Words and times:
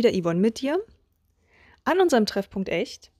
wieder 0.00 0.14
Yvonne 0.14 0.40
mit 0.40 0.62
dir 0.62 0.82
an 1.84 2.00
unserem 2.00 2.24
Treffpunkt 2.24 2.70
Echt. 2.70 3.12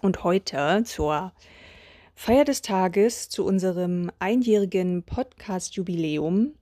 Und 0.00 0.22
heute 0.22 0.84
zur 0.84 1.32
Feier 2.14 2.44
des 2.44 2.62
Tages, 2.62 3.28
zu 3.30 3.44
unserem 3.44 4.12
einjährigen 4.20 5.02
Podcast-Jubiläum, 5.02 6.54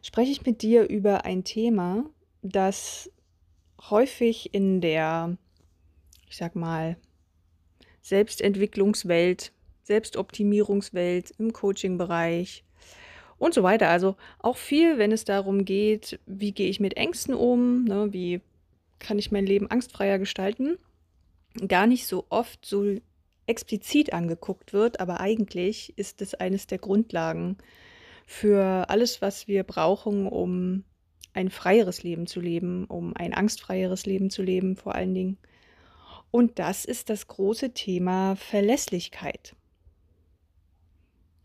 spreche 0.00 0.32
ich 0.32 0.46
mit 0.46 0.62
dir 0.62 0.88
über 0.88 1.26
ein 1.26 1.44
Thema, 1.44 2.08
das 2.40 3.10
häufig 3.90 4.54
in 4.54 4.80
der, 4.80 5.36
ich 6.30 6.38
sag 6.38 6.56
mal, 6.56 6.96
Selbstentwicklungswelt, 8.00 9.52
Selbstoptimierungswelt, 9.82 11.32
im 11.32 11.52
Coaching-Bereich, 11.52 12.64
und 13.38 13.54
so 13.54 13.62
weiter. 13.62 13.88
Also 13.88 14.16
auch 14.38 14.56
viel, 14.56 14.98
wenn 14.98 15.12
es 15.12 15.24
darum 15.24 15.64
geht, 15.64 16.18
wie 16.26 16.52
gehe 16.52 16.68
ich 16.68 16.80
mit 16.80 16.96
Ängsten 16.96 17.34
um, 17.34 17.84
ne, 17.84 18.12
wie 18.12 18.40
kann 18.98 19.18
ich 19.18 19.30
mein 19.30 19.46
Leben 19.46 19.70
angstfreier 19.70 20.18
gestalten, 20.18 20.76
gar 21.66 21.86
nicht 21.86 22.06
so 22.06 22.26
oft 22.30 22.64
so 22.64 22.96
explizit 23.46 24.12
angeguckt 24.12 24.72
wird, 24.72 25.00
aber 25.00 25.20
eigentlich 25.20 25.96
ist 25.96 26.20
es 26.20 26.34
eines 26.34 26.66
der 26.66 26.78
Grundlagen 26.78 27.56
für 28.26 28.90
alles, 28.90 29.22
was 29.22 29.48
wir 29.48 29.64
brauchen, 29.64 30.26
um 30.26 30.84
ein 31.32 31.50
freieres 31.50 32.02
Leben 32.02 32.26
zu 32.26 32.40
leben, 32.40 32.84
um 32.84 33.16
ein 33.16 33.32
angstfreieres 33.32 34.04
Leben 34.04 34.28
zu 34.28 34.42
leben 34.42 34.76
vor 34.76 34.94
allen 34.94 35.14
Dingen. 35.14 35.38
Und 36.30 36.58
das 36.58 36.84
ist 36.84 37.08
das 37.08 37.26
große 37.26 37.72
Thema 37.72 38.36
Verlässlichkeit. 38.36 39.54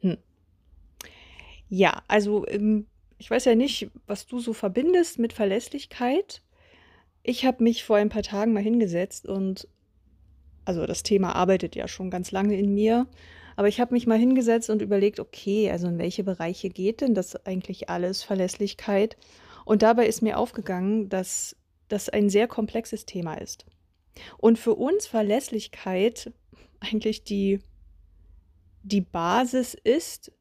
Hm. 0.02 0.18
Ja, 1.76 2.04
also 2.08 2.46
ähm, 2.50 2.86
ich 3.18 3.32
weiß 3.32 3.46
ja 3.46 3.56
nicht, 3.56 3.90
was 4.06 4.28
du 4.28 4.38
so 4.38 4.54
verbindest 4.54 5.18
mit 5.18 5.34
Verlässlichkeit. 5.34 6.44
Ich 7.24 7.48
habe 7.48 7.64
mich 7.64 7.84
vor 7.84 7.96
ein 7.96 8.10
paar 8.10 8.22
Tagen 8.22 8.54
mal 8.54 8.62
hingesetzt 8.62 9.28
und 9.28 9.68
also 10.66 10.86
das 10.86 11.02
Thema 11.02 11.34
arbeitet 11.34 11.76
ja 11.76 11.88
schon 11.88 12.12
ganz 12.12 12.30
lange 12.30 12.56
in 12.60 12.76
mir, 12.76 13.08
aber 13.56 13.70
ich 13.70 13.82
habe 13.82 13.96
mich 13.96 14.06
mal 14.06 14.20
hingesetzt 14.20 14.70
und 14.70 14.84
überlegt, 14.84 15.20
okay, 15.20 15.72
also 15.72 15.88
in 15.88 15.98
welche 15.98 16.24
Bereiche 16.24 16.70
geht 16.70 17.02
denn 17.02 17.16
das 17.16 17.44
eigentlich 17.48 17.90
alles, 17.90 18.22
Verlässlichkeit? 18.22 19.18
Und 19.66 19.82
dabei 19.82 20.06
ist 20.06 20.22
mir 20.22 20.38
aufgegangen, 20.38 21.10
dass 21.10 21.56
das 21.88 22.08
ein 22.08 22.30
sehr 22.30 22.48
komplexes 22.48 23.08
Thema 23.08 23.34
ist. 23.34 23.66
Und 24.38 24.60
für 24.60 24.76
uns 24.76 25.08
Verlässlichkeit 25.08 26.32
eigentlich 26.82 27.24
die, 27.24 27.62
die 28.84 29.02
Basis 29.02 29.74
ist, 29.74 30.32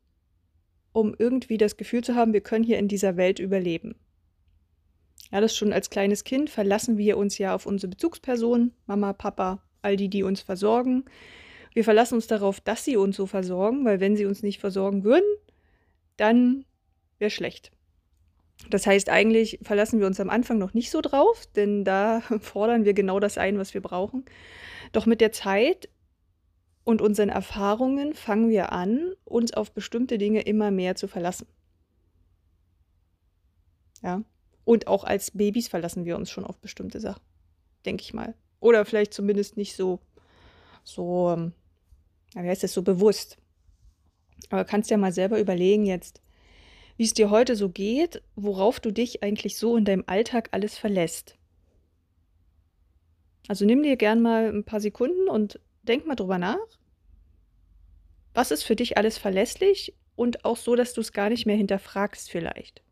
um 0.92 1.14
irgendwie 1.18 1.58
das 1.58 1.76
Gefühl 1.76 2.04
zu 2.04 2.14
haben, 2.14 2.32
wir 2.32 2.40
können 2.40 2.64
hier 2.64 2.78
in 2.78 2.88
dieser 2.88 3.16
Welt 3.16 3.38
überleben. 3.38 3.96
Ja, 5.30 5.40
das 5.40 5.56
schon 5.56 5.72
als 5.72 5.90
kleines 5.90 6.24
Kind 6.24 6.50
verlassen 6.50 6.98
wir 6.98 7.16
uns 7.16 7.38
ja 7.38 7.54
auf 7.54 7.64
unsere 7.64 7.88
Bezugspersonen, 7.88 8.72
Mama, 8.86 9.12
Papa, 9.14 9.62
all 9.80 9.96
die, 9.96 10.08
die 10.08 10.22
uns 10.22 10.42
versorgen. 10.42 11.04
Wir 11.72 11.84
verlassen 11.84 12.16
uns 12.16 12.26
darauf, 12.26 12.60
dass 12.60 12.84
sie 12.84 12.96
uns 12.96 13.16
so 13.16 13.26
versorgen, 13.26 13.84
weil 13.84 14.00
wenn 14.00 14.16
sie 14.16 14.26
uns 14.26 14.42
nicht 14.42 14.60
versorgen 14.60 15.04
würden, 15.04 15.24
dann 16.18 16.66
wäre 17.18 17.30
schlecht. 17.30 17.72
Das 18.68 18.86
heißt, 18.86 19.08
eigentlich 19.08 19.58
verlassen 19.62 20.00
wir 20.00 20.06
uns 20.06 20.20
am 20.20 20.30
Anfang 20.30 20.58
noch 20.58 20.74
nicht 20.74 20.90
so 20.90 21.00
drauf, 21.00 21.46
denn 21.56 21.84
da 21.84 22.20
fordern 22.40 22.84
wir 22.84 22.92
genau 22.92 23.18
das 23.18 23.38
ein, 23.38 23.58
was 23.58 23.74
wir 23.74 23.80
brauchen. 23.80 24.24
Doch 24.92 25.06
mit 25.06 25.20
der 25.20 25.32
Zeit 25.32 25.88
und 26.84 27.00
unseren 27.00 27.28
Erfahrungen 27.28 28.14
fangen 28.14 28.50
wir 28.50 28.72
an, 28.72 29.14
uns 29.24 29.54
auf 29.54 29.72
bestimmte 29.72 30.18
Dinge 30.18 30.42
immer 30.42 30.70
mehr 30.70 30.96
zu 30.96 31.06
verlassen. 31.08 31.46
Ja. 34.02 34.22
Und 34.64 34.86
auch 34.86 35.04
als 35.04 35.30
Babys 35.32 35.68
verlassen 35.68 36.04
wir 36.04 36.16
uns 36.16 36.30
schon 36.30 36.44
auf 36.44 36.58
bestimmte 36.58 37.00
Sachen, 37.00 37.22
denke 37.84 38.02
ich 38.02 38.14
mal. 38.14 38.34
Oder 38.60 38.84
vielleicht 38.84 39.14
zumindest 39.14 39.56
nicht 39.56 39.74
so, 39.76 40.00
so, 40.84 41.30
ähm, 41.30 41.52
wie 42.34 42.48
heißt 42.48 42.62
das, 42.62 42.72
so 42.72 42.82
bewusst. 42.82 43.38
Aber 44.50 44.64
kannst 44.64 44.90
ja 44.90 44.96
mal 44.96 45.12
selber 45.12 45.38
überlegen 45.40 45.86
jetzt, 45.86 46.22
wie 46.96 47.04
es 47.04 47.14
dir 47.14 47.30
heute 47.30 47.56
so 47.56 47.68
geht, 47.68 48.22
worauf 48.36 48.78
du 48.78 48.92
dich 48.92 49.22
eigentlich 49.22 49.56
so 49.56 49.76
in 49.76 49.84
deinem 49.84 50.04
Alltag 50.06 50.48
alles 50.52 50.76
verlässt. 50.78 51.36
Also 53.48 53.64
nimm 53.64 53.82
dir 53.82 53.96
gern 53.96 54.22
mal 54.22 54.48
ein 54.48 54.64
paar 54.64 54.80
Sekunden 54.80 55.28
und 55.28 55.58
denk 55.82 56.06
mal 56.06 56.14
drüber 56.14 56.38
nach. 56.38 56.58
Was 58.34 58.50
ist 58.50 58.62
für 58.64 58.76
dich 58.76 58.96
alles 58.96 59.18
verlässlich 59.18 59.94
und 60.16 60.44
auch 60.44 60.56
so, 60.56 60.74
dass 60.76 60.94
du 60.94 61.00
es 61.00 61.12
gar 61.12 61.28
nicht 61.28 61.46
mehr 61.46 61.56
hinterfragst 61.56 62.30
vielleicht? 62.30 62.82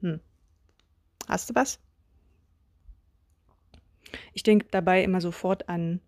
Hm. 0.00 0.20
Hast 1.28 1.50
du 1.50 1.54
was? 1.54 1.78
Ich 4.32 4.42
denke 4.42 4.66
dabei 4.70 5.02
immer 5.04 5.20
sofort 5.20 5.68
an 5.68 6.00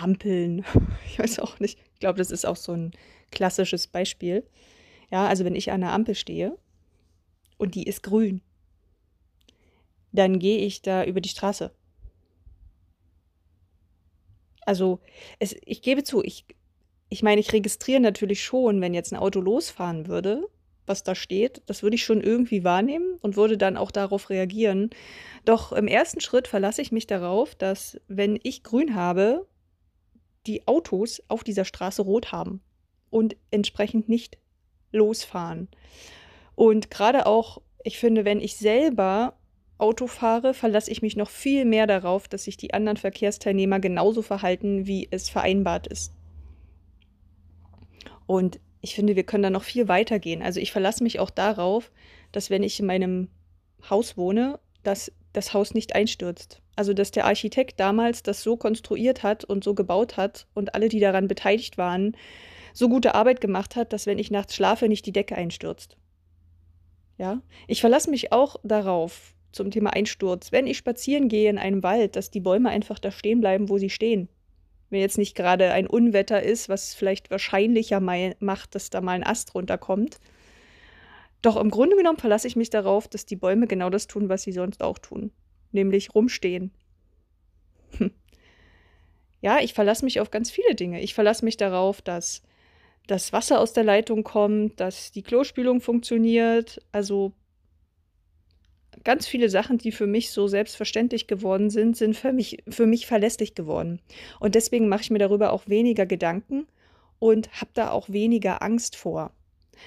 Ampeln. 0.00 0.64
Ich 1.06 1.18
weiß 1.18 1.40
auch 1.40 1.58
nicht. 1.58 1.78
Ich 1.94 2.00
glaube, 2.00 2.18
das 2.18 2.30
ist 2.30 2.46
auch 2.46 2.56
so 2.56 2.72
ein 2.72 2.92
klassisches 3.30 3.88
Beispiel. 3.88 4.44
Ja, 5.10 5.26
also 5.26 5.44
wenn 5.44 5.56
ich 5.56 5.72
an 5.72 5.80
der 5.80 5.92
Ampel 5.92 6.14
stehe 6.14 6.56
und 7.58 7.74
die 7.74 7.82
ist 7.82 8.02
grün, 8.02 8.42
dann 10.12 10.38
gehe 10.38 10.58
ich 10.58 10.82
da 10.82 11.04
über 11.04 11.20
die 11.20 11.28
Straße. 11.28 11.72
Also, 14.66 15.00
es, 15.38 15.56
ich 15.64 15.82
gebe 15.82 16.04
zu, 16.04 16.22
ich, 16.22 16.44
ich 17.08 17.22
meine, 17.22 17.40
ich 17.40 17.52
registriere 17.52 18.00
natürlich 18.00 18.42
schon, 18.42 18.80
wenn 18.80 18.94
jetzt 18.94 19.12
ein 19.12 19.18
Auto 19.18 19.40
losfahren 19.40 20.06
würde, 20.06 20.48
was 20.86 21.02
da 21.02 21.14
steht. 21.14 21.62
Das 21.66 21.82
würde 21.82 21.96
ich 21.96 22.04
schon 22.04 22.20
irgendwie 22.20 22.64
wahrnehmen 22.64 23.16
und 23.20 23.36
würde 23.36 23.58
dann 23.58 23.76
auch 23.76 23.90
darauf 23.90 24.30
reagieren. 24.30 24.90
Doch 25.44 25.72
im 25.72 25.88
ersten 25.88 26.20
Schritt 26.20 26.48
verlasse 26.48 26.82
ich 26.82 26.92
mich 26.92 27.06
darauf, 27.06 27.54
dass, 27.54 28.00
wenn 28.08 28.38
ich 28.42 28.62
grün 28.62 28.94
habe, 28.94 29.46
die 30.46 30.66
Autos 30.66 31.22
auf 31.28 31.44
dieser 31.44 31.64
Straße 31.64 32.02
rot 32.02 32.32
haben 32.32 32.60
und 33.10 33.36
entsprechend 33.50 34.08
nicht 34.08 34.38
losfahren. 34.92 35.68
Und 36.54 36.90
gerade 36.90 37.26
auch, 37.26 37.60
ich 37.84 37.98
finde, 37.98 38.24
wenn 38.24 38.40
ich 38.40 38.56
selber 38.56 39.34
Auto 39.78 40.06
fahre, 40.06 40.52
verlasse 40.52 40.90
ich 40.90 41.02
mich 41.02 41.16
noch 41.16 41.30
viel 41.30 41.64
mehr 41.64 41.86
darauf, 41.86 42.28
dass 42.28 42.44
sich 42.44 42.56
die 42.56 42.74
anderen 42.74 42.98
Verkehrsteilnehmer 42.98 43.80
genauso 43.80 44.22
verhalten, 44.22 44.86
wie 44.86 45.08
es 45.10 45.30
vereinbart 45.30 45.86
ist. 45.86 46.12
Und 48.26 48.60
ich 48.82 48.94
finde, 48.94 49.16
wir 49.16 49.24
können 49.24 49.42
da 49.42 49.50
noch 49.50 49.64
viel 49.64 49.88
weiter 49.88 50.18
gehen. 50.18 50.42
Also 50.42 50.60
ich 50.60 50.72
verlasse 50.72 51.02
mich 51.02 51.18
auch 51.18 51.30
darauf, 51.30 51.90
dass 52.32 52.50
wenn 52.50 52.62
ich 52.62 52.78
in 52.78 52.86
meinem 52.86 53.28
Haus 53.88 54.16
wohne, 54.16 54.58
dass 54.82 55.12
das 55.32 55.52
Haus 55.54 55.74
nicht 55.74 55.94
einstürzt. 55.94 56.60
Also 56.80 56.94
dass 56.94 57.10
der 57.10 57.26
Architekt 57.26 57.78
damals 57.78 58.22
das 58.22 58.42
so 58.42 58.56
konstruiert 58.56 59.22
hat 59.22 59.44
und 59.44 59.62
so 59.62 59.74
gebaut 59.74 60.16
hat 60.16 60.46
und 60.54 60.74
alle, 60.74 60.88
die 60.88 60.98
daran 60.98 61.28
beteiligt 61.28 61.76
waren, 61.76 62.16
so 62.72 62.88
gute 62.88 63.14
Arbeit 63.14 63.42
gemacht 63.42 63.76
hat, 63.76 63.92
dass 63.92 64.06
wenn 64.06 64.18
ich 64.18 64.30
nachts 64.30 64.54
schlafe, 64.54 64.88
nicht 64.88 65.04
die 65.04 65.12
Decke 65.12 65.34
einstürzt. 65.34 65.98
Ja, 67.18 67.42
ich 67.68 67.82
verlasse 67.82 68.08
mich 68.08 68.32
auch 68.32 68.56
darauf 68.62 69.34
zum 69.52 69.70
Thema 69.70 69.90
Einsturz, 69.90 70.52
wenn 70.52 70.66
ich 70.66 70.78
spazieren 70.78 71.28
gehe 71.28 71.50
in 71.50 71.58
einem 71.58 71.82
Wald, 71.82 72.16
dass 72.16 72.30
die 72.30 72.40
Bäume 72.40 72.70
einfach 72.70 72.98
da 72.98 73.10
stehen 73.10 73.40
bleiben, 73.40 73.68
wo 73.68 73.76
sie 73.76 73.90
stehen. 73.90 74.30
Wenn 74.88 75.02
jetzt 75.02 75.18
nicht 75.18 75.34
gerade 75.34 75.72
ein 75.72 75.86
Unwetter 75.86 76.42
ist, 76.42 76.70
was 76.70 76.94
vielleicht 76.94 77.30
wahrscheinlicher 77.30 78.00
macht, 78.00 78.74
dass 78.74 78.88
da 78.88 79.02
mal 79.02 79.16
ein 79.16 79.26
Ast 79.26 79.54
runterkommt. 79.54 80.18
Doch 81.42 81.58
im 81.58 81.68
Grunde 81.68 81.96
genommen 81.96 82.16
verlasse 82.16 82.48
ich 82.48 82.56
mich 82.56 82.70
darauf, 82.70 83.06
dass 83.06 83.26
die 83.26 83.36
Bäume 83.36 83.66
genau 83.66 83.90
das 83.90 84.06
tun, 84.06 84.30
was 84.30 84.44
sie 84.44 84.52
sonst 84.52 84.82
auch 84.82 84.96
tun, 84.96 85.30
nämlich 85.72 86.14
rumstehen. 86.14 86.70
Hm. 87.98 88.10
Ja, 89.40 89.60
ich 89.60 89.74
verlasse 89.74 90.04
mich 90.04 90.20
auf 90.20 90.30
ganz 90.30 90.50
viele 90.50 90.74
Dinge. 90.74 91.00
Ich 91.00 91.14
verlasse 91.14 91.44
mich 91.44 91.56
darauf, 91.56 92.02
dass 92.02 92.42
das 93.06 93.32
Wasser 93.32 93.60
aus 93.60 93.72
der 93.72 93.84
Leitung 93.84 94.22
kommt, 94.22 94.78
dass 94.78 95.12
die 95.12 95.22
Klospülung 95.22 95.80
funktioniert. 95.80 96.80
Also 96.92 97.32
ganz 99.04 99.26
viele 99.26 99.48
Sachen, 99.48 99.78
die 99.78 99.92
für 99.92 100.06
mich 100.06 100.30
so 100.30 100.46
selbstverständlich 100.46 101.26
geworden 101.26 101.70
sind, 101.70 101.96
sind 101.96 102.16
für 102.16 102.32
mich, 102.32 102.58
für 102.68 102.86
mich 102.86 103.06
verlässlich 103.06 103.54
geworden. 103.54 104.00
Und 104.38 104.54
deswegen 104.54 104.88
mache 104.88 105.02
ich 105.02 105.10
mir 105.10 105.18
darüber 105.18 105.52
auch 105.52 105.68
weniger 105.68 106.06
Gedanken 106.06 106.66
und 107.18 107.50
habe 107.60 107.70
da 107.74 107.90
auch 107.90 108.08
weniger 108.08 108.62
Angst 108.62 108.96
vor. 108.96 109.32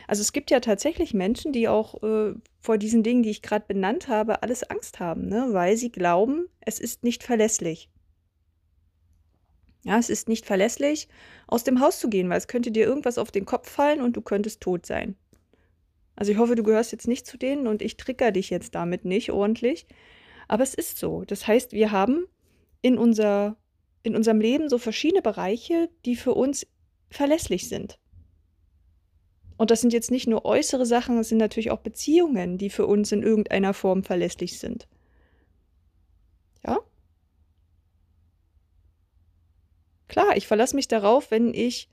Also 0.07 0.21
es 0.21 0.33
gibt 0.33 0.51
ja 0.51 0.59
tatsächlich 0.59 1.13
Menschen, 1.13 1.53
die 1.53 1.67
auch 1.67 2.01
äh, 2.03 2.33
vor 2.59 2.77
diesen 2.77 3.03
Dingen, 3.03 3.23
die 3.23 3.29
ich 3.29 3.41
gerade 3.41 3.65
benannt 3.67 4.07
habe, 4.07 4.43
alles 4.43 4.63
Angst 4.63 4.99
haben, 4.99 5.27
ne? 5.27 5.49
weil 5.51 5.77
sie 5.77 5.91
glauben, 5.91 6.47
es 6.61 6.79
ist 6.79 7.03
nicht 7.03 7.23
verlässlich. 7.23 7.89
Ja, 9.83 9.99
es 9.99 10.09
ist 10.09 10.29
nicht 10.29 10.45
verlässlich, 10.45 11.09
aus 11.47 11.63
dem 11.65 11.81
Haus 11.81 11.99
zu 11.99 12.09
gehen, 12.09 12.29
weil 12.29 12.37
es 12.37 12.47
könnte 12.47 12.71
dir 12.71 12.85
irgendwas 12.85 13.17
auf 13.17 13.31
den 13.31 13.45
Kopf 13.45 13.69
fallen 13.69 14.01
und 14.01 14.15
du 14.15 14.21
könntest 14.21 14.61
tot 14.61 14.85
sein. 14.85 15.15
Also 16.15 16.31
ich 16.31 16.37
hoffe, 16.37 16.55
du 16.55 16.63
gehörst 16.63 16.91
jetzt 16.91 17.07
nicht 17.07 17.25
zu 17.25 17.37
denen 17.37 17.67
und 17.67 17.81
ich 17.81 17.97
trigger 17.97 18.31
dich 18.31 18.49
jetzt 18.49 18.75
damit 18.75 19.03
nicht 19.03 19.31
ordentlich. 19.31 19.87
Aber 20.47 20.63
es 20.63 20.73
ist 20.73 20.97
so. 20.97 21.23
Das 21.25 21.47
heißt, 21.47 21.71
wir 21.71 21.91
haben 21.91 22.27
in, 22.81 22.97
unser, 22.97 23.57
in 24.03 24.15
unserem 24.15 24.39
Leben 24.39 24.69
so 24.69 24.77
verschiedene 24.77 25.21
Bereiche, 25.21 25.89
die 26.05 26.15
für 26.15 26.33
uns 26.33 26.67
verlässlich 27.09 27.67
sind. 27.67 27.99
Und 29.57 29.71
das 29.71 29.81
sind 29.81 29.93
jetzt 29.93 30.11
nicht 30.11 30.27
nur 30.27 30.45
äußere 30.45 30.85
Sachen, 30.85 31.17
es 31.19 31.29
sind 31.29 31.37
natürlich 31.37 31.71
auch 31.71 31.79
Beziehungen, 31.79 32.57
die 32.57 32.69
für 32.69 32.87
uns 32.87 33.11
in 33.11 33.23
irgendeiner 33.23 33.73
Form 33.73 34.03
verlässlich 34.03 34.59
sind. 34.59 34.87
Ja? 36.65 36.79
Klar, 40.07 40.35
ich 40.35 40.47
verlasse 40.47 40.75
mich 40.75 40.87
darauf, 40.87 41.31
wenn 41.31 41.53
ich 41.53 41.89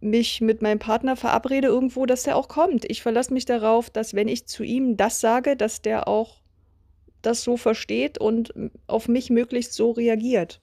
mich 0.00 0.40
mit 0.40 0.62
meinem 0.62 0.78
Partner 0.78 1.16
verabrede 1.16 1.68
irgendwo, 1.68 2.06
dass 2.06 2.22
der 2.22 2.36
auch 2.36 2.48
kommt. 2.48 2.88
Ich 2.88 3.02
verlasse 3.02 3.34
mich 3.34 3.44
darauf, 3.44 3.90
dass 3.90 4.14
wenn 4.14 4.28
ich 4.28 4.46
zu 4.46 4.62
ihm 4.62 4.96
das 4.96 5.20
sage, 5.20 5.56
dass 5.56 5.82
der 5.82 6.06
auch 6.06 6.40
das 7.22 7.42
so 7.42 7.56
versteht 7.56 8.18
und 8.18 8.54
auf 8.86 9.08
mich 9.08 9.30
möglichst 9.30 9.72
so 9.72 9.90
reagiert. 9.90 10.60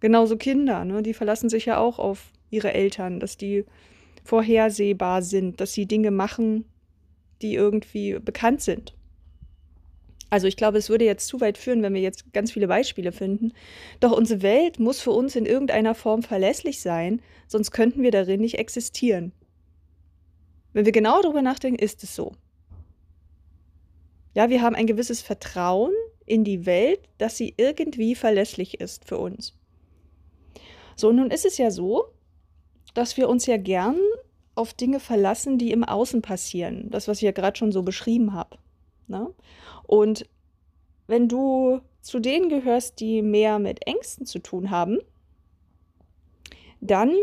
Genauso 0.00 0.36
Kinder, 0.36 0.84
ne? 0.84 1.02
Die 1.02 1.14
verlassen 1.14 1.48
sich 1.48 1.66
ja 1.66 1.78
auch 1.78 1.98
auf 1.98 2.32
ihre 2.50 2.72
Eltern, 2.72 3.20
dass 3.20 3.36
die 3.36 3.64
vorhersehbar 4.24 5.22
sind, 5.22 5.60
dass 5.60 5.72
sie 5.72 5.86
Dinge 5.86 6.10
machen, 6.10 6.64
die 7.42 7.54
irgendwie 7.54 8.18
bekannt 8.18 8.60
sind. 8.62 8.94
Also 10.30 10.46
ich 10.46 10.56
glaube, 10.56 10.78
es 10.78 10.88
würde 10.88 11.04
jetzt 11.04 11.26
zu 11.26 11.40
weit 11.40 11.58
führen, 11.58 11.82
wenn 11.82 11.92
wir 11.92 12.00
jetzt 12.00 12.32
ganz 12.32 12.52
viele 12.52 12.68
Beispiele 12.68 13.10
finden. 13.10 13.52
Doch 13.98 14.12
unsere 14.12 14.42
Welt 14.42 14.78
muss 14.78 15.00
für 15.00 15.10
uns 15.10 15.34
in 15.34 15.44
irgendeiner 15.44 15.94
Form 15.94 16.22
verlässlich 16.22 16.80
sein, 16.80 17.20
sonst 17.48 17.72
könnten 17.72 18.02
wir 18.02 18.12
darin 18.12 18.40
nicht 18.40 18.58
existieren. 18.58 19.32
Wenn 20.72 20.84
wir 20.84 20.92
genau 20.92 21.20
darüber 21.20 21.42
nachdenken, 21.42 21.82
ist 21.82 22.04
es 22.04 22.14
so. 22.14 22.32
Ja, 24.34 24.48
wir 24.50 24.62
haben 24.62 24.76
ein 24.76 24.86
gewisses 24.86 25.20
Vertrauen 25.20 25.92
in 26.24 26.44
die 26.44 26.64
Welt, 26.64 27.00
dass 27.18 27.36
sie 27.36 27.54
irgendwie 27.56 28.14
verlässlich 28.14 28.80
ist 28.80 29.04
für 29.04 29.18
uns. 29.18 29.59
So, 30.96 31.12
nun 31.12 31.30
ist 31.30 31.44
es 31.44 31.58
ja 31.58 31.70
so, 31.70 32.06
dass 32.94 33.16
wir 33.16 33.28
uns 33.28 33.46
ja 33.46 33.56
gern 33.56 33.96
auf 34.54 34.74
Dinge 34.74 35.00
verlassen, 35.00 35.58
die 35.58 35.70
im 35.70 35.84
Außen 35.84 36.22
passieren. 36.22 36.90
Das, 36.90 37.08
was 37.08 37.18
ich 37.18 37.22
ja 37.22 37.32
gerade 37.32 37.56
schon 37.56 37.72
so 37.72 37.82
beschrieben 37.82 38.34
habe. 38.34 38.58
Ne? 39.06 39.32
Und 39.86 40.28
wenn 41.06 41.28
du 41.28 41.80
zu 42.02 42.20
denen 42.20 42.48
gehörst, 42.48 43.00
die 43.00 43.22
mehr 43.22 43.58
mit 43.58 43.86
Ängsten 43.86 44.26
zu 44.26 44.38
tun 44.38 44.70
haben, 44.70 44.98
dann 46.80 47.14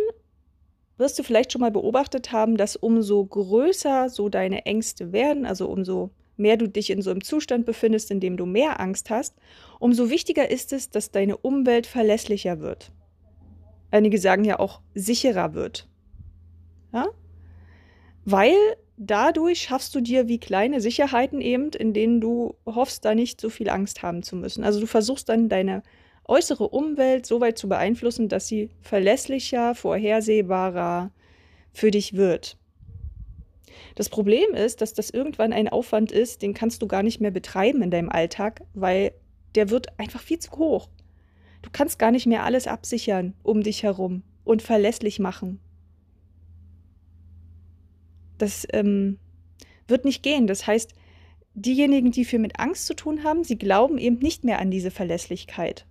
wirst 0.97 1.17
du 1.17 1.23
vielleicht 1.23 1.51
schon 1.51 1.61
mal 1.61 1.71
beobachtet 1.71 2.31
haben, 2.31 2.57
dass 2.57 2.75
umso 2.75 3.25
größer 3.25 4.09
so 4.09 4.29
deine 4.29 4.65
Ängste 4.65 5.11
werden, 5.11 5.45
also 5.45 5.67
umso 5.67 6.11
mehr 6.37 6.57
du 6.57 6.67
dich 6.67 6.89
in 6.89 7.01
so 7.01 7.09
einem 7.09 7.23
Zustand 7.23 7.65
befindest, 7.65 8.11
in 8.11 8.19
dem 8.19 8.37
du 8.37 8.45
mehr 8.45 8.79
Angst 8.79 9.09
hast, 9.09 9.35
umso 9.79 10.09
wichtiger 10.09 10.49
ist 10.49 10.73
es, 10.73 10.89
dass 10.89 11.11
deine 11.11 11.37
Umwelt 11.37 11.87
verlässlicher 11.87 12.59
wird. 12.59 12.91
Einige 13.91 14.19
sagen 14.19 14.43
ja 14.43 14.59
auch 14.59 14.81
sicherer 14.93 15.53
wird. 15.53 15.87
Ja? 16.93 17.07
Weil 18.25 18.55
dadurch 18.97 19.61
schaffst 19.61 19.95
du 19.95 20.01
dir 20.01 20.27
wie 20.27 20.39
kleine 20.39 20.81
Sicherheiten 20.81 21.39
eben, 21.39 21.69
in 21.69 21.93
denen 21.93 22.19
du 22.19 22.55
hoffst, 22.65 23.05
da 23.05 23.15
nicht 23.15 23.39
so 23.39 23.49
viel 23.49 23.69
Angst 23.69 24.03
haben 24.03 24.23
zu 24.23 24.35
müssen. 24.35 24.63
Also 24.63 24.79
du 24.79 24.87
versuchst 24.87 25.29
dann 25.29 25.49
deine 25.49 25.83
äußere 26.25 26.67
Umwelt 26.67 27.25
so 27.25 27.39
weit 27.39 27.57
zu 27.57 27.69
beeinflussen, 27.69 28.27
dass 28.27 28.47
sie 28.47 28.69
verlässlicher, 28.81 29.75
vorhersehbarer 29.75 31.11
für 31.71 31.91
dich 31.91 32.13
wird. 32.15 32.57
Das 33.95 34.09
Problem 34.09 34.53
ist, 34.53 34.81
dass 34.81 34.93
das 34.93 35.09
irgendwann 35.09 35.53
ein 35.53 35.69
Aufwand 35.69 36.11
ist, 36.11 36.41
den 36.41 36.53
kannst 36.53 36.81
du 36.81 36.87
gar 36.87 37.03
nicht 37.03 37.21
mehr 37.21 37.31
betreiben 37.31 37.81
in 37.81 37.91
deinem 37.91 38.09
Alltag, 38.09 38.61
weil 38.73 39.13
der 39.55 39.69
wird 39.69 39.97
einfach 39.99 40.21
viel 40.21 40.39
zu 40.39 40.51
hoch. 40.51 40.89
Du 41.61 41.69
kannst 41.71 41.99
gar 41.99 42.11
nicht 42.11 42.27
mehr 42.27 42.43
alles 42.43 42.67
absichern 42.67 43.33
um 43.43 43.63
dich 43.63 43.83
herum 43.83 44.23
und 44.43 44.61
verlässlich 44.61 45.19
machen 45.19 45.59
das 48.37 48.67
ähm, 48.71 49.17
wird 49.87 50.05
nicht 50.05 50.23
gehen. 50.23 50.47
Das 50.47 50.67
heißt, 50.67 50.93
diejenigen, 51.53 52.11
die 52.11 52.25
viel 52.25 52.39
mit 52.39 52.59
Angst 52.59 52.85
zu 52.85 52.93
tun 52.93 53.23
haben, 53.23 53.43
sie 53.43 53.57
glauben 53.57 53.97
eben 53.97 54.19
nicht 54.19 54.43
mehr 54.43 54.59
an 54.59 54.71
diese 54.71 54.91
Verlässlichkeit. 54.91 55.85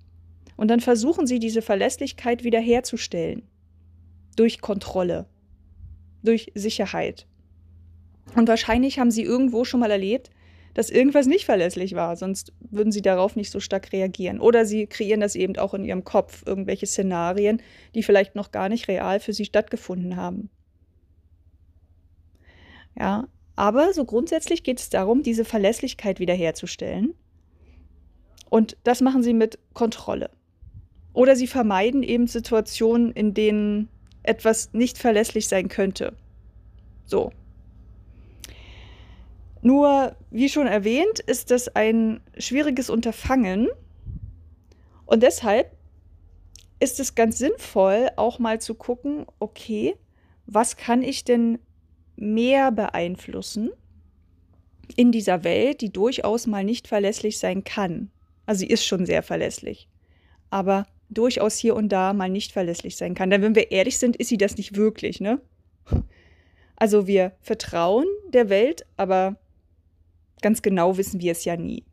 Und 0.56 0.68
dann 0.68 0.80
versuchen 0.80 1.26
sie, 1.26 1.38
diese 1.38 1.62
Verlässlichkeit 1.62 2.44
wiederherzustellen. 2.44 3.42
Durch 4.36 4.60
Kontrolle, 4.60 5.26
durch 6.22 6.52
Sicherheit. 6.54 7.26
Und 8.34 8.48
wahrscheinlich 8.48 8.98
haben 8.98 9.10
sie 9.10 9.22
irgendwo 9.22 9.64
schon 9.64 9.80
mal 9.80 9.90
erlebt, 9.90 10.30
dass 10.76 10.90
irgendwas 10.90 11.24
nicht 11.26 11.46
verlässlich 11.46 11.94
war, 11.94 12.16
sonst 12.16 12.52
würden 12.60 12.92
sie 12.92 13.00
darauf 13.00 13.34
nicht 13.34 13.50
so 13.50 13.60
stark 13.60 13.92
reagieren. 13.92 14.38
Oder 14.38 14.66
sie 14.66 14.86
kreieren 14.86 15.22
das 15.22 15.34
eben 15.34 15.56
auch 15.56 15.72
in 15.72 15.86
ihrem 15.86 16.04
Kopf, 16.04 16.42
irgendwelche 16.44 16.84
Szenarien, 16.84 17.62
die 17.94 18.02
vielleicht 18.02 18.34
noch 18.34 18.52
gar 18.52 18.68
nicht 18.68 18.86
real 18.86 19.18
für 19.18 19.32
sie 19.32 19.46
stattgefunden 19.46 20.16
haben. 20.16 20.50
Ja, 22.94 23.26
aber 23.54 23.94
so 23.94 24.04
grundsätzlich 24.04 24.64
geht 24.64 24.78
es 24.78 24.90
darum, 24.90 25.22
diese 25.22 25.46
Verlässlichkeit 25.46 26.20
wiederherzustellen. 26.20 27.14
Und 28.50 28.76
das 28.84 29.00
machen 29.00 29.22
sie 29.22 29.32
mit 29.32 29.58
Kontrolle. 29.72 30.28
Oder 31.14 31.36
sie 31.36 31.46
vermeiden 31.46 32.02
eben 32.02 32.26
Situationen, 32.26 33.12
in 33.12 33.32
denen 33.32 33.88
etwas 34.24 34.74
nicht 34.74 34.98
verlässlich 34.98 35.48
sein 35.48 35.68
könnte. 35.68 36.12
So. 37.06 37.32
Nur, 39.66 40.14
wie 40.30 40.48
schon 40.48 40.68
erwähnt, 40.68 41.18
ist 41.18 41.50
das 41.50 41.66
ein 41.74 42.20
schwieriges 42.38 42.88
Unterfangen. 42.88 43.66
Und 45.06 45.24
deshalb 45.24 45.76
ist 46.78 47.00
es 47.00 47.16
ganz 47.16 47.38
sinnvoll, 47.38 48.10
auch 48.14 48.38
mal 48.38 48.60
zu 48.60 48.76
gucken, 48.76 49.26
okay, 49.40 49.96
was 50.46 50.76
kann 50.76 51.02
ich 51.02 51.24
denn 51.24 51.58
mehr 52.14 52.70
beeinflussen 52.70 53.70
in 54.94 55.10
dieser 55.10 55.42
Welt, 55.42 55.80
die 55.80 55.92
durchaus 55.92 56.46
mal 56.46 56.62
nicht 56.62 56.86
verlässlich 56.86 57.38
sein 57.38 57.64
kann. 57.64 58.12
Also 58.46 58.60
sie 58.60 58.68
ist 58.68 58.86
schon 58.86 59.04
sehr 59.04 59.24
verlässlich, 59.24 59.88
aber 60.48 60.86
durchaus 61.10 61.56
hier 61.56 61.74
und 61.74 61.88
da 61.88 62.12
mal 62.12 62.30
nicht 62.30 62.52
verlässlich 62.52 62.94
sein 62.96 63.14
kann. 63.14 63.30
Denn 63.30 63.42
wenn 63.42 63.56
wir 63.56 63.72
ehrlich 63.72 63.98
sind, 63.98 64.14
ist 64.14 64.28
sie 64.28 64.38
das 64.38 64.56
nicht 64.58 64.76
wirklich, 64.76 65.20
ne? 65.20 65.40
Also 66.76 67.08
wir 67.08 67.32
vertrauen 67.40 68.06
der 68.32 68.48
Welt, 68.48 68.86
aber 68.96 69.40
ganz 70.42 70.62
genau 70.62 70.96
wissen 70.96 71.20
wir 71.20 71.32
es 71.32 71.44
ja 71.44 71.56
nie. 71.56 71.84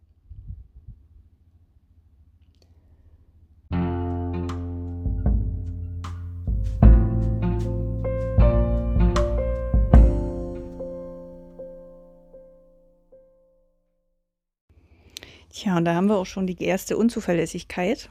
Tja, 15.63 15.77
und 15.77 15.85
da 15.85 15.93
haben 15.93 16.07
wir 16.07 16.17
auch 16.17 16.25
schon 16.25 16.47
die 16.47 16.62
erste 16.62 16.97
Unzuverlässigkeit, 16.97 18.09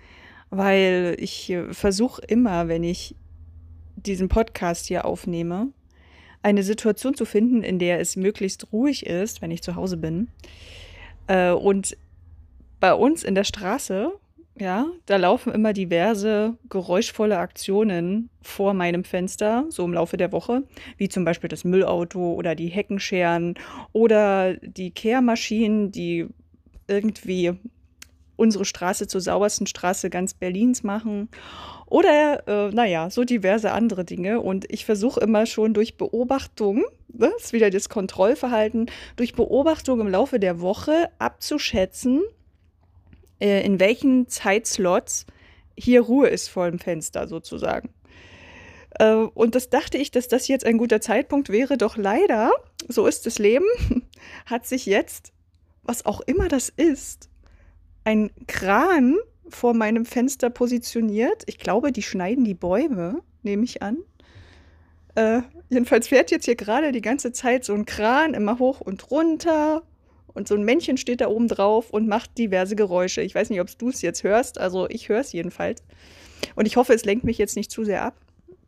weil 0.50 1.16
ich 1.18 1.50
äh, 1.50 1.74
versuche 1.74 2.22
immer, 2.22 2.68
wenn 2.68 2.84
ich 2.84 3.16
diesen 3.96 4.28
Podcast 4.28 4.86
hier 4.86 5.04
aufnehme, 5.04 5.72
eine 6.44 6.62
Situation 6.62 7.14
zu 7.14 7.24
finden, 7.24 7.62
in 7.62 7.78
der 7.78 8.00
es 8.00 8.16
möglichst 8.16 8.70
ruhig 8.72 9.06
ist, 9.06 9.40
wenn 9.40 9.50
ich 9.50 9.62
zu 9.62 9.76
Hause 9.76 9.96
bin. 9.96 10.28
Äh, 11.26 11.52
und 11.52 11.96
bei 12.80 12.92
uns 12.92 13.24
in 13.24 13.34
der 13.34 13.44
Straße, 13.44 14.12
ja, 14.56 14.86
da 15.06 15.16
laufen 15.16 15.54
immer 15.54 15.72
diverse 15.72 16.58
geräuschvolle 16.68 17.38
Aktionen 17.38 18.28
vor 18.42 18.74
meinem 18.74 19.04
Fenster, 19.04 19.64
so 19.70 19.84
im 19.84 19.94
Laufe 19.94 20.18
der 20.18 20.32
Woche, 20.32 20.64
wie 20.98 21.08
zum 21.08 21.24
Beispiel 21.24 21.48
das 21.48 21.64
Müllauto 21.64 22.34
oder 22.34 22.54
die 22.54 22.68
Heckenscheren 22.68 23.54
oder 23.92 24.54
die 24.54 24.90
Kehrmaschinen, 24.90 25.92
die 25.92 26.26
irgendwie 26.86 27.54
unsere 28.36 28.64
Straße 28.64 29.06
zur 29.06 29.20
saubersten 29.20 29.66
Straße 29.66 30.10
ganz 30.10 30.34
Berlins 30.34 30.82
machen. 30.82 31.28
Oder, 31.86 32.42
äh, 32.46 32.70
naja, 32.74 33.10
so 33.10 33.24
diverse 33.24 33.72
andere 33.72 34.04
Dinge. 34.04 34.40
Und 34.40 34.70
ich 34.72 34.84
versuche 34.84 35.20
immer 35.20 35.46
schon 35.46 35.74
durch 35.74 35.96
Beobachtung, 35.96 36.84
das 37.08 37.30
ne, 37.30 37.34
ist 37.36 37.52
wieder 37.52 37.70
das 37.70 37.88
Kontrollverhalten, 37.88 38.90
durch 39.16 39.34
Beobachtung 39.34 40.00
im 40.00 40.08
Laufe 40.08 40.40
der 40.40 40.60
Woche 40.60 41.10
abzuschätzen, 41.18 42.22
äh, 43.40 43.64
in 43.64 43.78
welchen 43.78 44.28
Zeitslots 44.28 45.26
hier 45.76 46.00
Ruhe 46.02 46.28
ist 46.28 46.48
vor 46.48 46.68
dem 46.70 46.78
Fenster 46.78 47.28
sozusagen. 47.28 47.90
Äh, 48.98 49.14
und 49.14 49.54
das 49.54 49.70
dachte 49.70 49.98
ich, 49.98 50.10
dass 50.10 50.28
das 50.28 50.48
jetzt 50.48 50.64
ein 50.64 50.78
guter 50.78 51.00
Zeitpunkt 51.00 51.50
wäre. 51.50 51.76
Doch 51.76 51.96
leider, 51.96 52.50
so 52.88 53.06
ist 53.06 53.26
das 53.26 53.38
Leben, 53.38 53.66
hat 54.46 54.66
sich 54.66 54.86
jetzt 54.86 55.34
was 55.84 56.06
auch 56.06 56.20
immer 56.22 56.48
das 56.48 56.70
ist, 56.70 57.28
ein 58.04 58.30
Kran 58.46 59.16
vor 59.48 59.74
meinem 59.74 60.04
Fenster 60.04 60.50
positioniert. 60.50 61.42
Ich 61.46 61.58
glaube, 61.58 61.92
die 61.92 62.02
schneiden 62.02 62.44
die 62.44 62.54
Bäume, 62.54 63.22
nehme 63.42 63.64
ich 63.64 63.82
an. 63.82 63.98
Äh, 65.14 65.42
jedenfalls 65.68 66.08
fährt 66.08 66.30
jetzt 66.30 66.44
hier 66.44 66.56
gerade 66.56 66.92
die 66.92 67.02
ganze 67.02 67.32
Zeit 67.32 67.64
so 67.64 67.74
ein 67.74 67.86
Kran 67.86 68.34
immer 68.34 68.58
hoch 68.58 68.80
und 68.80 69.10
runter. 69.10 69.82
Und 70.34 70.48
so 70.48 70.56
ein 70.56 70.64
Männchen 70.64 70.96
steht 70.96 71.20
da 71.20 71.28
oben 71.28 71.46
drauf 71.46 71.90
und 71.90 72.08
macht 72.08 72.36
diverse 72.38 72.74
Geräusche. 72.74 73.22
Ich 73.22 73.34
weiß 73.34 73.50
nicht, 73.50 73.60
ob 73.60 73.78
du 73.78 73.88
es 73.88 74.02
jetzt 74.02 74.24
hörst. 74.24 74.58
Also 74.58 74.88
ich 74.90 75.08
höre 75.08 75.20
es 75.20 75.32
jedenfalls. 75.32 75.82
Und 76.56 76.66
ich 76.66 76.76
hoffe, 76.76 76.92
es 76.92 77.04
lenkt 77.04 77.24
mich 77.24 77.38
jetzt 77.38 77.56
nicht 77.56 77.70
zu 77.70 77.84
sehr 77.84 78.02
ab. 78.02 78.16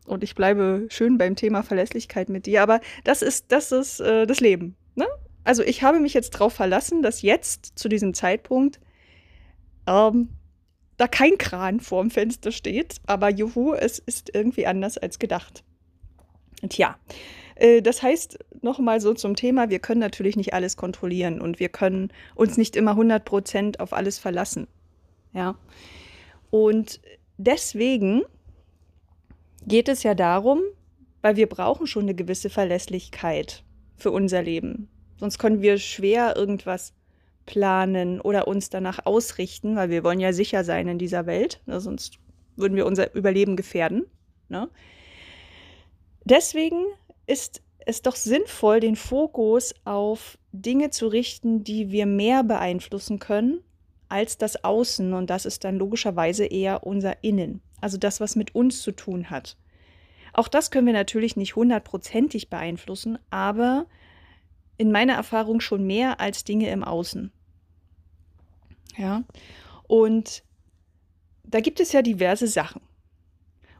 Und 0.07 0.23
ich 0.23 0.37
bleibe 0.37 0.87
schön 0.89 1.19
beim 1.19 1.35
Thema 1.35 1.63
Verlässlichkeit 1.63 2.29
mit 2.29 2.47
dir. 2.47 2.63
Aber 2.63 2.81
das 3.03 3.23
ist, 3.23 3.47
das 3.49 3.73
ist 3.73 3.99
äh, 3.99 4.27
das 4.27 4.39
Leben. 4.39 4.77
Ne? 4.95 5.07
Also 5.43 5.65
ich 5.65 5.83
habe 5.83 5.99
mich 5.99 6.15
jetzt 6.15 6.35
darauf 6.35 6.53
verlassen, 6.53 7.03
dass 7.03 7.23
jetzt 7.23 7.73
zu 7.77 7.89
diesem 7.89 8.15
Zeitpunkt 8.15 8.79
ähm, 9.87 10.29
da 10.97 11.07
kein 11.07 11.39
Kran 11.39 11.81
vorm 11.81 12.11
Fenster 12.11 12.53
steht. 12.53 12.97
Aber 13.07 13.31
juhu, 13.31 13.75
es 13.75 13.99
ist 13.99 14.35
irgendwie 14.35 14.67
anders 14.67 14.99
als 14.99 15.19
gedacht. 15.19 15.63
Tja, 16.69 16.97
äh, 17.57 17.83
das 17.83 18.03
heißt 18.03 18.39
nochmal 18.63 19.01
so 19.01 19.15
zum 19.15 19.37
Thema, 19.37 19.71
wir 19.71 19.79
können 19.79 20.01
natürlich 20.01 20.37
nicht 20.37 20.55
alles 20.55 20.77
kontrollieren 20.77 21.41
und 21.41 21.61
wir 21.61 21.69
können 21.69 22.13
uns 22.35 22.57
nicht 22.57 22.77
immer 22.77 22.93
100% 22.93 23.81
auf 23.81 23.93
alles 23.93 24.19
verlassen. 24.19 24.67
Ja. 25.33 25.57
Und 26.51 27.01
deswegen 27.37 28.23
geht 29.67 29.89
es 29.89 30.03
ja 30.03 30.15
darum, 30.15 30.61
weil 31.23 31.37
wir 31.37 31.49
brauchen 31.49 31.87
schon 31.87 32.05
eine 32.05 32.15
gewisse 32.15 32.51
Verlässlichkeit 32.51 33.65
für 33.97 34.11
unser 34.11 34.43
Leben. 34.43 34.89
Sonst 35.19 35.39
können 35.39 35.63
wir 35.63 35.79
schwer 35.79 36.37
irgendwas 36.37 36.95
planen 37.47 38.21
oder 38.21 38.49
uns 38.49 38.69
danach 38.69 39.07
ausrichten, 39.07 39.77
weil 39.77 39.91
wir 39.91 40.05
wollen 40.05 40.21
ja 40.21 40.33
sicher 40.33 40.65
sein 40.65 40.89
in 40.89 40.99
dieser 40.99 41.27
Welt, 41.27 41.61
ne? 41.67 41.81
sonst 41.81 42.19
würden 42.57 42.77
wir 42.77 42.87
unser 42.87 43.15
Überleben 43.15 43.57
gefährden. 43.57 44.05
Ne? 44.49 44.69
Deswegen 46.25 46.85
ist 47.27 47.63
es 47.87 48.03
doch 48.03 48.17
sinnvoll, 48.17 48.81
den 48.81 48.97
Fokus 48.97 49.75
auf 49.85 50.39
Dinge 50.53 50.91
zu 50.91 51.07
richten, 51.07 51.63
die 51.63 51.91
wir 51.91 52.07
mehr 52.07 52.43
beeinflussen 52.43 53.19
können 53.19 53.61
als 54.09 54.39
das 54.39 54.65
Außen. 54.65 55.13
Und 55.13 55.31
das 55.31 55.47
ist 55.47 55.65
dann 55.65 55.77
logischerweise 55.77 56.45
eher 56.45 56.85
unser 56.85 57.23
Innen, 57.23 57.63
also 57.81 57.97
das, 57.97 58.21
was 58.21 58.37
mit 58.37 58.55
uns 58.55 58.83
zu 58.83 58.93
tun 58.93 59.31
hat. 59.31 59.57
Auch 60.33 60.49
das 60.49 60.71
können 60.71 60.87
wir 60.87 60.93
natürlich 60.93 61.37
nicht 61.37 61.57
hundertprozentig 61.57 62.51
beeinflussen, 62.51 63.19
aber 63.31 63.87
in 64.77 64.93
meiner 64.93 65.15
Erfahrung 65.15 65.61
schon 65.61 65.87
mehr 65.87 66.21
als 66.21 66.45
Dinge 66.45 66.71
im 66.71 66.85
Außen. 66.85 67.33
Ja, 68.97 69.25
und 69.87 70.43
da 71.45 71.61
gibt 71.61 71.81
es 71.81 71.93
ja 71.93 72.03
diverse 72.03 72.47
Sachen. 72.47 72.81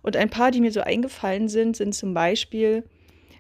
Und 0.03 0.17
ein 0.17 0.31
paar, 0.31 0.51
die 0.51 0.61
mir 0.61 0.71
so 0.71 0.81
eingefallen 0.81 1.49
sind, 1.49 1.77
sind 1.77 1.95
zum 1.95 2.15
Beispiel, 2.15 2.89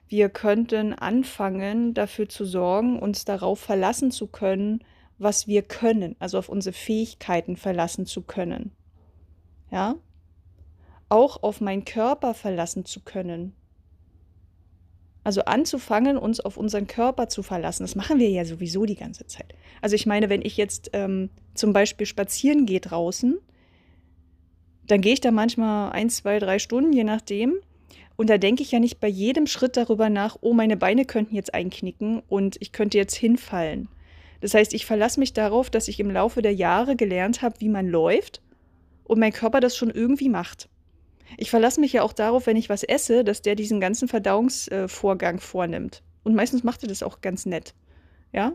wir 0.08 0.28
könnten 0.28 0.94
anfangen, 0.94 1.94
dafür 1.94 2.28
zu 2.28 2.44
sorgen, 2.44 2.98
uns 2.98 3.24
darauf 3.24 3.60
verlassen 3.60 4.10
zu 4.10 4.26
können, 4.26 4.82
was 5.18 5.46
wir 5.46 5.62
können, 5.62 6.16
also 6.18 6.38
auf 6.38 6.48
unsere 6.48 6.72
Fähigkeiten 6.72 7.56
verlassen 7.56 8.06
zu 8.06 8.22
können. 8.22 8.72
Ja? 9.70 9.96
Auch 11.08 11.42
auf 11.42 11.60
meinen 11.60 11.84
Körper 11.84 12.34
verlassen 12.34 12.84
zu 12.84 13.00
können. 13.00 13.54
Also 15.26 15.44
anzufangen, 15.44 16.18
uns 16.18 16.38
auf 16.38 16.56
unseren 16.56 16.86
Körper 16.86 17.28
zu 17.28 17.42
verlassen. 17.42 17.82
Das 17.82 17.96
machen 17.96 18.20
wir 18.20 18.28
ja 18.28 18.44
sowieso 18.44 18.86
die 18.86 18.94
ganze 18.94 19.26
Zeit. 19.26 19.56
Also 19.82 19.96
ich 19.96 20.06
meine, 20.06 20.30
wenn 20.30 20.40
ich 20.40 20.56
jetzt 20.56 20.90
ähm, 20.92 21.30
zum 21.52 21.72
Beispiel 21.72 22.06
spazieren 22.06 22.64
gehe 22.64 22.78
draußen, 22.78 23.36
dann 24.86 25.00
gehe 25.00 25.14
ich 25.14 25.20
da 25.20 25.32
manchmal 25.32 25.90
ein, 25.90 26.10
zwei, 26.10 26.38
drei 26.38 26.60
Stunden, 26.60 26.92
je 26.92 27.02
nachdem. 27.02 27.54
Und 28.14 28.30
da 28.30 28.38
denke 28.38 28.62
ich 28.62 28.70
ja 28.70 28.78
nicht 28.78 29.00
bei 29.00 29.08
jedem 29.08 29.48
Schritt 29.48 29.76
darüber 29.76 30.10
nach, 30.10 30.36
oh, 30.42 30.52
meine 30.52 30.76
Beine 30.76 31.04
könnten 31.04 31.34
jetzt 31.34 31.54
einknicken 31.54 32.22
und 32.28 32.56
ich 32.60 32.70
könnte 32.70 32.96
jetzt 32.96 33.16
hinfallen. 33.16 33.88
Das 34.42 34.54
heißt, 34.54 34.72
ich 34.74 34.86
verlasse 34.86 35.18
mich 35.18 35.32
darauf, 35.32 35.70
dass 35.70 35.88
ich 35.88 35.98
im 35.98 36.12
Laufe 36.12 36.40
der 36.40 36.54
Jahre 36.54 36.94
gelernt 36.94 37.42
habe, 37.42 37.56
wie 37.58 37.68
man 37.68 37.88
läuft 37.88 38.42
und 39.02 39.18
mein 39.18 39.32
Körper 39.32 39.58
das 39.58 39.76
schon 39.76 39.90
irgendwie 39.90 40.28
macht. 40.28 40.68
Ich 41.36 41.50
verlasse 41.50 41.80
mich 41.80 41.92
ja 41.92 42.02
auch 42.02 42.12
darauf, 42.12 42.46
wenn 42.46 42.56
ich 42.56 42.68
was 42.68 42.82
esse, 42.82 43.24
dass 43.24 43.42
der 43.42 43.54
diesen 43.54 43.80
ganzen 43.80 44.08
Verdauungsvorgang 44.08 45.40
vornimmt. 45.40 46.02
Und 46.22 46.34
meistens 46.34 46.64
macht 46.64 46.82
er 46.82 46.88
das 46.88 47.02
auch 47.02 47.20
ganz 47.20 47.46
nett. 47.46 47.74
Ja? 48.32 48.52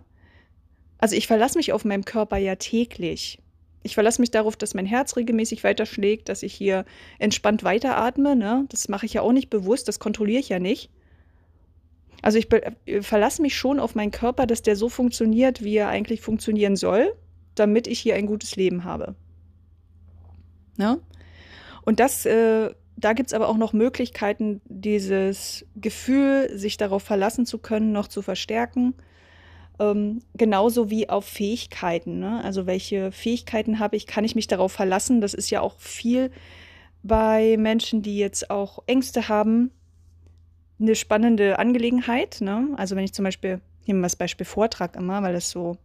Also 0.98 1.16
ich 1.16 1.28
verlasse 1.28 1.58
mich 1.58 1.74
auf 1.74 1.86
meinem 1.86 2.06
Körper 2.06 2.38
ja 2.38 2.56
täglich. 2.56 3.40
Ich 3.84 3.96
verlasse 3.96 4.22
mich 4.22 4.32
darauf, 4.32 4.56
dass 4.56 4.74
mein 4.74 4.86
Herz 4.86 5.16
regelmäßig 5.16 5.64
weiterschlägt, 5.64 6.30
dass 6.30 6.44
ich 6.44 6.54
hier 6.54 6.86
entspannt 7.18 7.64
weiteratme. 7.64 8.36
Ne? 8.36 8.66
Das 8.70 8.90
mache 8.90 9.06
ich 9.06 9.14
ja 9.14 9.22
auch 9.22 9.32
nicht 9.32 9.50
bewusst, 9.50 9.88
das 9.88 10.00
kontrolliere 10.00 10.40
ich 10.40 10.50
ja 10.50 10.60
nicht. 10.60 10.92
Also 12.22 12.38
ich 12.38 12.52
äh, 12.52 13.02
verlasse 13.02 13.42
mich 13.42 13.56
schon 13.56 13.80
auf 13.80 13.96
meinen 13.96 14.12
Körper, 14.12 14.46
dass 14.46 14.62
der 14.62 14.76
so 14.76 14.90
funktioniert, 14.90 15.64
wie 15.64 15.78
er 15.78 15.88
eigentlich 15.88 16.22
funktionieren 16.22 16.76
soll, 16.76 17.14
damit 17.56 17.88
ich 17.88 18.00
hier 18.00 18.16
ein 18.16 18.28
gutes 18.28 18.56
Leben 18.56 18.84
habe. 18.84 19.16
Ne? 20.78 21.00
Und 21.84 22.00
das, 22.00 22.26
äh, 22.26 22.70
da 22.96 23.14
gibt 23.14 23.28
es 23.28 23.34
aber 23.34 23.50
auch 23.50 23.58
noch 23.58 23.74
Möglichkeiten, 23.74 24.62
dieses 24.66 25.66
Gefühl, 25.76 26.50
sich 26.58 26.78
darauf 26.78 27.04
verlassen 27.04 27.46
zu 27.46 27.58
können, 27.58 27.92
noch 27.92 28.08
zu 28.08 28.22
verstärken. 28.22 28.94
Ähm, 29.80 30.22
genauso 30.36 30.90
wie 30.90 31.10
auf 31.10 31.26
Fähigkeiten. 31.26 32.20
Ne? 32.20 32.44
Also 32.44 32.68
welche 32.68 33.12
Fähigkeiten 33.12 33.80
habe 33.80 33.96
ich? 33.96 34.06
Kann 34.06 34.24
ich 34.24 34.36
mich 34.36 34.48
darauf 34.48 34.72
verlassen? 34.72 35.22
Das 35.22 35.34
ist 35.34 35.50
ja 35.50 35.62
auch 35.62 35.80
viel 35.80 36.32
bei 37.04 37.56
Menschen, 37.58 38.02
die 38.04 38.18
jetzt 38.18 38.52
auch 38.52 38.84
Ängste 38.86 39.28
haben, 39.28 39.72
eine 40.80 40.96
spannende 40.96 41.58
Angelegenheit. 41.58 42.42
Ne? 42.42 42.70
Also 42.78 42.96
wenn 42.96 43.04
ich 43.04 43.14
zum 43.14 43.26
Beispiel, 43.26 43.62
nehmen 43.88 44.02
wir 44.02 44.06
das 44.06 44.16
Beispiel 44.16 44.46
Vortrag 44.46 44.96
immer, 44.96 45.24
weil 45.24 45.34
das 45.34 45.50
so 45.50 45.78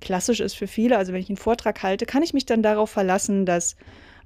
klassisch 0.00 0.40
ist 0.40 0.54
für 0.54 0.66
viele. 0.66 0.98
Also 0.98 1.12
wenn 1.12 1.20
ich 1.20 1.28
einen 1.28 1.36
Vortrag 1.36 1.82
halte, 1.82 2.06
kann 2.06 2.22
ich 2.22 2.34
mich 2.34 2.46
dann 2.46 2.62
darauf 2.62 2.90
verlassen, 2.90 3.46
dass 3.46 3.76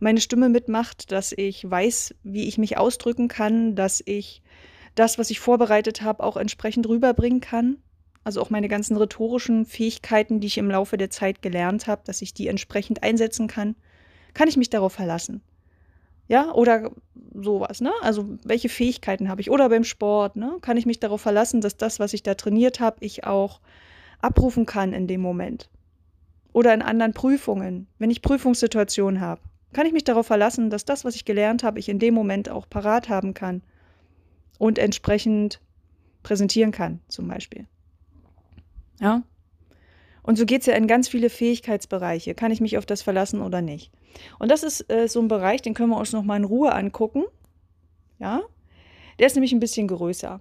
meine 0.03 0.21
Stimme 0.21 0.49
mitmacht, 0.49 1.13
dass 1.13 1.33
ich 1.33 1.69
weiß, 1.69 2.15
wie 2.23 2.49
ich 2.49 2.59
mich 2.59 2.77
ausdrücken 2.77 3.29
kann, 3.29 3.75
dass 3.77 4.03
ich 4.05 4.43
das, 4.95 5.19
was 5.19 5.31
ich 5.31 5.41
vorbereitet 5.41 6.03
habe, 6.03 6.23
auch 6.23 6.37
entsprechend 6.37 6.89
rüberbringen 6.89 7.41
kann 7.41 7.79
also 8.25 8.41
auch 8.41 8.51
meine 8.51 8.69
ganzen 8.69 8.97
rhetorischen 8.97 9.65
Fähigkeiten, 9.65 10.41
die 10.41 10.47
ich 10.47 10.59
im 10.59 10.71
Laufe 10.71 10.97
der 10.97 11.11
Zeit 11.11 11.43
gelernt 11.43 11.87
habe, 11.87 12.03
dass 12.05 12.23
ich 12.23 12.35
die 12.35 12.49
entsprechend 12.49 13.03
einsetzen 13.03 13.49
kann, 13.49 13.75
kann 14.35 14.49
ich 14.49 14.57
mich 14.57 14.71
darauf 14.71 14.93
verlassen. 14.93 15.43
Ja, 16.29 16.53
oder 16.53 16.93
sowas, 17.35 17.81
ne? 17.81 17.93
Also 18.01 18.39
welche 18.45 18.69
Fähigkeiten 18.69 19.29
habe 19.29 19.41
ich? 19.41 19.51
Oder 19.51 19.69
beim 19.69 19.85
Sport, 19.85 20.37
ne? 20.37 20.59
Kann 20.61 20.77
ich 20.77 20.87
mich 20.87 21.01
darauf 21.01 21.21
verlassen, 21.21 21.61
dass 21.61 21.77
das, 21.77 21.99
was 21.99 22.13
ich 22.15 22.23
da 22.23 22.35
trainiert 22.35 22.79
habe, 22.79 22.99
ich 23.01 23.25
auch 23.25 23.61
abrufen 24.21 24.67
kann 24.67 24.93
in 24.93 25.09
dem 25.09 25.21
Moment? 25.21 25.69
Oder 26.53 26.73
in 26.75 26.83
anderen 26.83 27.13
Prüfungen, 27.13 27.89
wenn 27.99 28.11
ich 28.11 28.23
Prüfungssituationen 28.23 29.21
habe, 29.21 29.41
kann 29.73 29.87
ich 29.87 29.93
mich 29.93 30.05
darauf 30.05 30.27
verlassen, 30.27 30.71
dass 30.71 30.85
das, 30.85 31.05
was 31.05 31.15
ich 31.15 31.25
gelernt 31.25 31.63
habe, 31.63 31.79
ich 31.79 31.89
in 31.89 31.99
dem 31.99 32.15
Moment 32.15 32.49
auch 32.49 32.69
parat 32.69 33.09
haben 33.09 33.35
kann 33.35 33.63
und 34.59 34.79
entsprechend 34.79 35.61
präsentieren 36.23 36.71
kann, 36.71 37.01
zum 37.09 37.29
Beispiel. 37.29 37.67
Ja? 39.01 39.23
Und 40.23 40.39
so 40.39 40.47
geht 40.47 40.61
es 40.61 40.67
ja 40.67 40.75
in 40.75 40.87
ganz 40.87 41.09
viele 41.09 41.31
Fähigkeitsbereiche. 41.31 42.35
Kann 42.35 42.53
ich 42.53 42.61
mich 42.61 42.79
auf 42.79 42.87
das 42.87 43.03
verlassen 43.03 43.43
oder 43.43 43.61
nicht? 43.61 43.91
Und 44.39 44.51
das 44.51 44.63
ist 44.63 44.89
äh, 44.91 45.09
so 45.09 45.21
ein 45.21 45.29
Bereich, 45.29 45.63
den 45.63 45.75
können 45.75 45.91
wir 45.91 45.99
uns 45.99 46.13
noch 46.13 46.23
mal 46.23 46.37
in 46.37 46.45
Ruhe 46.45 46.73
angucken. 46.73 47.25
Ja? 48.21 48.43
Der 49.19 49.27
ist 49.27 49.35
nämlich 49.35 49.53
ein 49.53 49.61
bisschen 49.61 49.89
größer. 49.89 50.41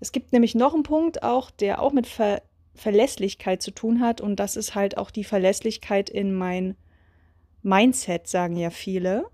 Es 0.00 0.12
gibt 0.12 0.32
nämlich 0.32 0.54
noch 0.54 0.74
einen 0.74 0.84
Punkt 0.84 1.22
auch, 1.24 1.50
der 1.50 1.82
auch 1.82 1.92
mit 1.92 2.06
Ver 2.06 2.42
Verlässlichkeit 2.74 3.60
zu 3.60 3.72
tun 3.72 4.00
hat. 4.00 4.20
Und 4.20 4.36
das 4.36 4.54
ist 4.54 4.76
halt 4.76 4.96
auch 4.98 5.10
die 5.10 5.24
Verlässlichkeit 5.24 6.08
in 6.08 6.32
mein 6.32 6.76
Mindset, 7.62 8.26
sagen 8.26 8.56
ja 8.56 8.70
viele. 8.70 9.26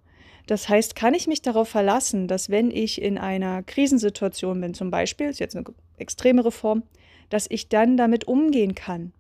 Das 0.47 0.69
heißt, 0.69 0.95
kann 0.95 1.15
ich 1.15 1.27
mich 1.27 1.43
darauf 1.43 1.69
verlassen, 1.69 2.29
dass 2.29 2.51
wenn 2.51 2.71
ich 2.71 3.01
in 3.01 3.17
einer 3.19 3.63
Krisensituation 3.63 4.61
bin, 4.61 4.75
zum 4.75 4.91
Beispiel, 4.91 5.29
ist 5.29 5.41
jetzt 5.41 5.57
eine 5.57 5.65
extremere 5.97 6.53
Form, 6.53 6.83
dass 7.31 7.47
ich 7.49 7.69
dann 7.69 7.97
damit 7.97 8.29
umgehen 8.29 8.75
kann. 8.75 9.13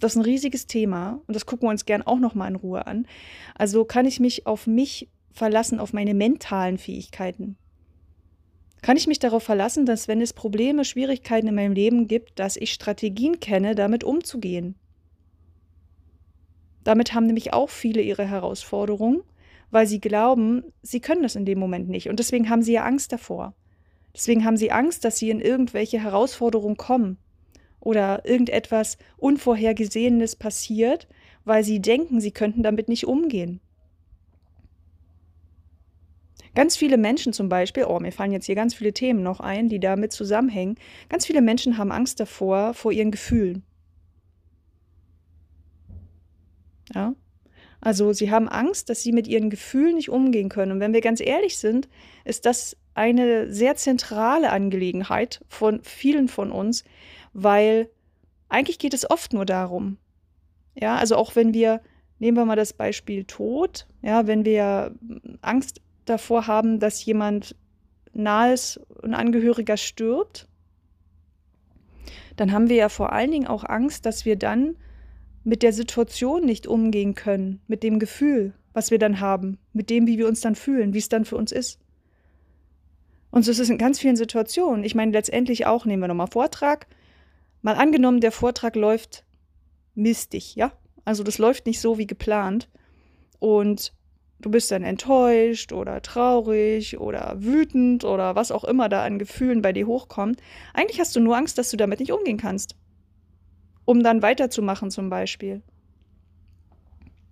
Das 0.00 0.12
ist 0.12 0.16
ein 0.16 0.24
riesiges 0.24 0.66
Thema 0.66 1.20
und 1.26 1.34
das 1.34 1.46
gucken 1.46 1.66
wir 1.66 1.70
uns 1.70 1.84
gern 1.84 2.02
auch 2.02 2.18
noch 2.18 2.34
mal 2.34 2.48
in 2.48 2.56
Ruhe 2.56 2.86
an. 2.86 3.06
Also 3.54 3.84
kann 3.84 4.06
ich 4.06 4.18
mich 4.18 4.46
auf 4.46 4.66
mich 4.66 5.08
verlassen, 5.30 5.78
auf 5.78 5.92
meine 5.92 6.14
mentalen 6.14 6.78
Fähigkeiten. 6.78 7.56
Kann 8.82 8.96
ich 8.96 9.06
mich 9.06 9.18
darauf 9.18 9.42
verlassen, 9.42 9.86
dass 9.86 10.08
wenn 10.08 10.20
es 10.20 10.32
Probleme, 10.32 10.84
Schwierigkeiten 10.84 11.46
in 11.46 11.54
meinem 11.54 11.72
Leben 11.72 12.06
gibt, 12.06 12.38
dass 12.38 12.56
ich 12.56 12.72
Strategien 12.72 13.40
kenne, 13.40 13.74
damit 13.74 14.04
umzugehen? 14.04 14.74
Damit 16.84 17.14
haben 17.14 17.26
nämlich 17.26 17.52
auch 17.52 17.70
viele 17.70 18.02
ihre 18.02 18.26
Herausforderungen, 18.26 19.22
weil 19.70 19.86
sie 19.86 20.00
glauben, 20.00 20.62
sie 20.82 21.00
können 21.00 21.22
das 21.22 21.34
in 21.34 21.46
dem 21.46 21.58
Moment 21.58 21.88
nicht. 21.88 22.08
Und 22.08 22.18
deswegen 22.18 22.48
haben 22.48 22.62
sie 22.62 22.74
ja 22.74 22.84
Angst 22.84 23.12
davor. 23.12 23.54
Deswegen 24.14 24.44
haben 24.44 24.56
sie 24.56 24.70
Angst, 24.70 25.04
dass 25.04 25.18
sie 25.18 25.30
in 25.30 25.40
irgendwelche 25.40 26.00
Herausforderungen 26.00 26.76
kommen 26.76 27.18
oder 27.80 28.24
irgendetwas 28.24 28.98
Unvorhergesehenes 29.16 30.36
passiert, 30.36 31.08
weil 31.44 31.64
sie 31.64 31.80
denken, 31.80 32.20
sie 32.20 32.30
könnten 32.30 32.62
damit 32.62 32.88
nicht 32.88 33.06
umgehen. 33.06 33.60
Ganz 36.54 36.76
viele 36.76 36.96
Menschen 36.96 37.32
zum 37.32 37.48
Beispiel, 37.48 37.84
oh, 37.84 37.98
mir 37.98 38.12
fallen 38.12 38.30
jetzt 38.30 38.46
hier 38.46 38.54
ganz 38.54 38.74
viele 38.74 38.92
Themen 38.92 39.24
noch 39.24 39.40
ein, 39.40 39.68
die 39.68 39.80
damit 39.80 40.12
zusammenhängen. 40.12 40.76
Ganz 41.08 41.26
viele 41.26 41.42
Menschen 41.42 41.78
haben 41.78 41.90
Angst 41.90 42.20
davor, 42.20 42.74
vor 42.74 42.92
ihren 42.92 43.10
Gefühlen. 43.10 43.64
Ja. 46.92 47.14
Also 47.80 48.12
sie 48.12 48.30
haben 48.30 48.48
Angst, 48.48 48.88
dass 48.88 49.02
sie 49.02 49.12
mit 49.12 49.28
ihren 49.28 49.50
Gefühlen 49.50 49.96
nicht 49.96 50.08
umgehen 50.08 50.48
können. 50.48 50.72
Und 50.72 50.80
wenn 50.80 50.94
wir 50.94 51.02
ganz 51.02 51.20
ehrlich 51.20 51.58
sind, 51.58 51.88
ist 52.24 52.46
das 52.46 52.76
eine 52.94 53.52
sehr 53.52 53.76
zentrale 53.76 54.50
Angelegenheit 54.50 55.44
von 55.48 55.82
vielen 55.82 56.28
von 56.28 56.50
uns, 56.50 56.84
weil 57.32 57.90
eigentlich 58.48 58.78
geht 58.78 58.94
es 58.94 59.08
oft 59.08 59.32
nur 59.32 59.44
darum. 59.44 59.98
Ja, 60.74 60.96
also 60.96 61.16
auch 61.16 61.36
wenn 61.36 61.52
wir, 61.52 61.80
nehmen 62.18 62.36
wir 62.36 62.44
mal 62.44 62.56
das 62.56 62.72
Beispiel 62.72 63.24
Tod, 63.24 63.86
ja, 64.00 64.26
wenn 64.26 64.44
wir 64.44 64.94
Angst 65.42 65.80
davor 66.04 66.46
haben, 66.46 66.80
dass 66.80 67.04
jemand 67.04 67.56
nahes, 68.12 68.80
ein 69.02 69.14
Angehöriger 69.14 69.76
stirbt, 69.76 70.48
dann 72.36 72.52
haben 72.52 72.68
wir 72.68 72.76
ja 72.76 72.88
vor 72.88 73.12
allen 73.12 73.30
Dingen 73.30 73.46
auch 73.46 73.64
Angst, 73.64 74.06
dass 74.06 74.24
wir 74.24 74.36
dann 74.36 74.76
mit 75.44 75.62
der 75.62 75.74
Situation 75.74 76.44
nicht 76.44 76.66
umgehen 76.66 77.14
können, 77.14 77.60
mit 77.68 77.82
dem 77.82 77.98
Gefühl, 77.98 78.54
was 78.72 78.90
wir 78.90 78.98
dann 78.98 79.20
haben, 79.20 79.58
mit 79.72 79.90
dem, 79.90 80.06
wie 80.06 80.18
wir 80.18 80.26
uns 80.26 80.40
dann 80.40 80.54
fühlen, 80.54 80.94
wie 80.94 80.98
es 80.98 81.10
dann 81.10 81.26
für 81.26 81.36
uns 81.36 81.52
ist. 81.52 81.78
Und 83.30 83.44
so 83.44 83.50
ist 83.50 83.58
es 83.58 83.68
in 83.68 83.78
ganz 83.78 83.98
vielen 83.98 84.16
Situationen. 84.16 84.84
Ich 84.84 84.94
meine, 84.94 85.12
letztendlich 85.12 85.66
auch, 85.66 85.84
nehmen 85.84 86.02
wir 86.02 86.08
nochmal 86.08 86.28
Vortrag. 86.28 86.86
Mal 87.62 87.74
angenommen, 87.74 88.20
der 88.20 88.32
Vortrag 88.32 88.74
läuft 88.74 89.24
mistig, 89.94 90.54
ja? 90.54 90.72
Also 91.04 91.22
das 91.22 91.38
läuft 91.38 91.66
nicht 91.66 91.80
so 91.80 91.98
wie 91.98 92.06
geplant. 92.06 92.70
Und 93.38 93.92
du 94.38 94.50
bist 94.50 94.70
dann 94.70 94.82
enttäuscht 94.82 95.72
oder 95.72 96.00
traurig 96.00 96.98
oder 96.98 97.34
wütend 97.38 98.04
oder 98.04 98.34
was 98.34 98.50
auch 98.50 98.64
immer 98.64 98.88
da 98.88 99.04
an 99.04 99.18
Gefühlen 99.18 99.60
bei 99.60 99.72
dir 99.72 99.86
hochkommt. 99.86 100.40
Eigentlich 100.72 101.00
hast 101.00 101.14
du 101.14 101.20
nur 101.20 101.36
Angst, 101.36 101.58
dass 101.58 101.70
du 101.70 101.76
damit 101.76 102.00
nicht 102.00 102.12
umgehen 102.12 102.38
kannst 102.38 102.76
um 103.84 104.02
dann 104.02 104.22
weiterzumachen 104.22 104.90
zum 104.90 105.10
Beispiel. 105.10 105.62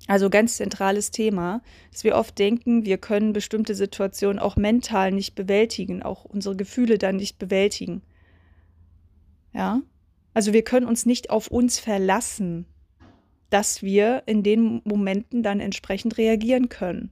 Also 0.08 0.30
ganz 0.30 0.56
zentrales 0.56 1.10
Thema, 1.10 1.62
dass 1.92 2.02
wir 2.02 2.16
oft 2.16 2.38
denken, 2.38 2.84
wir 2.84 2.98
können 2.98 3.32
bestimmte 3.32 3.74
Situationen 3.74 4.40
auch 4.40 4.56
mental 4.56 5.12
nicht 5.12 5.34
bewältigen, 5.34 6.02
auch 6.02 6.24
unsere 6.24 6.56
Gefühle 6.56 6.98
dann 6.98 7.16
nicht 7.16 7.38
bewältigen. 7.38 8.02
Ja? 9.52 9.80
Also 10.34 10.52
wir 10.52 10.62
können 10.62 10.86
uns 10.86 11.06
nicht 11.06 11.30
auf 11.30 11.48
uns 11.48 11.78
verlassen, 11.78 12.66
dass 13.50 13.82
wir 13.82 14.22
in 14.26 14.42
den 14.42 14.80
Momenten 14.84 15.42
dann 15.42 15.60
entsprechend 15.60 16.18
reagieren 16.18 16.68
können. 16.68 17.10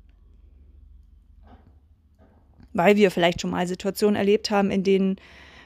Weil 2.73 2.97
wir 2.97 3.11
vielleicht 3.11 3.41
schon 3.41 3.51
mal 3.51 3.67
Situationen 3.67 4.17
erlebt 4.17 4.51
haben, 4.51 4.71
in 4.71 4.83
denen 4.83 5.17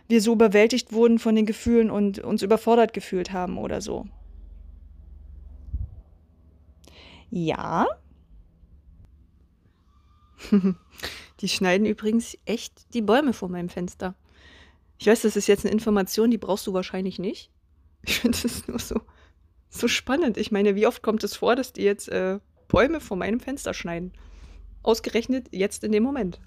wir 0.08 0.20
so 0.20 0.32
überwältigt 0.32 0.92
wurden 0.92 1.18
von 1.18 1.34
den 1.34 1.46
Gefühlen 1.46 1.90
und 1.90 2.18
uns 2.18 2.42
überfordert 2.42 2.92
gefühlt 2.92 3.32
haben 3.32 3.58
oder 3.58 3.80
so. 3.80 4.06
Ja. 7.30 7.86
die 11.40 11.48
schneiden 11.48 11.86
übrigens 11.86 12.36
echt 12.44 12.94
die 12.94 13.02
Bäume 13.02 13.32
vor 13.32 13.48
meinem 13.48 13.68
Fenster. 13.68 14.14
Ich 14.98 15.06
weiß, 15.06 15.22
das 15.22 15.36
ist 15.36 15.48
jetzt 15.48 15.64
eine 15.64 15.72
Information, 15.72 16.30
die 16.30 16.38
brauchst 16.38 16.66
du 16.66 16.72
wahrscheinlich 16.72 17.18
nicht. 17.18 17.50
Ich 18.06 18.20
finde 18.20 18.38
es 18.44 18.68
nur 18.68 18.78
so, 18.78 19.00
so 19.68 19.88
spannend. 19.88 20.36
Ich 20.36 20.52
meine, 20.52 20.76
wie 20.76 20.86
oft 20.86 21.02
kommt 21.02 21.24
es 21.24 21.36
vor, 21.36 21.56
dass 21.56 21.72
die 21.72 21.82
jetzt 21.82 22.08
äh, 22.08 22.38
Bäume 22.68 23.00
vor 23.00 23.16
meinem 23.16 23.40
Fenster 23.40 23.74
schneiden? 23.74 24.12
Ausgerechnet 24.82 25.48
jetzt 25.50 25.82
in 25.84 25.92
dem 25.92 26.02
Moment. 26.02 26.40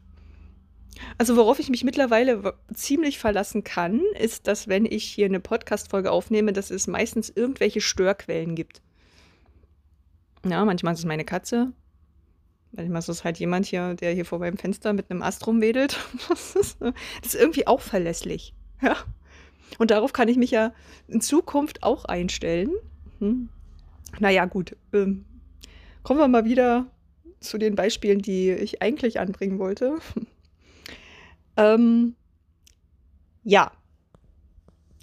Also 1.18 1.36
worauf 1.36 1.60
ich 1.60 1.70
mich 1.70 1.84
mittlerweile 1.84 2.54
ziemlich 2.74 3.20
verlassen 3.20 3.64
kann, 3.64 4.02
ist, 4.20 4.48
dass 4.48 4.68
wenn 4.68 4.86
ich 4.86 5.04
hier 5.04 5.26
eine 5.26 5.40
Podcast-Folge 5.40 6.12
aufnehme, 6.12 6.54
dass 6.54 6.72
es 6.72 6.88
meistens 6.88 7.30
irgendwelche 7.30 7.82
Störquellen 7.82 8.56
gibt. 8.56 8.82
Ja, 10.46 10.64
manchmal 10.66 10.94
ist 10.94 11.00
es 11.00 11.06
meine 11.06 11.26
Katze. 11.26 11.72
Manchmal 12.72 13.00
ist 13.00 13.10
es 13.10 13.24
halt 13.24 13.40
jemand 13.40 13.66
hier, 13.66 13.96
der 13.96 14.14
hier 14.14 14.26
vor 14.26 14.40
meinem 14.40 14.58
Fenster 14.58 14.94
mit 14.94 15.10
einem 15.10 15.22
Ast 15.22 15.46
rumwedelt. 15.48 15.98
Das 16.30 16.56
ist, 16.56 16.82
das 16.82 16.94
ist 17.34 17.36
irgendwie 17.36 17.68
auch 17.68 17.82
verlässlich. 17.82 18.54
Ja. 18.82 18.96
Und 19.80 19.92
darauf 19.92 20.14
kann 20.14 20.28
ich 20.28 20.38
mich 20.38 20.52
ja 20.52 20.74
in 21.08 21.22
Zukunft 21.22 21.84
auch 21.84 22.06
einstellen. 22.06 22.72
Hm. 23.20 23.50
Naja, 24.20 24.46
gut. 24.46 24.76
Ähm, 24.94 25.26
kommen 26.04 26.20
wir 26.20 26.28
mal 26.28 26.46
wieder 26.46 26.88
zu 27.40 27.58
den 27.58 27.76
Beispielen, 27.76 28.22
die 28.22 28.52
ich 28.52 28.82
eigentlich 28.82 29.20
anbringen 29.20 29.60
wollte. 29.60 29.98
Ähm, 31.58 32.16
ja. 33.44 33.72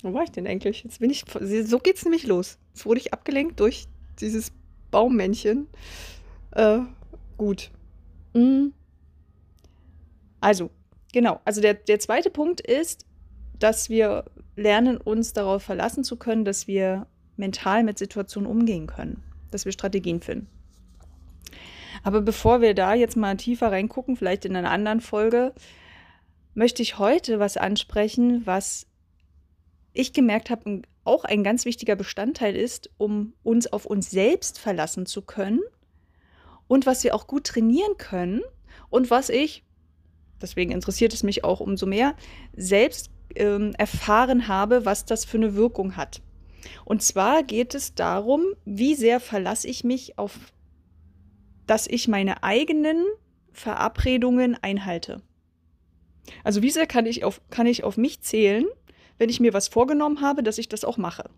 Wo 0.02 0.12
war 0.14 0.22
ich 0.22 0.30
denn 0.30 0.46
eigentlich? 0.46 0.84
Jetzt 0.84 1.00
bin 1.00 1.10
ich. 1.10 1.24
So 1.64 1.78
geht's 1.78 2.04
nämlich 2.04 2.26
los. 2.26 2.58
Jetzt 2.72 2.86
wurde 2.86 3.00
ich 3.00 3.12
abgelenkt 3.12 3.60
durch 3.60 3.86
dieses 4.20 4.52
Baummännchen. 4.90 5.66
Äh, 6.52 6.80
gut. 7.36 7.70
Mhm. 8.34 8.72
Also, 10.40 10.70
genau. 11.12 11.40
Also 11.44 11.60
der, 11.60 11.74
der 11.74 11.98
zweite 11.98 12.30
Punkt 12.30 12.60
ist, 12.60 13.06
dass 13.58 13.88
wir 13.88 14.24
lernen, 14.56 14.98
uns 14.98 15.32
darauf 15.32 15.62
verlassen 15.62 16.04
zu 16.04 16.16
können, 16.16 16.44
dass 16.44 16.66
wir 16.66 17.06
mental 17.36 17.82
mit 17.82 17.98
Situationen 17.98 18.48
umgehen 18.48 18.86
können, 18.86 19.22
dass 19.50 19.64
wir 19.64 19.72
Strategien 19.72 20.20
finden. 20.20 20.48
Aber 22.02 22.20
bevor 22.20 22.60
wir 22.60 22.74
da 22.74 22.94
jetzt 22.94 23.16
mal 23.16 23.36
tiefer 23.36 23.72
reingucken, 23.72 24.16
vielleicht 24.16 24.44
in 24.44 24.54
einer 24.54 24.70
anderen 24.70 25.00
Folge, 25.00 25.54
möchte 26.54 26.82
ich 26.82 26.98
heute 26.98 27.38
was 27.38 27.56
ansprechen, 27.56 28.46
was 28.46 28.86
ich 29.92 30.12
gemerkt 30.12 30.50
habe, 30.50 30.82
auch 31.04 31.24
ein 31.24 31.44
ganz 31.44 31.64
wichtiger 31.64 31.96
Bestandteil 31.96 32.56
ist, 32.56 32.90
um 32.96 33.34
uns 33.42 33.72
auf 33.72 33.84
uns 33.86 34.10
selbst 34.10 34.58
verlassen 34.58 35.06
zu 35.06 35.22
können 35.22 35.60
und 36.66 36.86
was 36.86 37.04
wir 37.04 37.14
auch 37.14 37.26
gut 37.26 37.44
trainieren 37.44 37.96
können 37.98 38.42
und 38.90 39.10
was 39.10 39.28
ich, 39.28 39.64
deswegen 40.40 40.72
interessiert 40.72 41.12
es 41.12 41.22
mich 41.22 41.44
auch 41.44 41.60
umso 41.60 41.86
mehr, 41.86 42.14
selbst 42.54 43.10
ähm, 43.34 43.74
erfahren 43.76 44.48
habe, 44.48 44.84
was 44.84 45.04
das 45.04 45.24
für 45.24 45.36
eine 45.36 45.54
Wirkung 45.54 45.96
hat. 45.96 46.22
Und 46.84 47.02
zwar 47.02 47.42
geht 47.42 47.74
es 47.74 47.94
darum, 47.94 48.42
wie 48.64 48.94
sehr 48.94 49.20
verlasse 49.20 49.68
ich 49.68 49.84
mich 49.84 50.18
auf, 50.18 50.38
dass 51.66 51.86
ich 51.86 52.08
meine 52.08 52.42
eigenen 52.42 53.04
Verabredungen 53.52 54.56
einhalte. 54.60 55.22
Also 56.42 56.62
wie 56.62 56.70
sehr 56.70 56.87
kann 56.87 57.06
ich 57.06 57.24
auf, 57.24 57.40
kann 57.50 57.66
ich 57.66 57.84
auf 57.84 57.96
mich 57.96 58.20
zählen, 58.22 58.64
wenn 59.18 59.30
ich 59.30 59.40
mir 59.40 59.52
was 59.52 59.68
vorgenommen 59.68 60.20
habe, 60.20 60.42
dass 60.42 60.58
ich 60.58 60.68
das 60.68 60.84
auch 60.84 60.96
mache? 60.96 61.30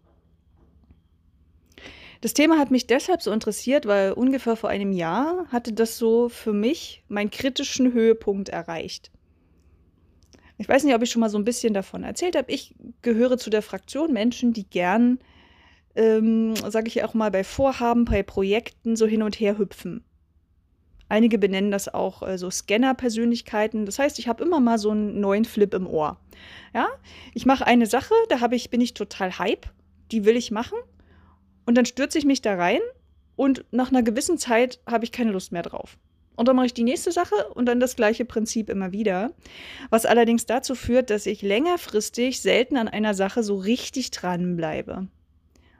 Das 2.20 2.35
Thema 2.35 2.59
hat 2.59 2.70
mich 2.70 2.87
deshalb 2.87 3.22
so 3.22 3.31
interessiert, 3.31 3.87
weil 3.87 4.12
ungefähr 4.12 4.57
vor 4.57 4.70
einem 4.70 4.92
Jahr 4.92 5.46
hatte 5.51 5.72
das 5.72 5.99
so 5.99 6.29
für 6.29 6.53
mich 6.53 7.03
meinen 7.09 7.31
kritischen 7.31 7.92
Höhepunkt 7.92 8.49
erreicht. 8.49 9.11
Ich 10.59 10.68
weiß 10.68 10.85
nicht, 10.85 10.94
ob 10.94 11.03
ich 11.03 11.11
schon 11.11 11.20
mal 11.20 11.29
so 11.29 11.38
ein 11.38 11.44
bisschen 11.44 11.75
davon 11.75 12.03
erzählt 12.03 12.35
habe. 12.35 12.51
Ich 12.51 12.75
gehöre 13.03 13.37
zu 13.37 13.51
der 13.51 13.61
Fraktion 13.61 14.12
Menschen, 14.12 14.55
die 14.55 14.68
gern, 14.68 15.18
ähm, 15.94 16.57
sage 16.57 16.88
ich 16.88 17.05
auch 17.05 17.12
mal, 17.12 17.31
bei 17.31 17.44
Vorhaben, 17.44 18.07
bei 18.07 18.22
Projekten 18.22 18.96
so 18.96 19.07
hin 19.07 19.22
und 19.22 19.38
her 19.38 19.59
hüpfen. 19.59 20.03
Einige 21.09 21.38
benennen 21.38 21.71
das 21.71 21.92
auch 21.92 22.23
äh, 22.23 22.37
so 22.37 22.51
Scanner-Persönlichkeiten. 22.51 23.87
Das 23.87 23.99
heißt, 23.99 24.19
ich 24.19 24.29
habe 24.29 24.42
immer 24.42 24.61
mal 24.61 24.79
so 24.79 24.90
einen 24.90 25.21
neuen 25.21 25.45
Flip 25.45 25.73
im 25.75 25.87
Ohr. 25.87 26.19
Ja, 26.75 26.88
ich 27.33 27.47
mache 27.47 27.66
eine 27.66 27.87
Sache, 27.87 28.14
da 28.29 28.40
habe 28.40 28.57
ich, 28.57 28.71
bin 28.71 28.81
ich 28.81 28.95
total 28.95 29.38
hype, 29.38 29.66
die 30.11 30.25
will 30.25 30.37
ich 30.37 30.51
machen. 30.51 30.79
Und 31.64 31.77
dann 31.77 31.87
stürze 31.87 32.19
ich 32.19 32.25
mich 32.25 32.42
da 32.42 32.55
rein 32.55 32.81
und 33.37 33.64
nach 33.71 33.90
einer 33.90 34.03
gewissen 34.03 34.38
Zeit 34.38 34.81
habe 34.87 35.05
ich 35.05 35.12
keine 35.12 35.33
Lust 35.33 35.53
mehr 35.53 35.62
drauf. 35.62 35.99
Und 36.37 36.49
dann 36.49 36.57
mache 36.57 36.66
ich 36.66 36.75
die 36.75 36.85
nächste 36.85 37.12
Sache 37.12 37.35
und 37.55 37.66
dann 37.66 37.81
das 37.81 37.97
gleiche 37.97 38.25
Prinzip 38.25 38.69
immer 38.69 38.92
wieder. 38.92 39.33
Was 39.88 40.05
allerdings 40.05 40.45
dazu 40.45 40.75
führt, 40.75 41.09
dass 41.09 41.25
ich 41.25 41.40
längerfristig 41.40 42.40
selten 42.42 42.77
an 42.77 42.88
einer 42.88 43.14
Sache 43.14 43.42
so 43.42 43.57
richtig 43.57 44.11
dranbleibe. 44.11 45.09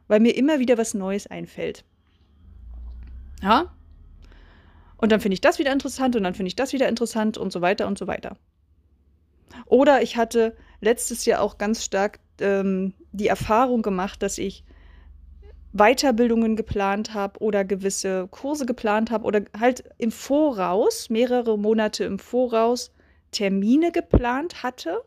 Weil 0.09 0.21
mir 0.21 0.35
immer 0.35 0.59
wieder 0.59 0.79
was 0.79 0.95
Neues 0.95 1.27
einfällt. 1.27 1.85
Ja, 3.43 3.76
und 4.99 5.13
dann 5.13 5.21
finde 5.21 5.35
ich 5.35 5.41
das 5.41 5.59
wieder 5.59 5.73
interessant 5.73 6.17
und 6.17 6.23
dann 6.23 6.35
finde 6.35 6.49
ich 6.49 6.57
das 6.57 6.73
wieder 6.73 6.89
interessant 6.89 7.39
und 7.39 7.53
so 7.53 7.61
weiter 7.61 7.87
und 7.87 7.99
so 7.99 8.07
weiter. 8.07 8.37
Oder 9.67 10.03
ich 10.03 10.17
hatte 10.17 10.57
letztes 10.81 11.25
Jahr 11.25 11.41
auch 11.41 11.59
ganz 11.59 11.85
stark 11.85 12.21
ähm, 12.41 12.95
die 13.13 13.29
Erfahrung 13.29 13.83
gemacht, 13.83 14.23
dass 14.23 14.39
ich 14.39 14.65
Weiterbildungen 15.73 16.57
geplant 16.57 17.13
habe 17.13 17.41
oder 17.41 17.65
gewisse 17.65 18.29
Kurse 18.29 18.65
geplant 18.65 19.11
habe 19.11 19.25
oder 19.25 19.43
halt 19.59 19.85
im 19.99 20.11
Voraus, 20.11 21.11
mehrere 21.11 21.59
Monate 21.59 22.05
im 22.05 22.19
Voraus, 22.19 22.93
Termine 23.31 23.93
geplant 23.93 24.63
hatte 24.63 25.03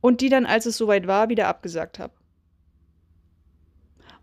und 0.00 0.20
die 0.20 0.28
dann, 0.28 0.44
als 0.44 0.66
es 0.66 0.76
soweit 0.76 1.06
war, 1.06 1.30
wieder 1.30 1.48
abgesagt 1.48 1.98
habe. 1.98 2.12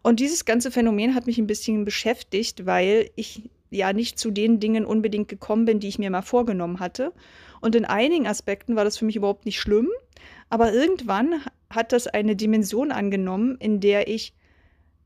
Und 0.03 0.19
dieses 0.19 0.45
ganze 0.45 0.69
Phänomen 0.69 1.15
hat 1.15 1.25
mich 1.25 1.39
ein 1.39 1.47
bisschen 1.47 1.83
beschäftigt, 1.83 2.67
weil 2.67 3.09
ich 3.15 3.49
ja 3.75 3.93
nicht 3.93 4.17
zu 4.17 4.31
den 4.31 4.59
Dingen 4.59 4.85
unbedingt 4.85 5.27
gekommen 5.27 5.65
bin, 5.65 5.79
die 5.79 5.87
ich 5.87 5.99
mir 5.99 6.09
mal 6.09 6.21
vorgenommen 6.21 6.79
hatte. 6.79 7.13
Und 7.61 7.75
in 7.75 7.85
einigen 7.85 8.27
Aspekten 8.27 8.75
war 8.75 8.83
das 8.83 8.97
für 8.97 9.05
mich 9.05 9.15
überhaupt 9.15 9.45
nicht 9.45 9.59
schlimm. 9.59 9.89
Aber 10.49 10.73
irgendwann 10.73 11.41
hat 11.69 11.91
das 11.91 12.07
eine 12.07 12.35
Dimension 12.35 12.91
angenommen, 12.91 13.57
in 13.59 13.79
der 13.79 14.07
ich 14.07 14.33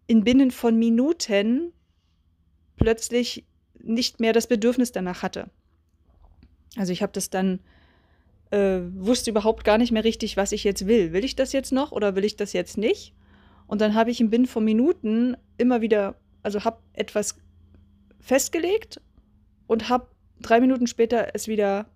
in 0.08 0.24
binnen 0.24 0.52
von 0.52 0.78
Minuten 0.78 1.72
plötzlich 2.78 3.46
nicht 3.82 4.20
mehr 4.20 4.34
das 4.34 4.48
Bedürfnis 4.48 4.92
danach 4.92 5.24
hatte. 5.24 5.50
Also 6.76 6.92
ich 6.92 7.02
habe 7.02 7.12
das 7.12 7.30
dann, 7.30 7.60
äh, 8.52 8.80
wusste 8.96 9.32
überhaupt 9.32 9.64
gar 9.64 9.78
nicht 9.78 9.92
mehr 9.92 10.04
richtig, 10.04 10.38
was 10.38 10.52
ich 10.52 10.64
jetzt 10.64 10.88
will. 10.88 11.14
Will 11.14 11.24
ich 11.24 11.36
das 11.36 11.54
jetzt 11.54 11.72
noch 11.72 11.92
oder 11.92 12.16
will 12.16 12.26
ich 12.26 12.36
das 12.36 12.54
jetzt 12.54 12.78
nicht? 12.78 13.14
Und 13.68 13.82
dann 13.82 13.94
habe 13.94 14.12
ich 14.12 14.20
im 14.20 14.30
Binnen 14.30 14.48
von 14.48 14.66
Minuten 14.66 15.38
immer 15.58 15.82
wieder, 15.82 16.16
also 16.42 16.64
habe 16.64 16.80
etwas 16.94 17.38
festgelegt 18.20 19.02
und 19.68 19.90
habe 19.90 20.08
drei 20.42 20.60
Minuten 20.60 20.88
später 20.88 21.30
es 21.34 21.48
wieder 21.48 21.88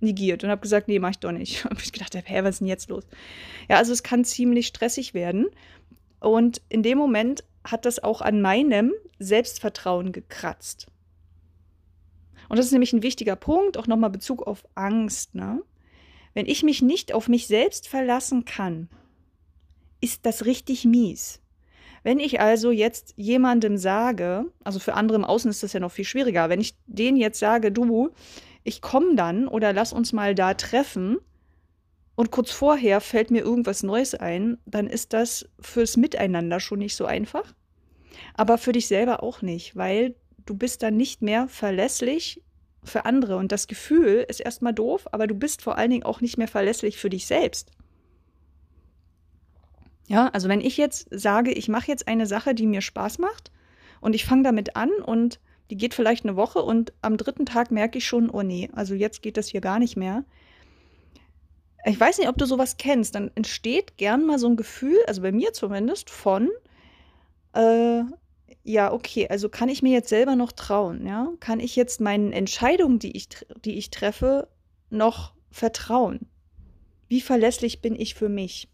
negiert 0.00 0.44
und 0.44 0.50
habe 0.50 0.60
gesagt, 0.60 0.88
nee, 0.88 0.98
mach 0.98 1.10
ich 1.10 1.18
doch 1.18 1.32
nicht. 1.32 1.64
habe 1.64 1.80
ich 1.82 1.92
gedacht, 1.92 2.14
hä, 2.14 2.42
was 2.42 2.56
ist 2.56 2.60
denn 2.60 2.68
jetzt 2.68 2.88
los? 2.90 3.06
Ja, 3.68 3.76
also 3.76 3.92
es 3.92 4.02
kann 4.02 4.24
ziemlich 4.24 4.66
stressig 4.66 5.14
werden. 5.14 5.46
Und 6.20 6.60
in 6.68 6.82
dem 6.82 6.98
Moment 6.98 7.44
hat 7.64 7.84
das 7.84 8.02
auch 8.02 8.20
an 8.20 8.40
meinem 8.40 8.92
Selbstvertrauen 9.18 10.12
gekratzt. 10.12 10.86
Und 12.48 12.56
das 12.56 12.66
ist 12.66 12.72
nämlich 12.72 12.92
ein 12.92 13.02
wichtiger 13.02 13.36
Punkt, 13.36 13.76
auch 13.76 13.86
nochmal 13.86 14.10
Bezug 14.10 14.46
auf 14.46 14.64
Angst. 14.74 15.34
Ne? 15.34 15.62
Wenn 16.34 16.46
ich 16.46 16.62
mich 16.62 16.82
nicht 16.82 17.12
auf 17.12 17.28
mich 17.28 17.46
selbst 17.46 17.88
verlassen 17.88 18.44
kann, 18.44 18.88
ist 20.00 20.24
das 20.24 20.44
richtig 20.44 20.84
mies. 20.84 21.40
Wenn 22.02 22.18
ich 22.18 22.40
also 22.40 22.70
jetzt 22.70 23.14
jemandem 23.16 23.76
sage, 23.76 24.46
also 24.64 24.78
für 24.78 24.94
andere 24.94 25.18
im 25.18 25.24
Außen 25.24 25.50
ist 25.50 25.62
das 25.62 25.72
ja 25.72 25.80
noch 25.80 25.92
viel 25.92 26.04
schwieriger, 26.04 26.48
wenn 26.48 26.60
ich 26.60 26.76
denen 26.86 27.16
jetzt 27.16 27.38
sage, 27.38 27.72
du, 27.72 28.10
ich 28.64 28.80
komme 28.80 29.14
dann 29.16 29.48
oder 29.48 29.72
lass 29.72 29.92
uns 29.92 30.12
mal 30.12 30.34
da 30.34 30.54
treffen 30.54 31.18
und 32.14 32.30
kurz 32.30 32.50
vorher 32.50 33.00
fällt 33.00 33.30
mir 33.30 33.42
irgendwas 33.42 33.82
Neues 33.82 34.14
ein, 34.14 34.58
dann 34.66 34.86
ist 34.86 35.12
das 35.12 35.48
fürs 35.60 35.96
Miteinander 35.96 36.60
schon 36.60 36.80
nicht 36.80 36.96
so 36.96 37.06
einfach, 37.06 37.54
aber 38.34 38.58
für 38.58 38.72
dich 38.72 38.88
selber 38.88 39.22
auch 39.22 39.42
nicht, 39.42 39.76
weil 39.76 40.14
du 40.46 40.54
bist 40.54 40.82
dann 40.82 40.96
nicht 40.96 41.22
mehr 41.22 41.48
verlässlich 41.48 42.42
für 42.84 43.04
andere 43.04 43.36
und 43.36 43.52
das 43.52 43.66
Gefühl 43.66 44.24
ist 44.28 44.40
erstmal 44.40 44.72
doof, 44.72 45.06
aber 45.12 45.26
du 45.26 45.34
bist 45.34 45.62
vor 45.62 45.76
allen 45.78 45.90
Dingen 45.90 46.02
auch 46.04 46.20
nicht 46.20 46.38
mehr 46.38 46.48
verlässlich 46.48 46.96
für 46.96 47.10
dich 47.10 47.26
selbst. 47.26 47.70
Ja, 50.08 50.28
also 50.28 50.48
wenn 50.48 50.62
ich 50.62 50.78
jetzt 50.78 51.06
sage, 51.10 51.52
ich 51.52 51.68
mache 51.68 51.88
jetzt 51.88 52.08
eine 52.08 52.26
Sache, 52.26 52.54
die 52.54 52.66
mir 52.66 52.80
Spaß 52.80 53.18
macht 53.18 53.52
und 54.00 54.14
ich 54.14 54.24
fange 54.24 54.42
damit 54.42 54.74
an 54.74 54.90
und 54.90 55.38
die 55.70 55.76
geht 55.76 55.92
vielleicht 55.92 56.24
eine 56.24 56.34
Woche 56.34 56.62
und 56.62 56.94
am 57.02 57.18
dritten 57.18 57.44
Tag 57.44 57.70
merke 57.70 57.98
ich 57.98 58.06
schon, 58.06 58.30
oh 58.30 58.42
nee, 58.42 58.70
also 58.72 58.94
jetzt 58.94 59.22
geht 59.22 59.36
das 59.36 59.48
hier 59.48 59.60
gar 59.60 59.78
nicht 59.78 59.96
mehr. 59.96 60.24
Ich 61.84 62.00
weiß 62.00 62.18
nicht, 62.18 62.28
ob 62.28 62.38
du 62.38 62.46
sowas 62.46 62.78
kennst. 62.78 63.14
Dann 63.14 63.30
entsteht 63.34 63.98
gern 63.98 64.24
mal 64.24 64.38
so 64.38 64.48
ein 64.48 64.56
Gefühl, 64.56 64.98
also 65.06 65.20
bei 65.20 65.30
mir 65.30 65.52
zumindest, 65.52 66.08
von, 66.08 66.48
äh, 67.52 68.02
ja, 68.64 68.92
okay, 68.92 69.28
also 69.28 69.50
kann 69.50 69.68
ich 69.68 69.82
mir 69.82 69.92
jetzt 69.92 70.08
selber 70.08 70.36
noch 70.36 70.52
trauen, 70.52 71.06
ja? 71.06 71.32
Kann 71.38 71.60
ich 71.60 71.76
jetzt 71.76 72.00
meinen 72.00 72.32
Entscheidungen, 72.32 72.98
die 72.98 73.14
ich, 73.14 73.28
die 73.62 73.76
ich 73.76 73.90
treffe, 73.90 74.48
noch 74.88 75.34
vertrauen? 75.50 76.28
Wie 77.08 77.20
verlässlich 77.20 77.82
bin 77.82 77.94
ich 77.94 78.14
für 78.14 78.30
mich? 78.30 78.68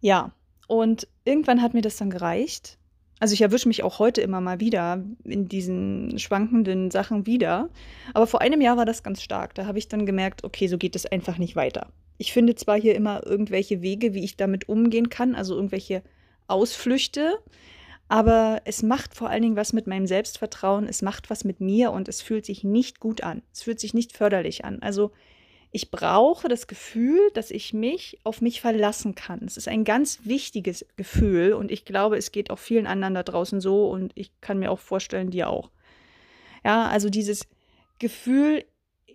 Ja, 0.00 0.32
und 0.66 1.08
irgendwann 1.24 1.62
hat 1.62 1.74
mir 1.74 1.82
das 1.82 1.96
dann 1.96 2.10
gereicht. 2.10 2.78
Also 3.20 3.34
ich 3.34 3.40
erwische 3.40 3.68
mich 3.68 3.82
auch 3.82 3.98
heute 3.98 4.20
immer 4.20 4.40
mal 4.40 4.60
wieder 4.60 5.02
in 5.24 5.48
diesen 5.48 6.18
schwankenden 6.18 6.90
Sachen 6.90 7.26
wieder. 7.26 7.68
Aber 8.14 8.26
vor 8.26 8.40
einem 8.40 8.60
Jahr 8.60 8.76
war 8.76 8.86
das 8.86 9.02
ganz 9.02 9.22
stark. 9.22 9.54
Da 9.54 9.66
habe 9.66 9.78
ich 9.78 9.88
dann 9.88 10.06
gemerkt, 10.06 10.44
okay, 10.44 10.68
so 10.68 10.78
geht 10.78 10.94
es 10.94 11.06
einfach 11.06 11.38
nicht 11.38 11.56
weiter. 11.56 11.88
Ich 12.18 12.32
finde 12.32 12.54
zwar 12.54 12.78
hier 12.78 12.94
immer 12.94 13.26
irgendwelche 13.26 13.82
Wege, 13.82 14.14
wie 14.14 14.24
ich 14.24 14.36
damit 14.36 14.68
umgehen 14.68 15.08
kann, 15.08 15.34
also 15.34 15.54
irgendwelche 15.54 16.02
Ausflüchte, 16.48 17.38
aber 18.08 18.62
es 18.64 18.82
macht 18.82 19.14
vor 19.14 19.28
allen 19.28 19.42
Dingen 19.42 19.56
was 19.56 19.72
mit 19.72 19.86
meinem 19.86 20.06
Selbstvertrauen, 20.06 20.88
es 20.88 21.02
macht 21.02 21.30
was 21.30 21.44
mit 21.44 21.60
mir 21.60 21.92
und 21.92 22.08
es 22.08 22.22
fühlt 22.22 22.46
sich 22.46 22.64
nicht 22.64 23.00
gut 23.00 23.22
an. 23.22 23.42
Es 23.52 23.62
fühlt 23.62 23.78
sich 23.78 23.94
nicht 23.94 24.16
förderlich 24.16 24.64
an. 24.64 24.80
Also 24.80 25.12
ich 25.70 25.90
brauche 25.90 26.48
das 26.48 26.66
Gefühl, 26.66 27.20
dass 27.34 27.50
ich 27.50 27.74
mich 27.74 28.18
auf 28.24 28.40
mich 28.40 28.60
verlassen 28.60 29.14
kann. 29.14 29.42
Es 29.44 29.56
ist 29.56 29.68
ein 29.68 29.84
ganz 29.84 30.20
wichtiges 30.24 30.86
Gefühl 30.96 31.52
und 31.52 31.70
ich 31.70 31.84
glaube, 31.84 32.16
es 32.16 32.32
geht 32.32 32.50
auch 32.50 32.58
vielen 32.58 32.86
anderen 32.86 33.14
da 33.14 33.22
draußen 33.22 33.60
so 33.60 33.88
und 33.90 34.12
ich 34.14 34.30
kann 34.40 34.58
mir 34.58 34.70
auch 34.70 34.78
vorstellen, 34.78 35.30
dir 35.30 35.50
auch. 35.50 35.70
Ja, 36.64 36.86
also 36.86 37.10
dieses 37.10 37.46
Gefühl, 37.98 38.64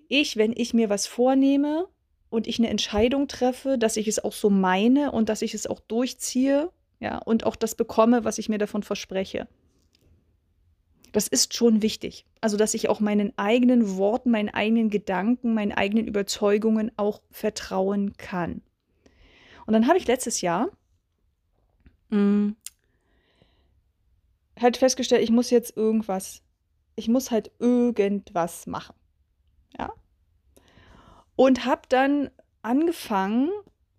ich, 0.10 0.38
wenn 0.38 0.54
ich 0.56 0.74
mir 0.74 0.90
was 0.90 1.08
vornehme 1.08 1.88
und 2.30 2.48
ich 2.48 2.60
eine 2.60 2.70
Entscheidung 2.70 3.28
treffe, 3.28 3.78
dass 3.78 3.98
ich 3.98 4.08
es 4.08 4.24
auch 4.24 4.34
so 4.34 4.50
meine 4.50 5.12
und 5.12 5.30
dass 5.30 5.42
ich 5.42 5.54
es 5.54 5.66
auch 5.66 5.80
durchziehe, 5.80 6.70
ja, 7.00 7.18
und 7.18 7.46
auch 7.46 7.56
das 7.56 7.76
bekomme, 7.76 8.24
was 8.24 8.38
ich 8.38 8.48
mir 8.48 8.60
davon 8.60 8.84
verspreche. 8.84 9.48
Das 11.14 11.28
ist 11.28 11.56
schon 11.56 11.82
wichtig. 11.82 12.26
Also, 12.42 12.58
dass 12.58 12.74
ich 12.74 12.90
auch 12.90 13.00
meinen 13.00 13.38
eigenen 13.38 13.98
Worten, 13.98 14.32
meinen 14.32 14.50
eigenen 14.50 14.90
Gedanken, 14.90 15.54
meinen 15.54 15.72
eigenen 15.72 16.08
Überzeugungen 16.08 16.92
auch 16.98 17.22
vertrauen 17.32 18.18
kann. 18.18 18.62
Und 19.66 19.74
dann 19.74 19.88
habe 19.88 19.98
ich 19.98 20.08
letztes 20.08 20.42
Jahr 20.42 20.70
mh, 22.10 22.18
hm, 22.18 22.56
halt 24.60 24.78
festgestellt, 24.78 25.24
ich 25.24 25.32
muss 25.32 25.52
jetzt 25.52 25.78
irgendwas, 25.78 26.42
ich 26.96 27.08
muss 27.08 27.32
halt 27.32 27.52
irgendwas 27.60 28.66
machen. 28.66 28.96
Ja. 29.78 29.94
Und 31.36 31.66
habe 31.66 31.84
dann 31.90 32.32
angefangen, 32.64 33.52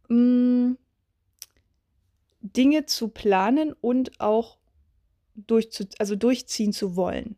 mh, 0.08 0.16
hm, 0.16 0.78
Dinge 2.40 2.84
zu 2.86 3.08
planen 3.08 3.72
und 3.72 4.20
auch 4.20 4.58
durchzu, 5.34 5.84
also 5.98 6.16
durchziehen 6.16 6.72
zu 6.72 6.96
wollen. 6.96 7.36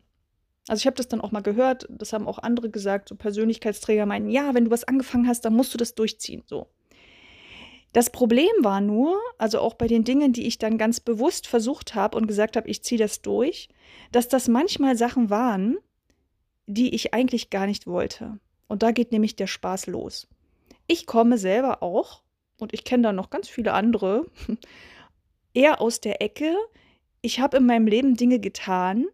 Also 0.68 0.80
ich 0.80 0.86
habe 0.86 0.96
das 0.96 1.08
dann 1.08 1.20
auch 1.20 1.30
mal 1.30 1.42
gehört, 1.42 1.86
das 1.88 2.12
haben 2.12 2.26
auch 2.26 2.38
andere 2.38 2.70
gesagt, 2.70 3.08
so 3.08 3.14
Persönlichkeitsträger 3.14 4.04
meinen, 4.04 4.28
ja, 4.28 4.54
wenn 4.54 4.66
du 4.66 4.70
was 4.70 4.84
angefangen 4.84 5.28
hast, 5.28 5.44
dann 5.44 5.54
musst 5.54 5.72
du 5.72 5.78
das 5.78 5.94
durchziehen. 5.94 6.42
So. 6.46 6.66
Das 7.92 8.10
Problem 8.10 8.50
war 8.60 8.80
nur, 8.80 9.16
also 9.38 9.60
auch 9.60 9.74
bei 9.74 9.86
den 9.86 10.04
Dingen, 10.04 10.32
die 10.32 10.46
ich 10.46 10.58
dann 10.58 10.76
ganz 10.76 11.00
bewusst 11.00 11.46
versucht 11.46 11.94
habe 11.94 12.16
und 12.16 12.26
gesagt 12.26 12.56
habe, 12.56 12.68
ich 12.68 12.82
ziehe 12.82 12.98
das 12.98 13.22
durch, 13.22 13.68
dass 14.12 14.28
das 14.28 14.48
manchmal 14.48 14.96
Sachen 14.96 15.30
waren, 15.30 15.78
die 16.66 16.94
ich 16.94 17.14
eigentlich 17.14 17.48
gar 17.50 17.66
nicht 17.66 17.86
wollte. 17.86 18.38
Und 18.66 18.82
da 18.82 18.90
geht 18.90 19.12
nämlich 19.12 19.36
der 19.36 19.46
Spaß 19.46 19.86
los. 19.86 20.26
Ich 20.88 21.06
komme 21.06 21.38
selber 21.38 21.82
auch, 21.82 22.22
und 22.58 22.74
ich 22.74 22.84
kenne 22.84 23.04
da 23.04 23.12
noch 23.12 23.30
ganz 23.30 23.48
viele 23.48 23.72
andere, 23.72 24.26
eher 25.54 25.80
aus 25.80 26.00
der 26.00 26.20
Ecke, 26.20 26.54
ich 27.26 27.40
habe 27.40 27.56
in 27.56 27.66
meinem 27.66 27.88
Leben 27.88 28.14
Dinge 28.14 28.38
getan, 28.38 29.06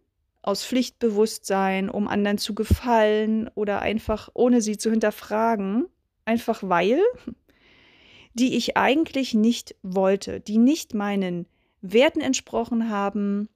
aus 0.43 0.63
Pflichtbewusstsein, 0.63 1.89
um 1.89 2.07
anderen 2.07 2.37
zu 2.37 2.53
gefallen 2.53 3.49
oder 3.55 3.81
einfach 3.81 4.29
ohne 4.35 4.61
sie 4.61 4.77
zu 4.77 4.91
hinterfragen, 4.91 5.87
einfach 6.23 6.61
weil, 6.61 6.99
die 8.35 8.55
ich 8.55 8.77
eigentlich 8.77 9.33
nicht 9.33 9.75
wollte, 9.81 10.39
die 10.41 10.59
nicht 10.59 10.93
meinen 10.93 11.47
Werten 11.81 12.21
entsprochen 12.21 12.91
haben, 12.91 13.49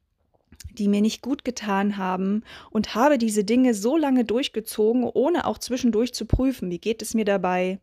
die 0.72 0.88
mir 0.88 1.02
nicht 1.02 1.22
gut 1.22 1.46
getan 1.46 1.98
haben 1.98 2.43
und 2.72 2.96
habe 2.96 3.20
diese 3.20 3.43
Dinge 3.43 3.76
so 3.76 3.96
lange 3.96 4.26
durchgezogen, 4.26 5.04
ohne 5.04 5.46
auch 5.46 5.60
zwischendurch 5.60 6.15
zu 6.15 6.26
prüfen, 6.26 6.72
wie 6.72 6.80
geht 6.80 7.04
es 7.04 7.13
mir 7.13 7.26
dabei, 7.26 7.80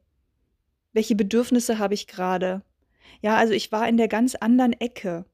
welche 0.93 1.15
Bedürfnisse 1.15 1.79
habe 1.79 1.95
ich 1.95 2.09
gerade. 2.09 2.63
Ja, 3.23 3.37
also 3.37 3.53
ich 3.53 3.71
war 3.71 3.89
in 3.89 3.97
der 3.97 4.09
ganz 4.09 4.35
anderen 4.35 4.73
Ecke 4.73 5.25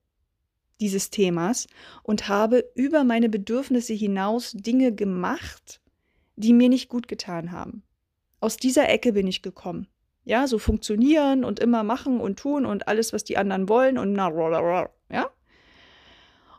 dieses 0.80 1.10
Themas 1.10 1.66
und 2.02 2.28
habe 2.28 2.64
über 2.74 3.04
meine 3.04 3.28
Bedürfnisse 3.28 3.92
hinaus 3.92 4.52
Dinge 4.52 4.94
gemacht, 4.94 5.80
die 6.36 6.52
mir 6.52 6.68
nicht 6.68 6.88
gut 6.88 7.06
getan 7.08 7.52
haben. 7.52 7.82
Aus 8.40 8.56
dieser 8.56 8.88
Ecke 8.88 9.12
bin 9.12 9.26
ich 9.26 9.42
gekommen. 9.42 9.86
Ja, 10.24 10.46
so 10.46 10.58
funktionieren 10.58 11.44
und 11.44 11.60
immer 11.60 11.82
machen 11.82 12.20
und 12.20 12.38
tun 12.38 12.66
und 12.66 12.88
alles, 12.88 13.12
was 13.12 13.24
die 13.24 13.36
anderen 13.36 13.68
wollen 13.68 13.98
und 13.98 14.12
na, 14.12 14.88
ja. 15.10 15.30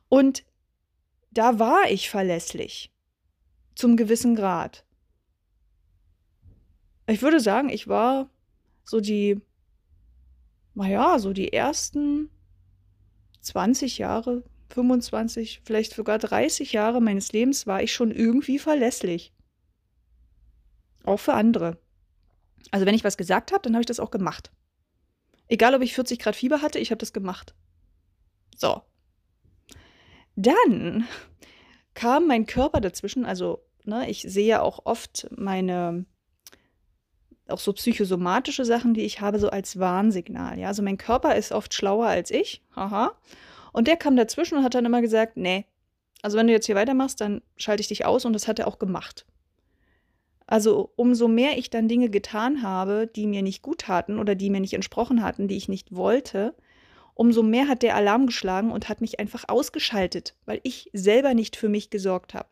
Und 0.09 0.43
da 1.31 1.59
war 1.59 1.89
ich 1.89 2.09
verlässlich. 2.09 2.91
Zum 3.75 3.95
gewissen 3.95 4.35
Grad. 4.35 4.85
Ich 7.07 7.21
würde 7.21 7.39
sagen, 7.39 7.69
ich 7.69 7.87
war 7.87 8.29
so 8.83 8.99
die, 8.99 9.39
naja, 10.73 11.17
so 11.19 11.33
die 11.33 11.53
ersten 11.53 12.29
20 13.41 13.97
Jahre, 13.97 14.43
25, 14.69 15.61
vielleicht 15.65 15.93
sogar 15.93 16.19
30 16.19 16.73
Jahre 16.73 17.01
meines 17.01 17.31
Lebens 17.31 17.67
war 17.67 17.83
ich 17.83 17.93
schon 17.93 18.11
irgendwie 18.11 18.59
verlässlich. 18.59 19.33
Auch 21.03 21.19
für 21.19 21.33
andere. 21.33 21.77
Also 22.69 22.85
wenn 22.85 22.95
ich 22.95 23.03
was 23.03 23.17
gesagt 23.17 23.51
habe, 23.51 23.61
dann 23.63 23.73
habe 23.73 23.81
ich 23.81 23.87
das 23.87 23.99
auch 23.99 24.11
gemacht. 24.11 24.51
Egal, 25.47 25.75
ob 25.75 25.81
ich 25.81 25.93
40 25.93 26.19
Grad 26.19 26.35
Fieber 26.35 26.61
hatte, 26.61 26.79
ich 26.79 26.91
habe 26.91 26.99
das 26.99 27.11
gemacht. 27.11 27.55
So. 28.55 28.81
Dann 30.35 31.05
kam 31.93 32.27
mein 32.27 32.45
Körper 32.45 32.79
dazwischen. 32.79 33.25
Also, 33.25 33.67
ne, 33.83 34.09
ich 34.09 34.21
sehe 34.21 34.47
ja 34.47 34.61
auch 34.61 34.85
oft 34.85 35.27
meine, 35.35 36.05
auch 37.51 37.59
so 37.59 37.73
psychosomatische 37.73 38.65
Sachen, 38.65 38.93
die 38.93 39.01
ich 39.01 39.21
habe, 39.21 39.39
so 39.39 39.49
als 39.49 39.79
Warnsignal. 39.79 40.59
Ja, 40.59 40.67
also 40.67 40.81
mein 40.83 40.97
Körper 40.97 41.35
ist 41.35 41.51
oft 41.51 41.73
schlauer 41.73 42.07
als 42.07 42.31
ich. 42.31 42.61
Haha. 42.75 43.13
Und 43.73 43.87
der 43.87 43.97
kam 43.97 44.15
dazwischen 44.15 44.57
und 44.57 44.63
hat 44.63 44.75
dann 44.75 44.85
immer 44.85 45.01
gesagt, 45.01 45.37
nee, 45.37 45.65
also 46.21 46.37
wenn 46.37 46.47
du 46.47 46.53
jetzt 46.53 46.65
hier 46.65 46.75
weitermachst, 46.75 47.21
dann 47.21 47.41
schalte 47.57 47.81
ich 47.81 47.87
dich 47.87 48.05
aus 48.05 48.25
und 48.25 48.33
das 48.33 48.47
hat 48.47 48.59
er 48.59 48.67
auch 48.67 48.79
gemacht. 48.79 49.25
Also 50.45 50.91
umso 50.95 51.27
mehr 51.27 51.57
ich 51.57 51.69
dann 51.69 51.87
Dinge 51.87 52.09
getan 52.09 52.61
habe, 52.61 53.07
die 53.07 53.25
mir 53.25 53.41
nicht 53.41 53.61
gut 53.61 53.79
taten 53.79 54.19
oder 54.19 54.35
die 54.35 54.49
mir 54.49 54.59
nicht 54.59 54.73
entsprochen 54.73 55.23
hatten, 55.23 55.47
die 55.47 55.55
ich 55.55 55.69
nicht 55.69 55.95
wollte, 55.95 56.53
umso 57.13 57.43
mehr 57.43 57.67
hat 57.67 57.83
der 57.83 57.95
Alarm 57.95 58.25
geschlagen 58.25 58.71
und 58.71 58.89
hat 58.89 58.99
mich 58.99 59.19
einfach 59.19 59.45
ausgeschaltet, 59.47 60.35
weil 60.45 60.59
ich 60.63 60.89
selber 60.93 61.33
nicht 61.33 61.55
für 61.55 61.69
mich 61.69 61.89
gesorgt 61.89 62.33
habe. 62.33 62.49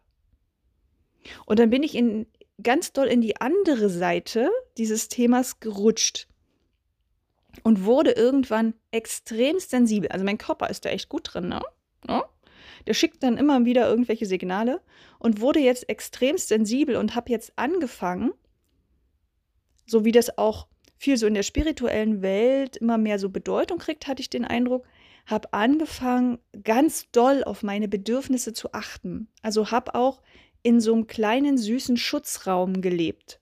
Und 1.46 1.60
dann 1.60 1.70
bin 1.70 1.84
ich 1.84 1.96
in, 1.96 2.28
ganz 2.64 2.94
doll 2.94 3.08
in 3.08 3.22
die 3.22 3.40
andere 3.40 3.90
Seite 3.90 4.50
dieses 4.78 5.08
Themas 5.08 5.60
gerutscht 5.60 6.28
und 7.64 7.86
wurde 7.86 8.12
irgendwann 8.12 8.74
extrem 8.92 9.60
sensibel. 9.60 10.10
Also 10.10 10.26
mein 10.26 10.38
Körper 10.38 10.70
ist 10.70 10.86
da 10.86 10.90
echt 10.90 11.10
gut 11.10 11.34
drin, 11.34 11.50
ne? 11.50 11.62
Ja? 12.08 12.24
Der 12.88 12.94
schickt 12.94 13.24
dann 13.24 13.38
immer 13.38 13.66
wieder 13.66 13.90
irgendwelche 13.90 14.26
Signale 14.26 14.82
und 15.20 15.42
wurde 15.42 15.60
jetzt 15.60 15.90
extrem 15.90 16.38
sensibel 16.38 16.96
und 16.96 17.16
habe 17.16 17.32
jetzt 17.32 17.54
angefangen, 17.56 18.32
so 19.86 20.06
wie 20.06 20.12
das 20.12 20.38
auch 20.38 20.68
viel 20.98 21.18
so 21.18 21.28
in 21.28 21.34
der 21.34 21.44
spirituellen 21.44 22.22
Welt 22.22 22.78
immer 22.78 22.98
mehr 22.98 23.20
so 23.20 23.30
Bedeutung 23.30 23.80
kriegt, 23.80 24.08
hatte 24.08 24.22
ich 24.22 24.30
den 24.30 24.46
Eindruck, 24.46 24.86
habe 25.26 25.54
angefangen, 25.54 26.40
ganz 26.64 27.10
doll 27.12 27.44
auf 27.44 27.64
meine 27.64 27.88
Bedürfnisse 27.88 28.54
zu 28.54 28.74
achten. 28.74 29.30
Also 29.42 29.72
habe 29.72 29.96
auch 29.96 30.22
in 30.64 30.82
so 30.82 30.94
einem 30.94 31.08
kleinen, 31.08 31.58
süßen 31.58 31.98
Schutzraum 31.98 32.82
gelebt. 32.82 33.40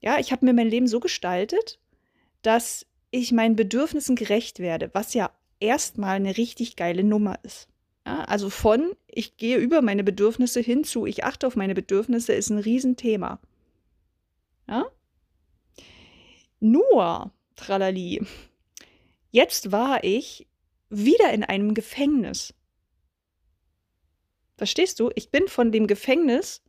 Ja, 0.00 0.18
ich 0.18 0.32
habe 0.32 0.44
mir 0.44 0.52
mein 0.52 0.68
Leben 0.68 0.86
so 0.86 1.00
gestaltet, 1.00 1.80
dass 2.42 2.86
ich 3.10 3.32
meinen 3.32 3.56
Bedürfnissen 3.56 4.16
gerecht 4.16 4.58
werde, 4.58 4.90
was 4.92 5.14
ja 5.14 5.30
erstmal 5.60 6.16
eine 6.16 6.36
richtig 6.36 6.76
geile 6.76 7.04
Nummer 7.04 7.38
ist. 7.42 7.68
Ja, 8.06 8.24
also 8.24 8.48
von 8.50 8.92
ich 9.06 9.36
gehe 9.36 9.58
über 9.58 9.82
meine 9.82 10.04
Bedürfnisse 10.04 10.60
hin 10.60 10.84
zu 10.84 11.04
ich 11.06 11.24
achte 11.24 11.46
auf 11.46 11.56
meine 11.56 11.74
Bedürfnisse 11.74 12.32
ist 12.32 12.50
ein 12.50 12.58
Riesenthema. 12.58 13.40
Ja? 14.68 14.86
Nur, 16.60 17.32
tralali, 17.56 18.24
jetzt 19.30 19.72
war 19.72 20.04
ich 20.04 20.46
wieder 20.90 21.32
in 21.32 21.44
einem 21.44 21.74
Gefängnis. 21.74 22.54
Verstehst 24.58 25.00
du? 25.00 25.10
Ich 25.14 25.30
bin 25.30 25.48
von 25.48 25.72
dem 25.72 25.86
Gefängnis, 25.86 26.62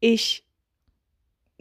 ich 0.00 0.44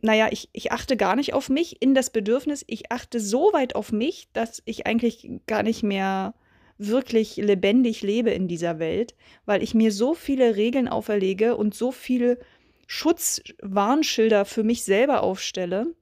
naja, 0.02 0.30
ich, 0.32 0.48
ich 0.54 0.72
achte 0.72 0.96
gar 0.96 1.18
nicht 1.18 1.34
auf 1.34 1.50
mich 1.50 1.82
in 1.82 1.94
das 1.94 2.10
Bedürfnis, 2.10 2.64
ich 2.68 2.90
achte 2.90 3.20
so 3.20 3.52
weit 3.52 3.76
auf 3.76 3.92
mich, 3.92 4.30
dass 4.32 4.62
ich 4.64 4.88
eigentlich 4.88 5.30
gar 5.46 5.62
nicht 5.62 5.84
mehr 5.84 6.34
wirklich 6.78 7.36
lebendig 7.36 8.02
lebe 8.02 8.30
in 8.30 8.48
dieser 8.48 8.80
Welt, 8.80 9.14
weil 9.46 9.62
ich 9.62 9.74
mir 9.74 9.92
so 9.92 10.14
viele 10.14 10.56
Regeln 10.56 10.88
auferlege 10.88 11.58
und 11.58 11.76
so 11.76 11.92
viele 11.92 12.40
Schutzwarnschilder 12.88 14.46
für 14.46 14.64
mich 14.64 14.86
selber 14.86 15.22
aufstelle, 15.22 15.94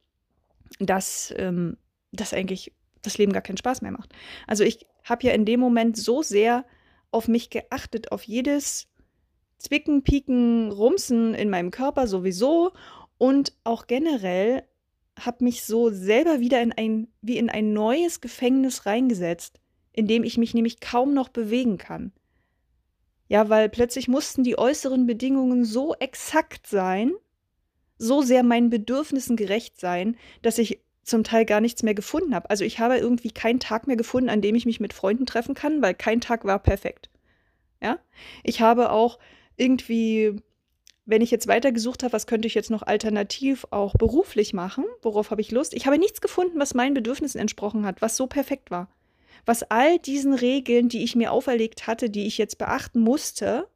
dass 0.80 1.34
ähm, 1.36 1.78
das 2.12 2.34
eigentlich 2.34 2.74
das 3.02 3.18
Leben 3.18 3.34
gar 3.34 3.42
keinen 3.42 3.58
Spaß 3.58 3.82
mehr 3.82 3.92
macht. 3.92 4.14
Also 4.46 4.64
ich 4.64 4.86
habe 5.04 5.26
ja 5.26 5.34
in 5.34 5.46
dem 5.46 5.60
Moment 5.60 5.98
so 5.98 6.22
sehr 6.22 6.66
auf 7.10 7.28
mich 7.28 7.50
geachtet, 7.50 8.12
auf 8.12 8.24
jedes 8.24 8.88
Zwicken, 9.58 10.04
Pieken, 10.04 10.72
Rumsen 10.72 11.34
in 11.34 11.50
meinem 11.50 11.72
Körper 11.72 12.08
sowieso 12.08 12.74
und 13.18 13.54
auch 13.64 13.88
generell 13.88 14.64
habe 15.20 15.44
mich 15.44 15.64
so 15.64 15.90
selber 15.90 16.40
wieder 16.40 16.62
in 16.62 16.72
ein, 16.72 17.08
wie 17.22 17.38
in 17.38 17.50
ein 17.50 17.74
neues 17.74 18.22
Gefängnis 18.22 18.86
reingesetzt, 18.86 19.60
in 19.94 20.08
dem 20.08 20.24
ich 20.24 20.38
mich 20.38 20.54
nämlich 20.54 20.80
kaum 20.80 21.14
noch 21.14 21.30
bewegen 21.30 21.78
kann. 21.78 22.12
Ja, 23.28 23.50
weil 23.50 23.68
plötzlich 23.68 24.08
mussten 24.08 24.44
die 24.44 24.58
äußeren 24.58 25.06
Bedingungen 25.08 25.66
so 25.66 25.96
exakt 25.96 26.68
sein, 26.68 27.14
so 27.98 28.22
sehr 28.22 28.44
meinen 28.44 28.70
Bedürfnissen 28.70 29.36
gerecht 29.36 29.80
sein, 29.80 30.16
dass 30.44 30.60
ich 30.60 30.82
zum 31.04 31.24
Teil 31.24 31.46
gar 31.46 31.62
nichts 31.62 31.84
mehr 31.84 31.96
gefunden 31.96 32.36
habe. 32.36 32.50
Also 32.50 32.64
ich 32.64 32.80
habe 32.80 32.98
irgendwie 32.98 33.32
keinen 33.32 33.60
Tag 33.60 33.88
mehr 33.88 33.96
gefunden, 33.96 34.30
an 34.30 34.42
dem 34.42 34.56
ich 34.56 34.66
mich 34.66 34.80
mit 34.80 34.94
Freunden 34.94 35.26
treffen 35.26 35.56
kann, 35.56 35.82
weil 35.82 35.94
kein 35.94 36.22
Tag 36.22 36.46
war 36.46 36.60
perfekt. 36.60 37.10
Ja? 37.82 37.98
Ich 38.44 38.62
habe 38.62 38.92
auch 38.92 39.18
irgendwie 39.58 40.42
wenn 41.08 41.22
ich 41.22 41.32
jetzt 41.32 41.48
weitergesucht 41.48 42.04
habe, 42.04 42.12
was 42.12 42.28
könnte 42.28 42.48
ich 42.50 42.54
jetzt 42.54 42.70
noch 42.70 42.84
alternativ 42.84 43.66
auch 43.72 43.94
beruflich 43.94 44.54
machen, 44.54 44.84
worauf 45.02 45.32
habe 45.32 45.40
ich 45.40 45.52
Lust? 45.52 45.74
Ich 45.74 45.88
habe 45.88 45.98
nichts 45.98 46.20
gefunden, 46.20 46.60
was 46.60 46.74
meinen 46.74 46.94
Bedürfnissen 46.94 47.40
entsprochen 47.40 47.86
hat, 47.86 48.02
was 48.02 48.18
so 48.18 48.28
perfekt 48.28 48.72
war. 48.72 48.90
Was 49.46 49.64
all 49.64 50.00
diesen 50.00 50.34
Regeln, 50.34 50.90
die 50.90 51.06
ich 51.06 51.16
mir 51.16 51.32
auferlegt 51.32 51.88
hatte, 51.88 52.10
die 52.10 52.28
ich 52.28 52.38
jetzt 52.38 52.58
beachten 52.58 53.00
musste, 53.00 53.70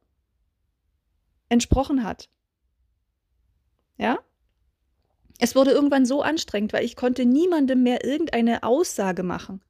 entsprochen 1.48 2.04
hat. 2.04 2.28
Ja? 3.96 4.18
Es 5.38 5.56
wurde 5.56 5.70
irgendwann 5.70 6.04
so 6.04 6.20
anstrengend, 6.20 6.74
weil 6.74 6.84
ich 6.84 6.96
konnte 6.96 7.24
niemandem 7.24 7.82
mehr 7.82 8.04
irgendeine 8.04 8.62
Aussage 8.62 9.22
machen. 9.22 9.62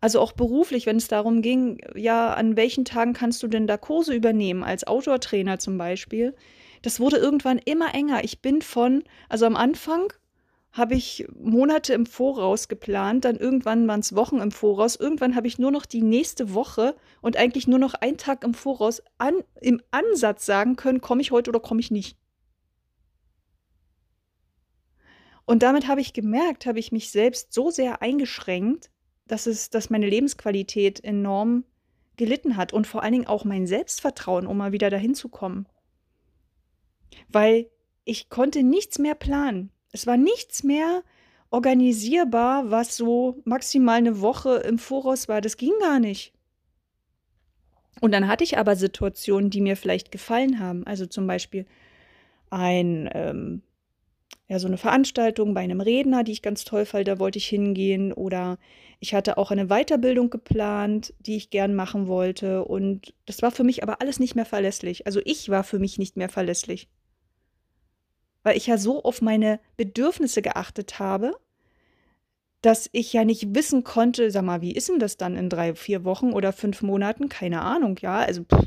Also 0.00 0.20
auch 0.20 0.32
beruflich, 0.32 0.86
wenn 0.86 0.96
es 0.96 1.08
darum 1.08 1.42
ging, 1.42 1.78
ja, 1.96 2.32
an 2.34 2.56
welchen 2.56 2.84
Tagen 2.84 3.14
kannst 3.14 3.42
du 3.42 3.48
denn 3.48 3.66
da 3.66 3.76
Kurse 3.76 4.14
übernehmen, 4.14 4.62
als 4.62 4.86
Outdoor-Trainer 4.86 5.58
zum 5.58 5.76
Beispiel. 5.76 6.34
Das 6.82 7.00
wurde 7.00 7.16
irgendwann 7.16 7.58
immer 7.58 7.94
enger. 7.94 8.22
Ich 8.22 8.40
bin 8.40 8.62
von, 8.62 9.02
also 9.28 9.46
am 9.46 9.56
Anfang 9.56 10.12
habe 10.70 10.94
ich 10.94 11.26
Monate 11.34 11.94
im 11.94 12.06
Voraus 12.06 12.68
geplant, 12.68 13.24
dann 13.24 13.36
irgendwann 13.36 13.88
waren 13.88 14.00
es 14.00 14.14
Wochen 14.14 14.38
im 14.38 14.52
Voraus, 14.52 14.94
irgendwann 14.96 15.34
habe 15.34 15.48
ich 15.48 15.58
nur 15.58 15.72
noch 15.72 15.86
die 15.86 16.02
nächste 16.02 16.54
Woche 16.54 16.94
und 17.20 17.36
eigentlich 17.36 17.66
nur 17.66 17.78
noch 17.80 17.94
einen 17.94 18.18
Tag 18.18 18.44
im 18.44 18.54
Voraus 18.54 19.02
an, 19.16 19.42
im 19.60 19.82
Ansatz 19.90 20.46
sagen 20.46 20.76
können, 20.76 21.00
komme 21.00 21.22
ich 21.22 21.32
heute 21.32 21.50
oder 21.50 21.60
komme 21.60 21.80
ich 21.80 21.90
nicht. 21.90 22.16
Und 25.46 25.62
damit 25.62 25.88
habe 25.88 26.02
ich 26.02 26.12
gemerkt, 26.12 26.66
habe 26.66 26.78
ich 26.78 26.92
mich 26.92 27.10
selbst 27.10 27.54
so 27.54 27.70
sehr 27.70 28.02
eingeschränkt, 28.02 28.90
dass 29.28 29.46
es, 29.46 29.70
dass 29.70 29.90
meine 29.90 30.08
Lebensqualität 30.08 31.02
enorm 31.04 31.64
gelitten 32.16 32.56
hat 32.56 32.72
und 32.72 32.86
vor 32.86 33.02
allen 33.02 33.12
Dingen 33.12 33.26
auch 33.26 33.44
mein 33.44 33.66
Selbstvertrauen, 33.66 34.46
um 34.46 34.56
mal 34.56 34.72
wieder 34.72 34.90
dahin 34.90 35.14
zu 35.14 35.28
kommen. 35.28 35.66
Weil 37.28 37.70
ich 38.04 38.28
konnte 38.28 38.62
nichts 38.62 38.98
mehr 38.98 39.14
planen. 39.14 39.70
Es 39.92 40.06
war 40.06 40.16
nichts 40.16 40.62
mehr 40.62 41.02
organisierbar, 41.50 42.70
was 42.70 42.96
so 42.96 43.40
maximal 43.44 43.98
eine 43.98 44.20
Woche 44.20 44.56
im 44.56 44.78
Voraus 44.78 45.28
war. 45.28 45.40
Das 45.40 45.56
ging 45.56 45.72
gar 45.80 45.98
nicht. 45.98 46.34
Und 48.00 48.12
dann 48.12 48.28
hatte 48.28 48.44
ich 48.44 48.58
aber 48.58 48.76
Situationen, 48.76 49.50
die 49.50 49.60
mir 49.60 49.76
vielleicht 49.76 50.12
gefallen 50.12 50.60
haben. 50.60 50.86
Also 50.86 51.06
zum 51.06 51.26
Beispiel 51.26 51.66
ein 52.50 53.08
ähm, 53.12 53.62
ja, 54.48 54.58
so 54.58 54.66
eine 54.66 54.78
Veranstaltung 54.78 55.52
bei 55.52 55.60
einem 55.60 55.82
Redner, 55.82 56.24
die 56.24 56.32
ich 56.32 56.40
ganz 56.40 56.64
toll 56.64 56.86
fand, 56.86 57.06
da 57.06 57.18
wollte 57.18 57.36
ich 57.36 57.46
hingehen. 57.46 58.14
Oder 58.14 58.58
ich 58.98 59.14
hatte 59.14 59.36
auch 59.36 59.50
eine 59.50 59.66
Weiterbildung 59.66 60.30
geplant, 60.30 61.12
die 61.20 61.36
ich 61.36 61.50
gern 61.50 61.74
machen 61.74 62.08
wollte. 62.08 62.64
Und 62.64 63.14
das 63.26 63.42
war 63.42 63.50
für 63.50 63.62
mich 63.62 63.82
aber 63.82 64.00
alles 64.00 64.18
nicht 64.18 64.36
mehr 64.36 64.46
verlässlich. 64.46 65.06
Also 65.06 65.20
ich 65.24 65.50
war 65.50 65.64
für 65.64 65.78
mich 65.78 65.98
nicht 65.98 66.16
mehr 66.16 66.30
verlässlich. 66.30 66.88
Weil 68.42 68.56
ich 68.56 68.66
ja 68.66 68.78
so 68.78 69.02
auf 69.02 69.20
meine 69.20 69.60
Bedürfnisse 69.76 70.40
geachtet 70.40 70.98
habe, 70.98 71.36
dass 72.62 72.88
ich 72.92 73.12
ja 73.12 73.24
nicht 73.26 73.54
wissen 73.54 73.84
konnte, 73.84 74.30
sag 74.30 74.44
mal, 74.44 74.62
wie 74.62 74.72
ist 74.72 74.88
denn 74.88 74.98
das 74.98 75.18
dann 75.18 75.36
in 75.36 75.50
drei, 75.50 75.74
vier 75.74 76.04
Wochen 76.04 76.32
oder 76.32 76.54
fünf 76.54 76.80
Monaten? 76.80 77.28
Keine 77.28 77.60
Ahnung, 77.60 77.98
ja. 78.00 78.16
Also 78.20 78.44
pff, 78.44 78.66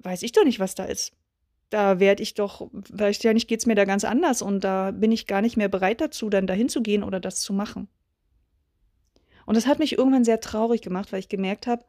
weiß 0.00 0.22
ich 0.22 0.32
doch 0.32 0.44
nicht, 0.44 0.60
was 0.60 0.74
da 0.74 0.84
ist 0.84 1.12
da 1.72 1.98
werde 1.98 2.22
ich 2.22 2.34
doch, 2.34 2.68
wahrscheinlich 2.72 3.46
geht 3.46 3.60
es 3.60 3.66
mir 3.66 3.74
da 3.74 3.84
ganz 3.84 4.04
anders 4.04 4.42
und 4.42 4.62
da 4.62 4.90
bin 4.90 5.10
ich 5.10 5.26
gar 5.26 5.40
nicht 5.40 5.56
mehr 5.56 5.68
bereit 5.68 6.02
dazu, 6.02 6.28
dann 6.28 6.46
dahin 6.46 6.68
zu 6.68 6.82
gehen 6.82 7.02
oder 7.02 7.18
das 7.18 7.40
zu 7.40 7.54
machen. 7.54 7.88
Und 9.46 9.56
das 9.56 9.66
hat 9.66 9.78
mich 9.78 9.96
irgendwann 9.96 10.24
sehr 10.24 10.40
traurig 10.40 10.82
gemacht, 10.82 11.12
weil 11.12 11.20
ich 11.20 11.30
gemerkt 11.30 11.66
habe, 11.66 11.84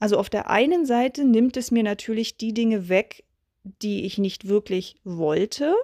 also 0.00 0.18
auf 0.18 0.28
der 0.28 0.50
einen 0.50 0.84
Seite 0.84 1.24
nimmt 1.24 1.56
es 1.56 1.70
mir 1.70 1.84
natürlich 1.84 2.36
die 2.36 2.52
Dinge 2.52 2.88
weg, 2.88 3.24
die 3.62 4.04
ich 4.04 4.18
nicht 4.18 4.48
wirklich 4.48 4.96
wollte. 5.04 5.74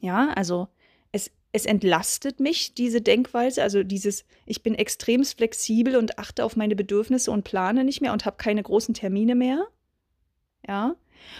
Ja, 0.00 0.30
also 0.30 0.68
es, 1.12 1.30
es 1.52 1.66
entlastet 1.66 2.40
mich, 2.40 2.74
diese 2.74 3.02
Denkweise, 3.02 3.62
also 3.62 3.82
dieses, 3.82 4.24
ich 4.46 4.62
bin 4.62 4.74
extrem 4.74 5.24
flexibel 5.24 5.96
und 5.96 6.18
achte 6.18 6.42
auf 6.44 6.56
meine 6.56 6.74
Bedürfnisse 6.74 7.30
und 7.30 7.44
plane 7.44 7.84
nicht 7.84 8.00
mehr 8.00 8.14
und 8.14 8.24
habe 8.24 8.38
keine 8.38 8.62
großen 8.62 8.94
Termine 8.94 9.34
mehr. 9.34 9.66
Ja, 10.66 10.96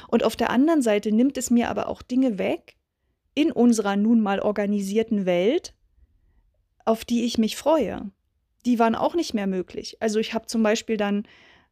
und 0.08 0.24
auf 0.24 0.36
der 0.36 0.50
anderen 0.50 0.82
Seite 0.82 1.12
nimmt 1.12 1.36
es 1.36 1.50
mir 1.50 1.70
aber 1.70 1.88
auch 1.88 2.02
Dinge 2.02 2.38
weg 2.38 2.76
in 3.34 3.50
unserer 3.52 3.96
nun 3.96 4.20
mal 4.20 4.40
organisierten 4.40 5.26
Welt, 5.26 5.74
auf 6.84 7.04
die 7.04 7.24
ich 7.24 7.38
mich 7.38 7.56
freue. 7.56 8.10
Die 8.66 8.78
waren 8.78 8.94
auch 8.94 9.14
nicht 9.14 9.34
mehr 9.34 9.46
möglich. 9.46 9.96
Also 10.00 10.18
ich 10.18 10.34
habe 10.34 10.46
zum 10.46 10.62
Beispiel 10.62 10.96
dann 10.96 11.24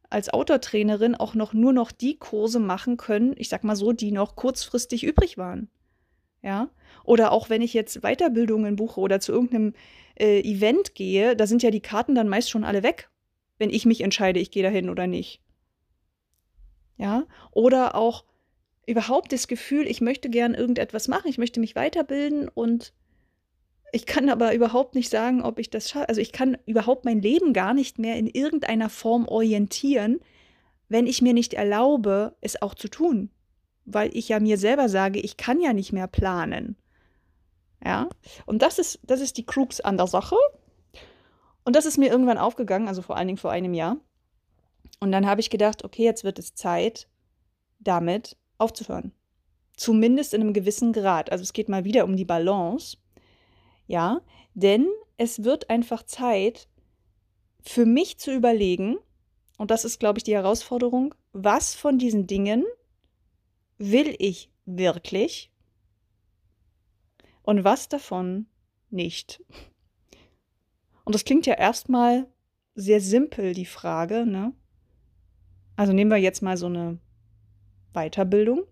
als 0.09 0.29
Outdoor-Trainerin 0.29 1.15
auch 1.15 1.33
noch 1.33 1.53
nur 1.53 1.73
noch 1.73 1.91
die 1.91 2.17
Kurse 2.17 2.59
machen 2.59 2.97
können, 2.97 3.33
ich 3.37 3.49
sag 3.49 3.63
mal 3.63 3.75
so, 3.75 3.93
die 3.93 4.11
noch 4.11 4.35
kurzfristig 4.35 5.03
übrig 5.03 5.37
waren. 5.37 5.69
Ja. 6.43 6.69
Oder 7.03 7.31
auch 7.31 7.49
wenn 7.49 7.61
ich 7.61 7.73
jetzt 7.73 8.01
Weiterbildungen 8.01 8.75
buche 8.75 8.99
oder 8.99 9.19
zu 9.19 9.31
irgendeinem 9.31 9.73
äh, 10.19 10.41
Event 10.41 10.93
gehe, 10.93 11.35
da 11.35 11.47
sind 11.47 11.63
ja 11.63 11.71
die 11.71 11.81
Karten 11.81 12.13
dann 12.13 12.29
meist 12.29 12.49
schon 12.49 12.63
alle 12.63 12.83
weg, 12.83 13.09
wenn 13.57 13.69
ich 13.69 13.85
mich 13.85 14.01
entscheide, 14.01 14.39
ich 14.39 14.51
gehe 14.51 14.63
dahin 14.63 14.89
oder 14.89 15.07
nicht. 15.07 15.41
Ja. 16.97 17.23
Oder 17.51 17.95
auch 17.95 18.23
überhaupt 18.85 19.31
das 19.31 19.47
Gefühl, 19.47 19.87
ich 19.87 20.01
möchte 20.01 20.29
gern 20.29 20.53
irgendetwas 20.53 21.07
machen, 21.07 21.29
ich 21.29 21.37
möchte 21.37 21.59
mich 21.59 21.75
weiterbilden 21.75 22.49
und 22.49 22.93
ich 23.91 24.05
kann 24.05 24.29
aber 24.29 24.55
überhaupt 24.55 24.95
nicht 24.95 25.09
sagen, 25.09 25.43
ob 25.43 25.59
ich 25.59 25.69
das 25.69 25.89
schaffe. 25.89 26.09
Also 26.09 26.19
ich 26.19 26.31
kann 26.31 26.57
überhaupt 26.65 27.05
mein 27.05 27.21
Leben 27.21 27.53
gar 27.53 27.75
nicht 27.75 27.99
mehr 27.99 28.17
in 28.17 28.27
irgendeiner 28.27 28.89
Form 28.89 29.27
orientieren, 29.27 30.19
wenn 30.89 31.05
ich 31.05 31.21
mir 31.21 31.33
nicht 31.33 31.53
erlaube, 31.53 32.35
es 32.41 32.59
auch 32.61 32.73
zu 32.73 32.87
tun. 32.87 33.29
Weil 33.85 34.09
ich 34.15 34.29
ja 34.29 34.39
mir 34.39 34.57
selber 34.57 34.89
sage, 34.89 35.19
ich 35.19 35.37
kann 35.37 35.61
ja 35.61 35.73
nicht 35.73 35.93
mehr 35.93 36.07
planen. 36.07 36.75
Ja, 37.85 38.09
und 38.45 38.61
das 38.61 38.79
ist, 38.79 38.99
das 39.03 39.21
ist 39.21 39.37
die 39.37 39.45
Krux 39.45 39.79
an 39.79 39.97
der 39.97 40.07
Sache. 40.07 40.37
Und 41.63 41.75
das 41.75 41.85
ist 41.85 41.97
mir 41.97 42.09
irgendwann 42.09 42.37
aufgegangen, 42.37 42.87
also 42.87 43.01
vor 43.01 43.15
allen 43.15 43.27
Dingen 43.27 43.37
vor 43.37 43.51
einem 43.51 43.73
Jahr. 43.73 43.97
Und 44.99 45.11
dann 45.11 45.25
habe 45.25 45.41
ich 45.41 45.49
gedacht, 45.49 45.83
okay, 45.83 46.03
jetzt 46.03 46.23
wird 46.23 46.39
es 46.39 46.55
Zeit, 46.55 47.07
damit 47.79 48.37
aufzuhören. 48.57 49.11
Zumindest 49.75 50.33
in 50.33 50.41
einem 50.41 50.53
gewissen 50.53 50.93
Grad. 50.93 51.31
Also 51.31 51.41
es 51.41 51.53
geht 51.53 51.67
mal 51.67 51.83
wieder 51.83 52.05
um 52.05 52.15
die 52.15 52.25
Balance 52.25 52.97
ja, 53.87 54.21
denn 54.53 54.87
es 55.17 55.43
wird 55.43 55.69
einfach 55.69 56.03
Zeit 56.03 56.67
für 57.61 57.85
mich 57.85 58.17
zu 58.17 58.33
überlegen, 58.33 58.97
und 59.57 59.71
das 59.71 59.85
ist, 59.85 59.99
glaube 59.99 60.19
ich, 60.19 60.23
die 60.23 60.33
Herausforderung, 60.33 61.13
was 61.31 61.75
von 61.75 61.97
diesen 61.97 62.27
Dingen 62.27 62.65
will 63.77 64.15
ich 64.19 64.51
wirklich 64.65 65.51
und 67.43 67.63
was 67.63 67.87
davon 67.87 68.47
nicht. 68.89 69.43
Und 71.05 71.13
das 71.13 71.25
klingt 71.25 71.45
ja 71.45 71.53
erstmal 71.53 72.27
sehr 72.75 73.01
simpel, 73.01 73.53
die 73.53 73.65
Frage, 73.65 74.25
ne? 74.25 74.53
Also 75.75 75.93
nehmen 75.93 76.11
wir 76.11 76.17
jetzt 76.17 76.41
mal 76.41 76.57
so 76.57 76.67
eine 76.67 76.99
Weiterbildung, 77.93 78.63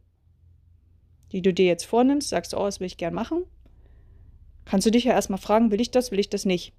die 1.32 1.42
du 1.42 1.54
dir 1.54 1.66
jetzt 1.66 1.86
vornimmst, 1.86 2.30
sagst, 2.30 2.54
oh, 2.54 2.66
das 2.66 2.80
will 2.80 2.88
ich 2.88 2.98
gern 2.98 3.14
machen 3.14 3.46
kannst 4.66 4.88
du 4.88 4.92
dich 4.92 5.04
ja 5.04 5.14
erstmal 5.14 5.40
fragen, 5.40 5.72
will 5.72 5.82
ich 5.82 5.92
das, 5.92 6.12
will 6.12 6.20
ich 6.20 6.30
das 6.30 6.46
nicht? 6.46 6.74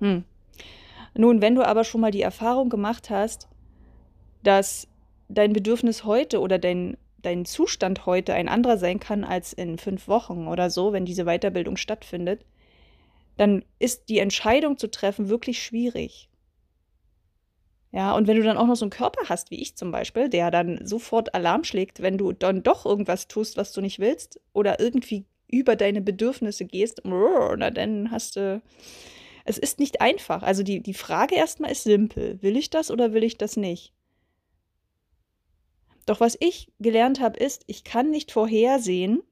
Hm. 0.00 0.24
Nun, 1.16 1.40
wenn 1.40 1.54
du 1.54 1.62
aber 1.62 1.84
schon 1.84 2.00
mal 2.00 2.10
die 2.10 2.22
Erfahrung 2.22 2.68
gemacht 2.68 3.10
hast, 3.10 3.48
dass 4.42 4.88
dein 5.28 5.52
Bedürfnis 5.52 6.04
heute 6.04 6.40
oder 6.40 6.58
dein, 6.58 6.96
dein 7.22 7.44
Zustand 7.44 8.04
heute 8.04 8.34
ein 8.34 8.48
anderer 8.48 8.76
sein 8.76 9.00
kann 9.00 9.24
als 9.24 9.52
in 9.52 9.78
fünf 9.78 10.08
Wochen 10.08 10.48
oder 10.48 10.70
so, 10.70 10.92
wenn 10.92 11.06
diese 11.06 11.24
Weiterbildung 11.24 11.76
stattfindet, 11.76 12.44
dann 13.36 13.64
ist 13.78 14.08
die 14.08 14.18
Entscheidung 14.18 14.76
zu 14.76 14.90
treffen 14.90 15.28
wirklich 15.28 15.62
schwierig. 15.62 16.28
Ja, 17.94 18.16
und 18.16 18.26
wenn 18.26 18.36
du 18.36 18.42
dann 18.42 18.56
auch 18.56 18.66
noch 18.66 18.74
so 18.74 18.84
einen 18.84 18.90
Körper 18.90 19.28
hast, 19.28 19.52
wie 19.52 19.62
ich 19.62 19.76
zum 19.76 19.92
Beispiel, 19.92 20.28
der 20.28 20.50
dann 20.50 20.84
sofort 20.84 21.32
Alarm 21.32 21.62
schlägt, 21.62 22.02
wenn 22.02 22.18
du 22.18 22.32
dann 22.32 22.64
doch 22.64 22.84
irgendwas 22.84 23.28
tust, 23.28 23.56
was 23.56 23.72
du 23.72 23.80
nicht 23.80 24.00
willst, 24.00 24.40
oder 24.52 24.80
irgendwie 24.80 25.26
über 25.46 25.76
deine 25.76 26.00
Bedürfnisse 26.00 26.64
gehst, 26.64 27.02
na 27.04 27.70
dann 27.70 28.10
hast 28.10 28.34
du. 28.34 28.60
Es 29.44 29.58
ist 29.58 29.78
nicht 29.78 30.00
einfach. 30.00 30.42
Also 30.42 30.64
die, 30.64 30.80
die 30.80 30.94
Frage 30.94 31.36
erstmal 31.36 31.70
ist 31.70 31.84
simpel. 31.84 32.42
Will 32.42 32.56
ich 32.56 32.68
das 32.68 32.90
oder 32.90 33.12
will 33.12 33.22
ich 33.22 33.38
das 33.38 33.56
nicht? 33.56 33.92
Doch 36.04 36.18
was 36.18 36.36
ich 36.40 36.72
gelernt 36.80 37.20
habe, 37.20 37.38
ist, 37.38 37.62
ich 37.68 37.84
kann 37.84 38.10
nicht 38.10 38.32
vorhersehen, 38.32 39.22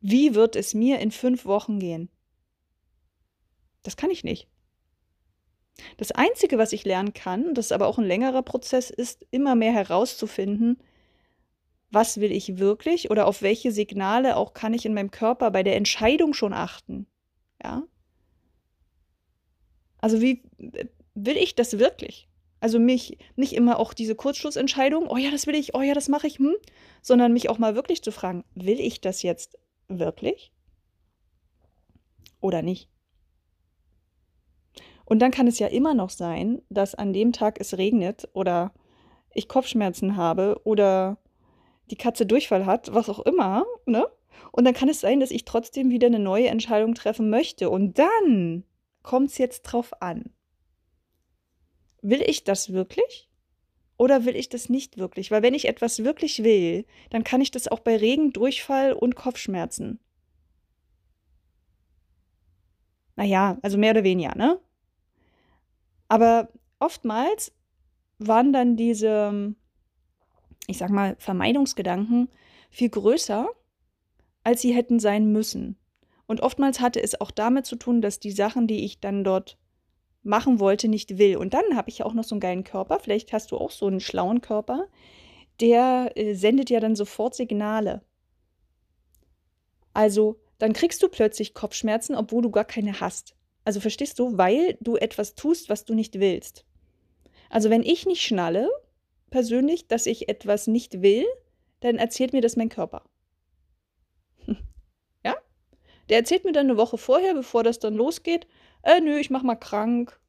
wie 0.00 0.34
wird 0.34 0.56
es 0.56 0.72
mir 0.72 0.98
in 0.98 1.10
fünf 1.10 1.44
Wochen 1.44 1.78
gehen. 1.78 2.08
Das 3.82 3.98
kann 3.98 4.10
ich 4.10 4.24
nicht. 4.24 4.48
Das 5.96 6.12
Einzige, 6.12 6.58
was 6.58 6.72
ich 6.72 6.84
lernen 6.84 7.12
kann, 7.12 7.54
das 7.54 7.66
ist 7.66 7.72
aber 7.72 7.86
auch 7.86 7.98
ein 7.98 8.04
längerer 8.04 8.42
Prozess, 8.42 8.90
ist 8.90 9.26
immer 9.30 9.54
mehr 9.54 9.72
herauszufinden, 9.72 10.78
was 11.90 12.20
will 12.20 12.32
ich 12.32 12.58
wirklich 12.58 13.10
oder 13.10 13.26
auf 13.26 13.42
welche 13.42 13.72
Signale 13.72 14.36
auch 14.36 14.52
kann 14.52 14.74
ich 14.74 14.84
in 14.84 14.94
meinem 14.94 15.10
Körper 15.10 15.50
bei 15.50 15.62
der 15.62 15.76
Entscheidung 15.76 16.34
schon 16.34 16.52
achten. 16.52 17.06
Ja? 17.62 17.84
Also 19.98 20.20
wie 20.20 20.42
will 21.14 21.36
ich 21.36 21.54
das 21.54 21.78
wirklich? 21.78 22.28
Also 22.60 22.78
mich 22.78 23.18
nicht 23.36 23.52
immer 23.52 23.78
auch 23.78 23.94
diese 23.94 24.14
Kurzschlussentscheidung, 24.14 25.08
oh 25.08 25.16
ja, 25.16 25.30
das 25.30 25.46
will 25.46 25.54
ich, 25.54 25.74
oh 25.74 25.82
ja, 25.82 25.94
das 25.94 26.08
mache 26.08 26.26
ich, 26.26 26.38
hm, 26.38 26.54
sondern 27.02 27.32
mich 27.32 27.50
auch 27.50 27.58
mal 27.58 27.74
wirklich 27.74 28.02
zu 28.02 28.10
fragen, 28.10 28.44
will 28.54 28.80
ich 28.80 29.00
das 29.00 29.22
jetzt 29.22 29.58
wirklich 29.88 30.50
oder 32.40 32.62
nicht? 32.62 32.88
Und 35.04 35.20
dann 35.20 35.30
kann 35.30 35.46
es 35.46 35.58
ja 35.58 35.66
immer 35.66 35.94
noch 35.94 36.10
sein, 36.10 36.62
dass 36.70 36.94
an 36.94 37.12
dem 37.12 37.32
Tag 37.32 37.60
es 37.60 37.76
regnet 37.76 38.28
oder 38.32 38.72
ich 39.34 39.48
Kopfschmerzen 39.48 40.16
habe 40.16 40.60
oder 40.64 41.18
die 41.90 41.96
Katze 41.96 42.24
Durchfall 42.24 42.66
hat, 42.66 42.94
was 42.94 43.08
auch 43.08 43.20
immer, 43.20 43.64
ne? 43.84 44.06
Und 44.52 44.64
dann 44.64 44.74
kann 44.74 44.88
es 44.88 45.00
sein, 45.00 45.20
dass 45.20 45.30
ich 45.30 45.44
trotzdem 45.44 45.90
wieder 45.90 46.06
eine 46.06 46.18
neue 46.18 46.48
Entscheidung 46.48 46.94
treffen 46.94 47.30
möchte. 47.30 47.70
Und 47.70 47.98
dann 47.98 48.64
kommt 49.02 49.30
es 49.30 49.38
jetzt 49.38 49.62
drauf 49.62 50.00
an. 50.00 50.30
Will 52.02 52.22
ich 52.22 52.44
das 52.44 52.72
wirklich? 52.72 53.28
Oder 53.96 54.24
will 54.24 54.36
ich 54.36 54.48
das 54.48 54.68
nicht 54.68 54.98
wirklich? 54.98 55.30
Weil 55.30 55.42
wenn 55.42 55.54
ich 55.54 55.68
etwas 55.68 56.04
wirklich 56.04 56.42
will, 56.42 56.84
dann 57.10 57.24
kann 57.24 57.40
ich 57.40 57.50
das 57.50 57.68
auch 57.68 57.80
bei 57.80 57.96
Regen, 57.96 58.32
Durchfall 58.32 58.92
und 58.92 59.14
Kopfschmerzen. 59.14 60.00
Naja, 63.16 63.58
also 63.62 63.78
mehr 63.78 63.92
oder 63.92 64.04
weniger, 64.04 64.34
ne? 64.36 64.60
Aber 66.08 66.48
oftmals 66.78 67.52
waren 68.18 68.52
dann 68.52 68.76
diese 68.76 69.54
ich 70.66 70.78
sag 70.78 70.90
mal, 70.90 71.16
Vermeidungsgedanken 71.18 72.28
viel 72.70 72.88
größer, 72.88 73.48
als 74.42 74.62
sie 74.62 74.74
hätten 74.74 74.98
sein 74.98 75.30
müssen. 75.30 75.76
Und 76.26 76.40
oftmals 76.40 76.80
hatte 76.80 77.02
es 77.02 77.20
auch 77.20 77.30
damit 77.30 77.66
zu 77.66 77.76
tun, 77.76 78.00
dass 78.00 78.18
die 78.18 78.30
Sachen, 78.30 78.66
die 78.66 78.84
ich 78.84 79.00
dann 79.00 79.24
dort 79.24 79.58
machen 80.22 80.58
wollte, 80.58 80.88
nicht 80.88 81.18
will. 81.18 81.36
Und 81.36 81.52
dann 81.52 81.76
habe 81.76 81.90
ich 81.90 81.98
ja 81.98 82.06
auch 82.06 82.14
noch 82.14 82.24
so 82.24 82.34
einen 82.34 82.40
geilen 82.40 82.64
Körper. 82.64 82.98
Vielleicht 82.98 83.32
hast 83.32 83.52
du 83.52 83.58
auch 83.58 83.70
so 83.70 83.86
einen 83.86 84.00
schlauen 84.00 84.40
Körper. 84.40 84.88
Der 85.60 86.12
äh, 86.16 86.34
sendet 86.34 86.70
ja 86.70 86.80
dann 86.80 86.96
sofort 86.96 87.34
Signale. 87.34 88.02
Also, 89.92 90.40
dann 90.58 90.72
kriegst 90.72 91.02
du 91.02 91.08
plötzlich 91.08 91.52
Kopfschmerzen, 91.52 92.16
obwohl 92.16 92.42
du 92.42 92.50
gar 92.50 92.64
keine 92.64 93.00
hast. 93.00 93.36
Also 93.64 93.80
verstehst 93.80 94.18
du, 94.18 94.36
weil 94.36 94.76
du 94.80 94.96
etwas 94.96 95.34
tust, 95.34 95.68
was 95.68 95.84
du 95.84 95.94
nicht 95.94 96.20
willst. 96.20 96.64
Also 97.48 97.70
wenn 97.70 97.82
ich 97.82 98.06
nicht 98.06 98.22
schnalle, 98.22 98.68
persönlich, 99.30 99.88
dass 99.88 100.06
ich 100.06 100.28
etwas 100.28 100.66
nicht 100.66 101.02
will, 101.02 101.24
dann 101.80 101.96
erzählt 101.96 102.32
mir 102.32 102.40
das 102.40 102.56
mein 102.56 102.68
Körper. 102.68 103.02
ja? 105.24 105.36
Der 106.08 106.18
erzählt 106.18 106.44
mir 106.44 106.52
dann 106.52 106.66
eine 106.66 106.76
Woche 106.76 106.98
vorher, 106.98 107.34
bevor 107.34 107.62
das 107.62 107.78
dann 107.78 107.94
losgeht, 107.94 108.46
äh, 108.82 109.00
nö, 109.00 109.18
ich 109.18 109.30
mach 109.30 109.42
mal 109.42 109.56
krank. 109.56 110.20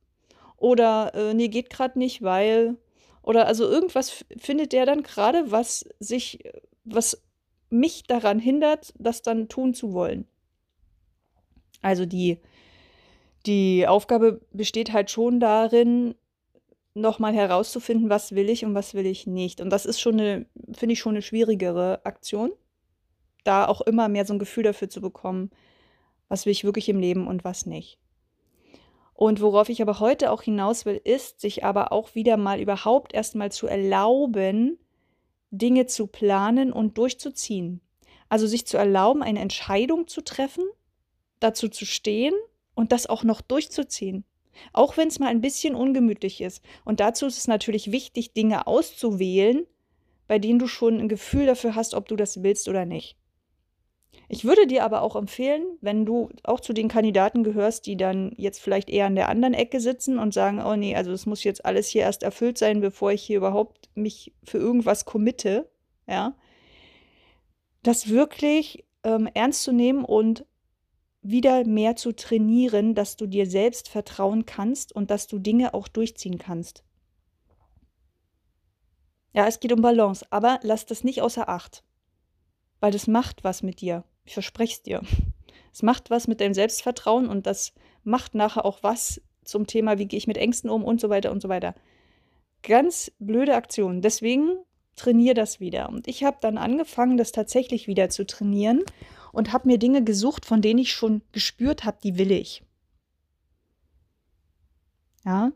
Oder, 0.57 1.14
äh, 1.14 1.34
nee, 1.34 1.49
geht 1.49 1.70
gerade 1.70 1.99
nicht, 1.99 2.22
weil. 2.22 2.78
Oder 3.22 3.47
also 3.47 3.66
irgendwas 3.66 4.24
findet 4.38 4.72
der 4.72 4.86
dann 4.86 5.03
gerade, 5.03 5.51
was 5.51 5.86
sich, 5.99 6.43
was 6.84 7.22
mich 7.70 8.03
daran 8.03 8.39
hindert, 8.39 8.93
das 8.97 9.22
dann 9.22 9.49
tun 9.49 9.74
zu 9.74 9.93
wollen. 9.93 10.28
Also 11.82 12.05
die, 12.05 12.39
die 13.46 13.88
Aufgabe 13.88 14.41
besteht 14.52 14.93
halt 14.93 15.12
schon 15.12 15.39
darin, 15.39 16.16
nochmal 16.93 17.34
herauszufinden, 17.34 18.10
was 18.10 18.34
will 18.34 18.50
ich 18.50 18.64
und 18.66 18.74
was 18.74 18.93
will 18.93 19.06
ich 19.06 19.28
nicht. 19.28 19.62
Und 19.62 19.70
das 19.70 19.86
ist 19.86 20.00
schon 20.00 20.20
eine, 20.20 20.46
finde 20.72 20.93
ich, 20.93 21.00
schon 21.00 21.14
eine 21.14 21.22
schwierigere 21.22 22.06
Aktion, 22.06 22.52
da 23.43 23.68
auch 23.68 23.82
immer 23.82 24.08
mehr 24.08 24.26
so 24.26 24.34
ein 24.34 24.39
Gefühl 24.39 24.64
dafür 24.64 24.89
zu 24.89 25.02
bekommen, 25.02 25.52
was 26.30 26.46
will 26.46 26.52
ich 26.52 26.64
wirklich 26.64 26.89
im 26.89 27.00
Leben 27.00 27.28
und 27.28 27.43
was 27.43 27.66
nicht. 27.66 28.00
Und 29.14 29.41
worauf 29.41 29.70
ich 29.70 29.82
aber 29.82 30.00
heute 30.00 30.32
auch 30.32 30.41
hinaus 30.41 30.86
will, 30.86 31.00
ist, 31.04 31.39
sich 31.39 31.64
aber 31.64 31.91
auch 31.91 32.16
wieder 32.16 32.38
mal 32.38 32.60
überhaupt 32.60 33.14
erstmal 33.14 33.52
zu 33.52 33.68
erlauben, 33.68 34.80
Dinge 35.52 35.86
zu 35.86 36.08
planen 36.08 36.74
und 36.74 36.98
durchzuziehen. 36.98 37.82
Also 38.28 38.48
sich 38.48 38.66
zu 38.66 38.78
erlauben, 38.78 39.22
eine 39.22 39.39
Entscheidung 39.39 40.08
zu 40.08 40.22
treffen, 40.22 40.64
dazu 41.39 41.70
zu 41.70 41.86
stehen 41.86 42.34
und 42.76 42.91
das 42.91 43.07
auch 43.07 43.23
noch 43.23 43.41
durchzuziehen. 43.41 44.26
Auch 44.71 44.95
wenn 44.95 45.09
es 45.09 45.19
mal 45.19 45.28
ein 45.28 45.41
bisschen 45.41 45.76
ungemütlich 45.76 46.41
ist. 46.41 46.63
Und 46.86 46.99
dazu 46.99 47.26
ist 47.26 47.38
es 47.38 47.47
natürlich 47.47 47.91
wichtig, 47.91 48.34
Dinge 48.34 48.67
auszuwählen, 48.67 49.65
bei 50.28 50.39
denen 50.39 50.59
du 50.59 50.67
schon 50.67 50.99
ein 50.99 51.09
Gefühl 51.09 51.45
dafür 51.45 51.76
hast, 51.76 51.93
ob 51.93 52.07
du 52.07 52.15
das 52.15 52.41
willst 52.43 52.69
oder 52.69 52.86
nicht. 52.86 53.17
Ich 54.28 54.43
würde 54.43 54.65
dir 54.65 54.84
aber 54.84 55.01
auch 55.01 55.15
empfehlen, 55.15 55.78
wenn 55.82 56.05
du 56.05 56.30
auch 56.43 56.59
zu 56.59 56.73
den 56.73 56.88
Kandidaten 56.88 57.43
gehörst, 57.43 57.86
die 57.86 57.97
dann 57.97 58.34
jetzt 58.38 58.59
vielleicht 58.59 58.89
eher 58.89 59.05
an 59.05 59.15
der 59.15 59.30
anderen 59.30 59.53
Ecke 59.53 59.80
sitzen 59.80 60.17
und 60.17 60.34
sagen, 60.34 60.61
oh 60.63 60.76
nee, 60.76 60.95
also 60.95 61.11
es 61.11 61.26
muss 61.26 61.43
jetzt 61.43 61.65
alles 61.65 61.88
hier 61.88 62.01
erst 62.01 62.23
erfüllt 62.23 62.57
sein, 62.57 62.82
bevor 62.82 63.11
ich 63.11 63.21
hier 63.21 63.38
überhaupt 63.38 63.89
mich 63.93 64.34
für 64.43 64.57
irgendwas 64.57 65.05
committe, 65.05 65.69
ja, 66.07 66.36
das 67.84 68.09
wirklich 68.09 68.86
ähm, 69.03 69.30
ernst 69.34 69.61
zu 69.61 69.71
nehmen 69.71 70.03
und 70.03 70.45
wieder 71.28 71.65
mehr 71.65 71.95
zu 71.95 72.11
trainieren, 72.11 72.93
dass 72.93 73.15
du 73.15 73.26
dir 73.26 73.47
selbst 73.47 73.89
vertrauen 73.89 74.45
kannst 74.45 74.95
und 74.95 75.09
dass 75.09 75.28
du 75.28 75.39
Dinge 75.39 75.73
auch 75.73 75.88
durchziehen 75.88 76.38
kannst. 76.38 76.84
Ja, 79.34 79.47
es 79.47 79.59
geht 79.59 79.73
um 79.73 79.82
Balance, 79.82 80.26
aber 80.30 80.59
lass 80.61 80.86
das 80.86 81.03
nicht 81.03 81.21
außer 81.21 81.49
Acht, 81.49 81.84
weil 82.80 82.91
das 82.91 83.07
macht 83.07 83.43
was 83.43 83.63
mit 83.63 83.82
dir. 83.82 84.03
Ich 84.23 84.34
verspreche 84.34 84.73
es 84.73 84.84
dir. 84.84 85.01
Es 85.73 85.84
macht 85.84 86.09
was 86.09 86.30
mit 86.30 86.39
deinem 86.39 86.53
Selbstvertrauen 86.53 87.28
und 87.28 87.45
das 87.45 87.73
macht 88.05 88.34
nachher 88.34 88.63
auch 88.63 88.82
was 88.82 89.21
zum 89.43 89.67
Thema, 89.67 89.97
wie 89.97 90.05
gehe 90.05 90.17
ich 90.17 90.26
mit 90.26 90.38
Ängsten 90.38 90.69
um 90.69 90.86
und 90.86 91.01
so 91.01 91.09
weiter 91.09 91.34
und 91.34 91.41
so 91.41 91.49
weiter. 91.49 91.76
Ganz 92.63 93.11
blöde 93.19 93.55
Aktion. 93.55 94.01
Deswegen 94.01 94.55
trainiere 94.95 95.34
das 95.34 95.59
wieder. 95.59 95.89
Und 95.89 96.07
ich 96.07 96.23
habe 96.23 96.38
dann 96.39 96.57
angefangen, 96.57 97.17
das 97.17 97.34
tatsächlich 97.34 97.88
wieder 97.88 98.07
zu 98.07 98.26
trainieren 98.26 98.84
und 99.36 99.54
habe 99.54 99.68
mir 99.68 99.78
Dinge 99.78 100.04
gesucht, 100.04 100.46
von 100.46 100.62
denen 100.62 100.80
ich 100.80 100.94
schon 100.94 101.22
gespürt 101.32 101.84
habe, 101.84 101.98
die 102.04 102.18
will 102.18 102.32
ich. 102.32 102.64
Ja, 105.26 105.52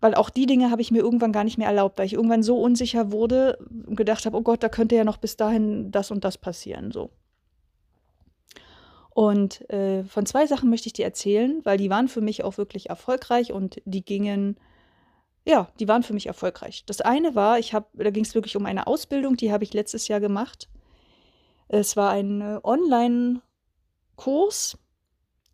weil 0.00 0.14
auch 0.14 0.30
die 0.30 0.46
Dinge 0.46 0.70
habe 0.70 0.80
ich 0.80 0.90
mir 0.90 1.00
irgendwann 1.00 1.32
gar 1.32 1.44
nicht 1.44 1.58
mehr 1.58 1.68
erlaubt, 1.68 1.98
weil 1.98 2.06
ich 2.06 2.14
irgendwann 2.14 2.42
so 2.42 2.60
unsicher 2.60 3.12
wurde 3.12 3.58
und 3.86 3.96
gedacht 3.96 4.24
habe, 4.24 4.36
oh 4.36 4.42
Gott, 4.42 4.62
da 4.62 4.68
könnte 4.68 4.96
ja 4.96 5.04
noch 5.04 5.18
bis 5.18 5.36
dahin 5.36 5.90
das 5.92 6.10
und 6.10 6.24
das 6.24 6.38
passieren, 6.38 6.90
so. 6.90 7.10
Und 9.10 9.68
äh, 9.70 10.04
von 10.04 10.24
zwei 10.24 10.46
Sachen 10.46 10.70
möchte 10.70 10.86
ich 10.86 10.94
dir 10.94 11.04
erzählen, 11.04 11.60
weil 11.64 11.76
die 11.76 11.90
waren 11.90 12.08
für 12.08 12.22
mich 12.22 12.42
auch 12.44 12.56
wirklich 12.56 12.88
erfolgreich 12.88 13.52
und 13.52 13.82
die 13.84 14.04
gingen, 14.04 14.56
ja, 15.44 15.68
die 15.78 15.88
waren 15.88 16.02
für 16.02 16.14
mich 16.14 16.26
erfolgreich. 16.26 16.84
Das 16.86 17.00
eine 17.02 17.34
war, 17.34 17.58
ich 17.58 17.74
habe, 17.74 17.86
da 17.92 18.10
ging 18.10 18.24
es 18.24 18.34
wirklich 18.34 18.56
um 18.56 18.64
eine 18.64 18.86
Ausbildung, 18.86 19.36
die 19.36 19.52
habe 19.52 19.64
ich 19.64 19.74
letztes 19.74 20.08
Jahr 20.08 20.20
gemacht. 20.20 20.68
Es 21.72 21.96
war 21.96 22.10
ein 22.10 22.40
äh, 22.40 22.58
Online-Kurs 22.64 24.76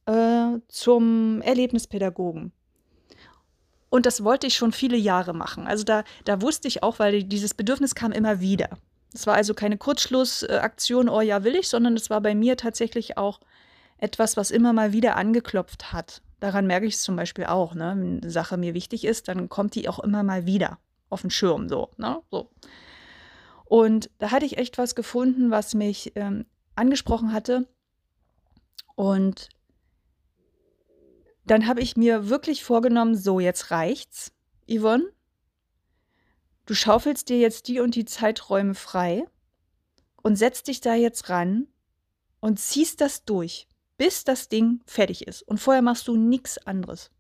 äh, 0.07 0.47
zum 0.69 1.43
Erlebnispädagogen. 1.43 2.53
Und 3.91 4.07
das 4.07 4.25
wollte 4.25 4.47
ich 4.47 4.55
schon 4.55 4.73
viele 4.73 4.97
Jahre 4.97 5.35
machen. 5.35 5.67
Also 5.67 5.85
da, 5.85 6.05
da 6.25 6.41
wusste 6.41 6.69
ich 6.69 6.83
auch, 6.83 6.99
weil 6.99 7.23
dieses 7.23 7.53
Bedürfnis 7.53 7.95
kam 7.95 8.13
immer 8.13 8.41
wieder. 8.41 8.71
Es 9.13 9.27
war 9.27 9.35
also 9.35 9.53
keine 9.53 9.77
Kurzschlussaktion, 9.77 11.11
oh 11.11 11.21
ja, 11.21 11.45
will 11.45 11.55
ich, 11.55 11.69
sondern 11.69 11.95
es 11.95 12.09
war 12.09 12.23
bei 12.23 12.35
mir 12.35 12.57
tatsächlich 12.57 13.19
auch 13.19 13.41
etwas, 13.99 14.39
was 14.39 14.51
immer 14.51 14.73
mal 14.73 14.93
wieder 14.93 15.17
angeklopft 15.17 15.93
hat. 15.93 16.23
Daran 16.41 16.67
merke 16.67 16.87
ich 16.87 16.95
es 16.95 17.03
zum 17.03 17.17
Beispiel 17.17 17.45
auch, 17.45 17.75
ne? 17.75 17.95
Wenn 17.97 18.23
eine 18.23 18.31
Sache 18.31 18.57
mir 18.57 18.73
wichtig 18.75 19.05
ist, 19.05 19.29
dann 19.29 19.51
kommt 19.51 19.75
die 19.75 19.89
auch 19.89 20.01
immer 20.01 20.23
mal 20.23 20.47
wieder 20.47 20.79
auf 21.09 21.21
den 21.21 21.31
Schirm, 21.31 21.69
so, 21.69 21.91
ne? 21.99 22.23
So. 22.31 22.51
Und 23.67 24.11
da 24.19 24.31
hatte 24.31 24.47
ich 24.47 24.59
echt 24.59 24.79
was 24.79 24.95
gefunden, 24.95 25.51
was 25.51 25.75
mich 25.75 26.13
ähm, 26.15 26.47
angesprochen 26.77 27.33
hatte. 27.33 27.69
Und 28.95 29.49
dann 31.45 31.67
habe 31.67 31.81
ich 31.81 31.97
mir 31.97 32.29
wirklich 32.29 32.65
vorgenommen, 32.65 33.17
so, 33.17 33.41
jetzt 33.41 33.71
reicht's, 33.71 34.33
Yvonne. 34.69 35.13
Du 36.65 36.75
schaufelst 36.75 37.29
dir 37.29 37.39
jetzt 37.39 37.69
die 37.69 37.79
und 37.81 37.95
die 37.95 38.05
Zeiträume 38.05 38.75
frei 38.75 39.25
und 40.23 40.37
setzt 40.37 40.67
dich 40.67 40.81
da 40.81 40.95
jetzt 40.95 41.29
ran 41.29 41.69
und 42.41 42.59
ziehst 42.59 43.01
das 43.01 43.25
durch, 43.25 43.69
bis 43.97 44.25
das 44.25 44.49
Ding 44.49 44.81
fertig 44.87 45.27
ist. 45.27 45.43
Und 45.43 45.59
vorher 45.59 45.83
machst 45.83 46.09
du 46.09 46.17
nichts 46.17 46.59
anderes. 46.59 47.11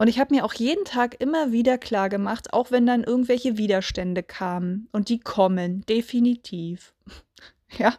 Und 0.00 0.08
ich 0.08 0.18
habe 0.18 0.34
mir 0.34 0.46
auch 0.46 0.54
jeden 0.54 0.86
Tag 0.86 1.20
immer 1.20 1.52
wieder 1.52 1.76
klar 1.76 2.08
gemacht, 2.08 2.54
auch 2.54 2.70
wenn 2.70 2.86
dann 2.86 3.04
irgendwelche 3.04 3.58
Widerstände 3.58 4.22
kamen, 4.22 4.88
und 4.92 5.10
die 5.10 5.20
kommen, 5.20 5.84
definitiv. 5.84 6.94
ja, 7.78 7.94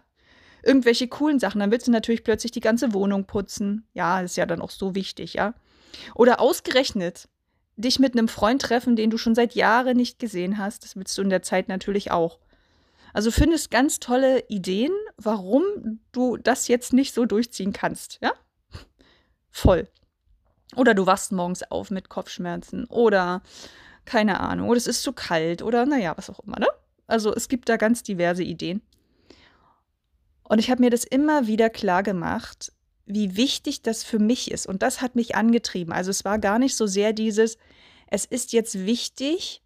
irgendwelche 0.63 1.07
coolen 1.07 1.37
Sachen. 1.37 1.59
Dann 1.59 1.69
willst 1.69 1.87
du 1.87 1.91
natürlich 1.91 2.23
plötzlich 2.23 2.51
die 2.51 2.59
ganze 2.59 2.95
Wohnung 2.95 3.25
putzen. 3.25 3.85
Ja, 3.93 4.19
ist 4.19 4.35
ja 4.35 4.47
dann 4.47 4.63
auch 4.63 4.71
so 4.71 4.95
wichtig, 4.95 5.35
ja. 5.35 5.53
Oder 6.15 6.39
ausgerechnet 6.39 7.29
dich 7.75 7.99
mit 7.99 8.13
einem 8.13 8.29
Freund 8.29 8.63
treffen, 8.63 8.95
den 8.95 9.11
du 9.11 9.19
schon 9.19 9.35
seit 9.35 9.53
Jahren 9.53 9.95
nicht 9.95 10.17
gesehen 10.17 10.57
hast. 10.57 10.83
Das 10.83 10.95
willst 10.95 11.15
du 11.19 11.21
in 11.21 11.29
der 11.29 11.43
Zeit 11.43 11.67
natürlich 11.67 12.09
auch. 12.09 12.39
Also 13.13 13.29
findest 13.29 13.69
ganz 13.69 13.99
tolle 13.99 14.43
Ideen, 14.47 14.91
warum 15.17 15.99
du 16.11 16.37
das 16.37 16.67
jetzt 16.67 16.93
nicht 16.93 17.13
so 17.13 17.25
durchziehen 17.25 17.73
kannst, 17.73 18.17
ja? 18.23 18.33
Voll. 19.51 19.87
Oder 20.75 20.93
du 20.93 21.05
wachst 21.05 21.31
morgens 21.31 21.63
auf 21.63 21.91
mit 21.91 22.09
Kopfschmerzen 22.09 22.85
oder 22.85 23.41
keine 24.05 24.39
Ahnung, 24.39 24.69
oder 24.69 24.77
es 24.77 24.87
ist 24.87 25.03
zu 25.03 25.13
kalt 25.13 25.61
oder 25.61 25.85
naja, 25.85 26.13
was 26.17 26.29
auch 26.29 26.39
immer, 26.39 26.59
ne? 26.59 26.67
Also 27.07 27.33
es 27.33 27.49
gibt 27.49 27.69
da 27.69 27.77
ganz 27.77 28.03
diverse 28.03 28.43
Ideen. 28.43 28.81
Und 30.43 30.59
ich 30.59 30.71
habe 30.71 30.81
mir 30.81 30.89
das 30.89 31.03
immer 31.03 31.47
wieder 31.47 31.69
klar 31.69 32.03
gemacht, 32.03 32.71
wie 33.05 33.35
wichtig 33.35 33.81
das 33.81 34.03
für 34.03 34.19
mich 34.19 34.51
ist. 34.51 34.65
Und 34.67 34.81
das 34.81 35.01
hat 35.01 35.15
mich 35.15 35.35
angetrieben. 35.35 35.93
Also 35.93 36.09
es 36.09 36.25
war 36.25 36.39
gar 36.39 36.59
nicht 36.59 36.75
so 36.75 36.87
sehr 36.87 37.13
dieses, 37.13 37.57
es 38.07 38.25
ist 38.25 38.53
jetzt 38.53 38.85
wichtig, 38.85 39.61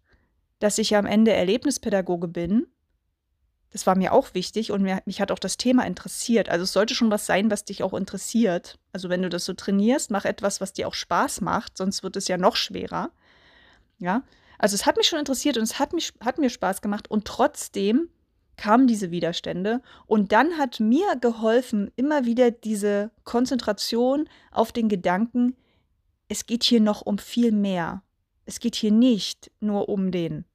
dass 0.58 0.78
ich 0.78 0.96
am 0.96 1.06
Ende 1.06 1.32
Erlebnispädagoge 1.32 2.28
bin. 2.28 2.66
Das 3.76 3.86
war 3.86 3.94
mir 3.94 4.14
auch 4.14 4.32
wichtig 4.32 4.72
und 4.72 4.80
mir, 4.80 5.02
mich 5.04 5.20
hat 5.20 5.30
auch 5.30 5.38
das 5.38 5.58
Thema 5.58 5.84
interessiert. 5.84 6.48
Also 6.48 6.62
es 6.62 6.72
sollte 6.72 6.94
schon 6.94 7.10
was 7.10 7.26
sein, 7.26 7.50
was 7.50 7.66
dich 7.66 7.82
auch 7.82 7.92
interessiert. 7.92 8.78
Also 8.94 9.10
wenn 9.10 9.20
du 9.20 9.28
das 9.28 9.44
so 9.44 9.52
trainierst, 9.52 10.10
mach 10.10 10.24
etwas, 10.24 10.62
was 10.62 10.72
dir 10.72 10.88
auch 10.88 10.94
Spaß 10.94 11.42
macht, 11.42 11.76
sonst 11.76 12.02
wird 12.02 12.16
es 12.16 12.26
ja 12.26 12.38
noch 12.38 12.56
schwerer. 12.56 13.10
Ja, 13.98 14.22
also 14.58 14.74
es 14.76 14.86
hat 14.86 14.96
mich 14.96 15.06
schon 15.06 15.18
interessiert 15.18 15.58
und 15.58 15.64
es 15.64 15.78
hat, 15.78 15.92
mich, 15.92 16.14
hat 16.24 16.38
mir 16.38 16.48
Spaß 16.48 16.80
gemacht 16.80 17.10
und 17.10 17.26
trotzdem 17.26 18.08
kamen 18.56 18.86
diese 18.86 19.10
Widerstände. 19.10 19.82
Und 20.06 20.32
dann 20.32 20.56
hat 20.56 20.80
mir 20.80 21.14
geholfen, 21.20 21.90
immer 21.96 22.24
wieder 22.24 22.50
diese 22.50 23.10
Konzentration 23.24 24.26
auf 24.52 24.72
den 24.72 24.88
Gedanken, 24.88 25.54
es 26.30 26.46
geht 26.46 26.64
hier 26.64 26.80
noch 26.80 27.02
um 27.02 27.18
viel 27.18 27.52
mehr. 27.52 28.02
Es 28.46 28.58
geht 28.58 28.74
hier 28.74 28.90
nicht 28.90 29.50
nur 29.60 29.90
um 29.90 30.12
den 30.12 30.46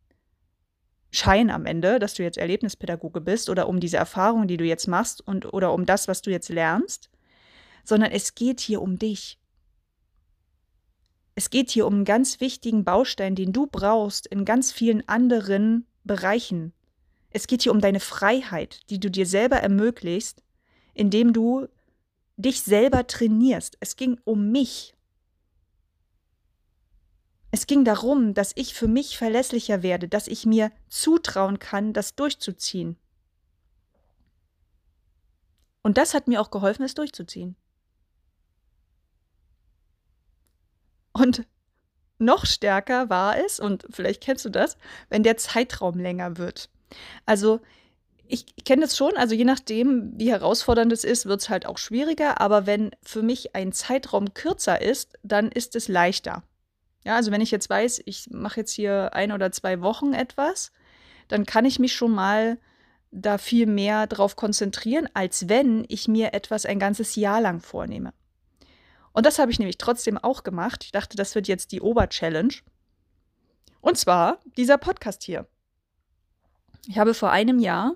Schein 1.12 1.49
am 1.49 1.66
Ende, 1.66 1.99
dass 1.99 2.14
du 2.14 2.24
jetzt 2.24 2.38
Erlebnispädagoge 2.38 3.22
bist 3.22 3.49
oder 3.49 3.68
um 3.68 3.80
diese 3.80 3.97
Erfahrung, 3.97 4.47
die 4.47 4.57
du 4.57 4.64
jetzt 4.64 4.88
machst 4.88 5.26
und 5.26 5.51
oder 5.53 5.74
um 5.74 5.86
das, 5.86 6.07
was 6.07 6.22
du 6.22 6.32
jetzt 6.32 6.49
lernst, 6.49 7.09
sondern 7.84 8.12
es 8.12 8.36
geht 8.36 8.59
hier 8.59 8.82
um 8.82 8.97
dich. 8.97 9.38
Es 11.36 11.49
geht 11.49 11.70
hier 11.70 11.88
um 11.88 11.95
einen 11.95 12.05
ganz 12.05 12.39
wichtigen 12.39 12.84
Baustein, 12.84 13.36
den 13.36 13.53
du 13.53 13.68
brauchst 13.68 14.28
in 14.28 14.45
ganz 14.45 14.72
vielen 14.72 15.07
anderen 15.07 15.86
Bereichen 16.03 16.74
es 17.32 17.47
geht 17.47 17.64
hier 17.64 17.72
um 17.72 17.80
deine 17.80 17.99
Freiheit, 17.99 18.82
die 18.89 18.99
du 18.99 19.09
dir 19.09 19.26
selber 19.26 19.57
ermöglicht, 19.57 20.43
indem 20.93 21.34
du 21.34 21.68
dich 22.36 22.62
selber 22.62 23.07
trainierst. 23.07 23.78
Es 23.80 23.95
ging 23.95 24.20
um 24.26 24.51
mich. 24.51 24.93
Es 27.52 27.68
ging 27.68 27.84
darum, 27.84 28.34
dass 28.34 28.54
ich 28.56 28.74
für 28.74 28.88
mich 28.88 29.18
verlässlicher 29.18 29.84
werde, 29.84 30.08
dass 30.08 30.28
ich 30.28 30.45
mir 30.45 30.72
zutrauen 30.88 31.60
kann, 31.60 31.91
das 31.91 32.16
durchzuziehen. 32.16 32.97
Und 35.84 35.97
das 35.97 36.14
hat 36.14 36.28
mir 36.28 36.39
auch 36.39 36.49
geholfen, 36.49 36.84
es 36.84 36.93
durchzuziehen. 36.93 37.58
Und 41.12 41.45
noch 42.20 42.45
stärker 42.45 43.10
war 43.10 43.38
es, 43.38 43.60
und 43.60 43.86
vielleicht 43.89 44.22
kennst 44.22 44.45
du 44.45 44.49
das, 44.49 44.78
wenn 45.10 45.24
der 45.24 45.38
Zeitraum 45.38 45.99
länger 45.99 46.38
wird. 46.38 46.70
Also 47.26 47.60
ich 48.28 48.45
kenne 48.64 48.86
es 48.86 48.95
schon, 48.95 49.18
also 49.18 49.36
je 49.36 49.43
nachdem, 49.43 50.14
wie 50.18 50.32
herausfordernd 50.32 50.93
es 50.93 51.04
ist, 51.04 51.26
wird 51.26 51.41
es 51.41 51.49
halt 51.49 51.66
auch 51.66 51.78
schwieriger. 51.78 52.39
Aber 52.39 52.66
wenn 52.66 52.91
für 53.02 53.24
mich 53.24 53.56
ein 53.56 53.74
Zeitraum 53.74 54.34
kürzer 54.34 54.82
ist, 54.82 55.18
dann 55.22 55.52
ist 55.52 55.76
es 55.76 55.89
leichter. 55.89 56.43
Ja, 57.04 57.16
also 57.16 57.32
wenn 57.32 57.41
ich 57.41 57.52
jetzt 57.52 57.70
weiß, 57.70 58.02
ich 58.06 58.30
mache 58.32 58.60
jetzt 58.60 58.72
hier 58.72 59.14
ein 59.14 59.32
oder 59.32 59.52
zwei 59.52 59.82
Wochen 59.82 60.14
etwas, 60.14 60.72
dann 61.28 61.45
kann 61.45 61.66
ich 61.66 61.80
mich 61.80 61.95
schon 61.95 62.12
mal 62.12 62.60
da 63.12 63.38
viel 63.38 63.66
mehr 63.66 64.08
drauf 64.08 64.36
konzentrieren, 64.36 65.10
als 65.14 65.49
wenn 65.49 65.86
ich 65.89 66.08
mir 66.08 66.34
etwas 66.34 66.66
ein 66.66 66.80
ganzes 66.80 67.16
Jahr 67.16 67.41
lang 67.41 67.60
vornehme. 67.60 68.14
Und 69.14 69.26
das 69.26 69.39
habe 69.39 69.52
ich 69.52 69.60
nämlich 69.60 69.78
trotzdem 69.78 70.18
auch 70.18 70.43
gemacht. 70.43 70.84
Ich 70.86 70.91
dachte, 70.91 71.18
das 71.18 71.36
wird 71.36 71.47
jetzt 71.47 71.72
die 71.72 71.82
Oberchallenge. 71.82 72.54
Und 73.82 73.97
zwar 73.97 74.39
dieser 74.58 74.78
Podcast 74.78 75.24
hier. 75.24 75.47
Ich 76.88 76.97
habe 76.97 77.14
vor 77.14 77.32
einem 77.32 77.60
Jahr 77.60 77.95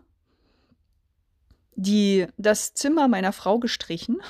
die, 1.75 2.27
das 2.37 2.73
Zimmer 2.73 3.07
meiner 3.07 3.31
Frau 3.31 3.59
gestrichen. 3.59 4.21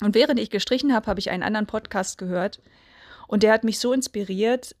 Und 0.00 0.14
während 0.14 0.40
ich 0.40 0.50
gestrichen 0.50 0.94
habe, 0.94 1.06
habe 1.06 1.20
ich 1.20 1.30
einen 1.30 1.42
anderen 1.42 1.66
Podcast 1.66 2.18
gehört. 2.18 2.60
Und 3.32 3.42
der 3.42 3.54
hat 3.54 3.64
mich 3.64 3.78
so 3.78 3.94
inspiriert, 3.94 4.76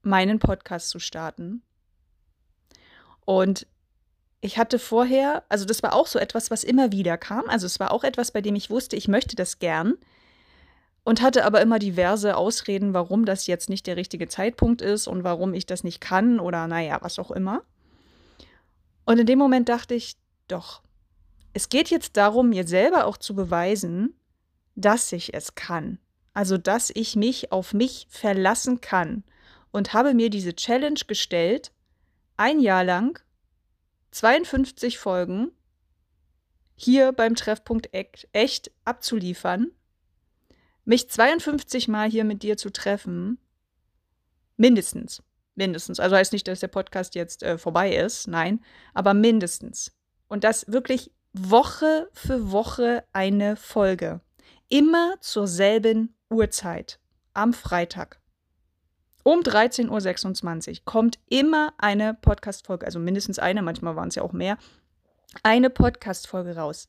meinen 0.00 0.38
Podcast 0.38 0.88
zu 0.88 0.98
starten. 0.98 1.60
Und 3.26 3.66
ich 4.40 4.56
hatte 4.56 4.78
vorher, 4.78 5.44
also 5.50 5.66
das 5.66 5.82
war 5.82 5.92
auch 5.92 6.06
so 6.06 6.18
etwas, 6.18 6.50
was 6.50 6.64
immer 6.64 6.90
wieder 6.90 7.18
kam. 7.18 7.50
Also 7.50 7.66
es 7.66 7.78
war 7.78 7.90
auch 7.90 8.02
etwas, 8.02 8.30
bei 8.30 8.40
dem 8.40 8.54
ich 8.54 8.70
wusste, 8.70 8.96
ich 8.96 9.08
möchte 9.08 9.36
das 9.36 9.58
gern 9.58 9.98
und 11.04 11.20
hatte 11.20 11.44
aber 11.44 11.60
immer 11.60 11.78
diverse 11.78 12.34
Ausreden, 12.34 12.94
warum 12.94 13.26
das 13.26 13.46
jetzt 13.46 13.68
nicht 13.68 13.86
der 13.86 13.98
richtige 13.98 14.26
Zeitpunkt 14.26 14.80
ist 14.80 15.06
und 15.06 15.22
warum 15.22 15.52
ich 15.52 15.66
das 15.66 15.84
nicht 15.84 16.00
kann 16.00 16.40
oder 16.40 16.66
naja, 16.66 16.96
was 17.02 17.18
auch 17.18 17.30
immer. 17.30 17.62
Und 19.04 19.18
in 19.18 19.26
dem 19.26 19.38
Moment 19.38 19.68
dachte 19.68 19.92
ich, 19.92 20.16
doch, 20.48 20.80
es 21.52 21.68
geht 21.68 21.90
jetzt 21.90 22.16
darum, 22.16 22.48
mir 22.48 22.66
selber 22.66 23.04
auch 23.04 23.18
zu 23.18 23.34
beweisen, 23.34 24.14
dass 24.76 25.12
ich 25.12 25.34
es 25.34 25.54
kann. 25.54 25.98
Also, 26.32 26.58
dass 26.58 26.90
ich 26.94 27.16
mich 27.16 27.52
auf 27.52 27.74
mich 27.74 28.06
verlassen 28.08 28.80
kann. 28.80 29.24
Und 29.72 29.92
habe 29.92 30.14
mir 30.14 30.30
diese 30.30 30.54
Challenge 30.54 31.00
gestellt, 31.06 31.70
ein 32.36 32.58
Jahr 32.58 32.82
lang 32.82 33.20
52 34.10 34.98
Folgen 34.98 35.52
hier 36.74 37.12
beim 37.12 37.34
Treffpunkt 37.34 37.90
echt 37.92 38.72
abzuliefern, 38.84 39.70
mich 40.84 41.10
52 41.10 41.88
Mal 41.88 42.10
hier 42.10 42.24
mit 42.24 42.42
dir 42.42 42.56
zu 42.56 42.70
treffen, 42.70 43.38
mindestens, 44.56 45.22
mindestens. 45.54 46.00
Also 46.00 46.16
heißt 46.16 46.32
nicht, 46.32 46.48
dass 46.48 46.60
der 46.60 46.68
Podcast 46.68 47.14
jetzt 47.14 47.42
äh, 47.42 47.58
vorbei 47.58 47.94
ist, 47.94 48.28
nein, 48.28 48.64
aber 48.94 49.12
mindestens. 49.14 49.92
Und 50.26 50.42
das 50.42 50.72
wirklich 50.72 51.12
Woche 51.32 52.08
für 52.12 52.50
Woche 52.50 53.04
eine 53.12 53.56
Folge. 53.56 54.20
Immer 54.68 55.16
zur 55.20 55.46
selben 55.46 56.16
Uhrzeit, 56.30 57.00
am 57.34 57.52
Freitag. 57.52 58.20
Um 59.24 59.40
13.26 59.40 60.70
Uhr 60.70 60.84
kommt 60.84 61.18
immer 61.28 61.74
eine 61.76 62.14
Podcast-Folge, 62.14 62.86
also 62.86 62.98
mindestens 62.98 63.38
eine, 63.38 63.62
manchmal 63.62 63.96
waren 63.96 64.08
es 64.08 64.14
ja 64.14 64.22
auch 64.22 64.32
mehr, 64.32 64.56
eine 65.42 65.70
Podcast-Folge 65.70 66.56
raus. 66.56 66.88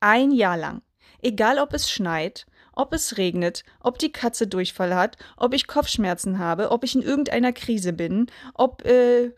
Ein 0.00 0.30
Jahr 0.30 0.56
lang. 0.56 0.82
Egal, 1.20 1.58
ob 1.58 1.72
es 1.72 1.90
schneit, 1.90 2.46
ob 2.74 2.92
es 2.92 3.16
regnet, 3.16 3.64
ob 3.80 3.98
die 3.98 4.12
Katze 4.12 4.46
Durchfall 4.46 4.94
hat, 4.94 5.16
ob 5.36 5.54
ich 5.54 5.66
Kopfschmerzen 5.66 6.38
habe, 6.38 6.70
ob 6.70 6.84
ich 6.84 6.94
in 6.94 7.02
irgendeiner 7.02 7.52
Krise 7.52 7.92
bin, 7.92 8.26
ob, 8.54 8.84
äh, 8.84 9.32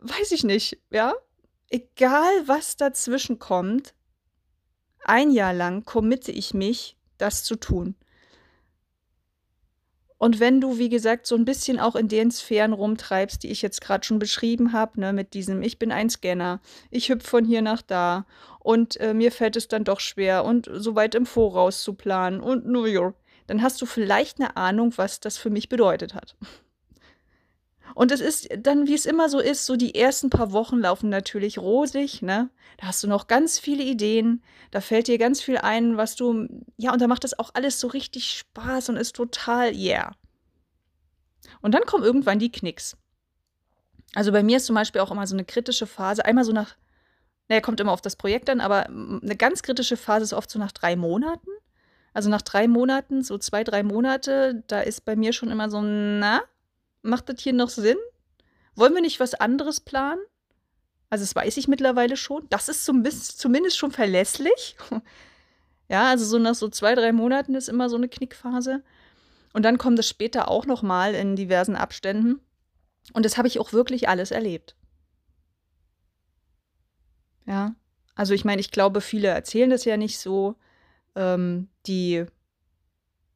weiß 0.00 0.32
ich 0.32 0.44
nicht, 0.44 0.78
ja? 0.90 1.14
Egal, 1.70 2.30
was 2.46 2.76
dazwischen 2.76 3.38
kommt, 3.38 3.94
ein 5.04 5.30
Jahr 5.30 5.54
lang 5.54 5.84
committe 5.84 6.30
ich 6.30 6.54
mich, 6.54 6.98
das 7.16 7.44
zu 7.44 7.56
tun. 7.56 7.96
Und 10.22 10.38
wenn 10.38 10.60
du, 10.60 10.78
wie 10.78 10.88
gesagt, 10.88 11.26
so 11.26 11.34
ein 11.34 11.44
bisschen 11.44 11.80
auch 11.80 11.96
in 11.96 12.06
den 12.06 12.30
Sphären 12.30 12.72
rumtreibst, 12.72 13.42
die 13.42 13.50
ich 13.50 13.60
jetzt 13.60 13.80
gerade 13.80 14.04
schon 14.04 14.20
beschrieben 14.20 14.72
habe, 14.72 15.00
ne, 15.00 15.12
mit 15.12 15.34
diesem 15.34 15.62
Ich 15.62 15.80
bin 15.80 15.90
ein 15.90 16.10
Scanner, 16.10 16.60
ich 16.92 17.08
hüpfe 17.08 17.26
von 17.26 17.44
hier 17.44 17.60
nach 17.60 17.82
da 17.82 18.24
und 18.60 19.00
äh, 19.00 19.14
mir 19.14 19.32
fällt 19.32 19.56
es 19.56 19.66
dann 19.66 19.82
doch 19.82 19.98
schwer 19.98 20.44
und 20.44 20.70
so 20.72 20.94
weit 20.94 21.16
im 21.16 21.26
Voraus 21.26 21.82
zu 21.82 21.94
planen 21.94 22.38
und 22.40 22.68
New 22.68 22.84
York, 22.84 23.16
dann 23.48 23.62
hast 23.62 23.82
du 23.82 23.86
vielleicht 23.86 24.38
eine 24.38 24.56
Ahnung, 24.56 24.92
was 24.94 25.18
das 25.18 25.38
für 25.38 25.50
mich 25.50 25.68
bedeutet 25.68 26.14
hat. 26.14 26.36
Und 27.94 28.10
es 28.12 28.20
ist 28.20 28.48
dann, 28.58 28.86
wie 28.86 28.94
es 28.94 29.06
immer 29.06 29.28
so 29.28 29.38
ist, 29.38 29.66
so 29.66 29.76
die 29.76 29.94
ersten 29.94 30.30
paar 30.30 30.52
Wochen 30.52 30.78
laufen 30.78 31.10
natürlich 31.10 31.58
rosig, 31.58 32.22
ne? 32.22 32.50
Da 32.78 32.86
hast 32.86 33.02
du 33.02 33.08
noch 33.08 33.26
ganz 33.26 33.58
viele 33.58 33.82
Ideen, 33.82 34.42
da 34.70 34.80
fällt 34.80 35.08
dir 35.08 35.18
ganz 35.18 35.40
viel 35.40 35.58
ein, 35.58 35.96
was 35.96 36.16
du, 36.16 36.48
ja, 36.76 36.92
und 36.92 37.00
da 37.02 37.06
macht 37.06 37.24
das 37.24 37.38
auch 37.38 37.50
alles 37.54 37.78
so 37.80 37.88
richtig 37.88 38.32
Spaß 38.32 38.88
und 38.88 38.96
ist 38.96 39.14
total, 39.14 39.74
yeah. 39.74 40.12
Und 41.60 41.72
dann 41.72 41.84
kommen 41.84 42.04
irgendwann 42.04 42.38
die 42.38 42.50
Knicks. 42.50 42.96
Also 44.14 44.32
bei 44.32 44.42
mir 44.42 44.58
ist 44.58 44.66
zum 44.66 44.74
Beispiel 44.74 45.00
auch 45.00 45.10
immer 45.10 45.26
so 45.26 45.34
eine 45.34 45.44
kritische 45.44 45.86
Phase, 45.86 46.24
einmal 46.24 46.44
so 46.44 46.52
nach, 46.52 46.76
naja, 47.48 47.60
kommt 47.60 47.80
immer 47.80 47.92
auf 47.92 48.02
das 48.02 48.16
Projekt 48.16 48.48
an, 48.50 48.60
aber 48.60 48.86
eine 48.86 49.36
ganz 49.36 49.62
kritische 49.62 49.96
Phase 49.96 50.24
ist 50.24 50.32
oft 50.32 50.50
so 50.50 50.58
nach 50.58 50.72
drei 50.72 50.96
Monaten. 50.96 51.48
Also 52.14 52.28
nach 52.28 52.42
drei 52.42 52.68
Monaten, 52.68 53.22
so 53.22 53.38
zwei, 53.38 53.64
drei 53.64 53.82
Monate, 53.82 54.62
da 54.66 54.80
ist 54.80 55.06
bei 55.06 55.16
mir 55.16 55.32
schon 55.32 55.50
immer 55.50 55.70
so, 55.70 55.80
na, 55.80 56.42
Macht 57.02 57.28
das 57.28 57.40
hier 57.40 57.52
noch 57.52 57.68
Sinn? 57.70 57.98
Wollen 58.74 58.94
wir 58.94 59.02
nicht 59.02 59.20
was 59.20 59.34
anderes 59.34 59.80
planen? 59.80 60.20
Also, 61.10 61.24
das 61.24 61.36
weiß 61.36 61.56
ich 61.58 61.68
mittlerweile 61.68 62.16
schon. 62.16 62.46
Das 62.48 62.68
ist 62.68 62.84
zumindest 62.84 63.76
schon 63.76 63.90
verlässlich. 63.90 64.76
ja, 65.88 66.08
also 66.08 66.24
so 66.24 66.38
nach 66.38 66.54
so 66.54 66.68
zwei, 66.68 66.94
drei 66.94 67.12
Monaten 67.12 67.54
ist 67.54 67.68
immer 67.68 67.90
so 67.90 67.96
eine 67.96 68.08
Knickphase. 68.08 68.82
Und 69.52 69.64
dann 69.64 69.76
kommt 69.76 69.98
es 69.98 70.08
später 70.08 70.48
auch 70.48 70.64
noch 70.64 70.82
mal 70.82 71.14
in 71.14 71.36
diversen 71.36 71.76
Abständen. 71.76 72.40
Und 73.12 73.26
das 73.26 73.36
habe 73.36 73.48
ich 73.48 73.60
auch 73.60 73.72
wirklich 73.72 74.08
alles 74.08 74.30
erlebt. 74.30 74.76
Ja, 77.46 77.74
also 78.14 78.34
ich 78.34 78.44
meine, 78.44 78.60
ich 78.60 78.70
glaube, 78.70 79.00
viele 79.00 79.28
erzählen 79.28 79.70
das 79.70 79.84
ja 79.84 79.96
nicht 79.96 80.18
so. 80.18 80.56
Ähm, 81.14 81.68
die 81.86 82.24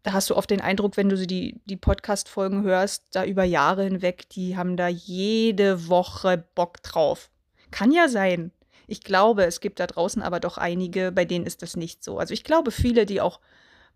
da 0.06 0.12
hast 0.12 0.30
du 0.30 0.36
oft 0.36 0.50
den 0.50 0.60
Eindruck, 0.60 0.96
wenn 0.96 1.08
du 1.08 1.16
sie 1.16 1.26
die, 1.26 1.60
die 1.64 1.76
Podcast-Folgen 1.76 2.62
hörst, 2.62 3.06
da 3.10 3.24
über 3.24 3.42
Jahre 3.42 3.82
hinweg, 3.82 4.28
die 4.30 4.56
haben 4.56 4.76
da 4.76 4.86
jede 4.86 5.88
Woche 5.88 6.44
Bock 6.54 6.80
drauf. 6.84 7.28
Kann 7.72 7.90
ja 7.90 8.06
sein. 8.06 8.52
Ich 8.86 9.00
glaube, 9.02 9.46
es 9.46 9.58
gibt 9.58 9.80
da 9.80 9.88
draußen 9.88 10.22
aber 10.22 10.38
doch 10.38 10.58
einige, 10.58 11.10
bei 11.10 11.24
denen 11.24 11.44
ist 11.44 11.60
das 11.60 11.74
nicht 11.74 12.04
so. 12.04 12.20
Also 12.20 12.34
ich 12.34 12.44
glaube, 12.44 12.70
viele, 12.70 13.04
die 13.04 13.20
auch 13.20 13.40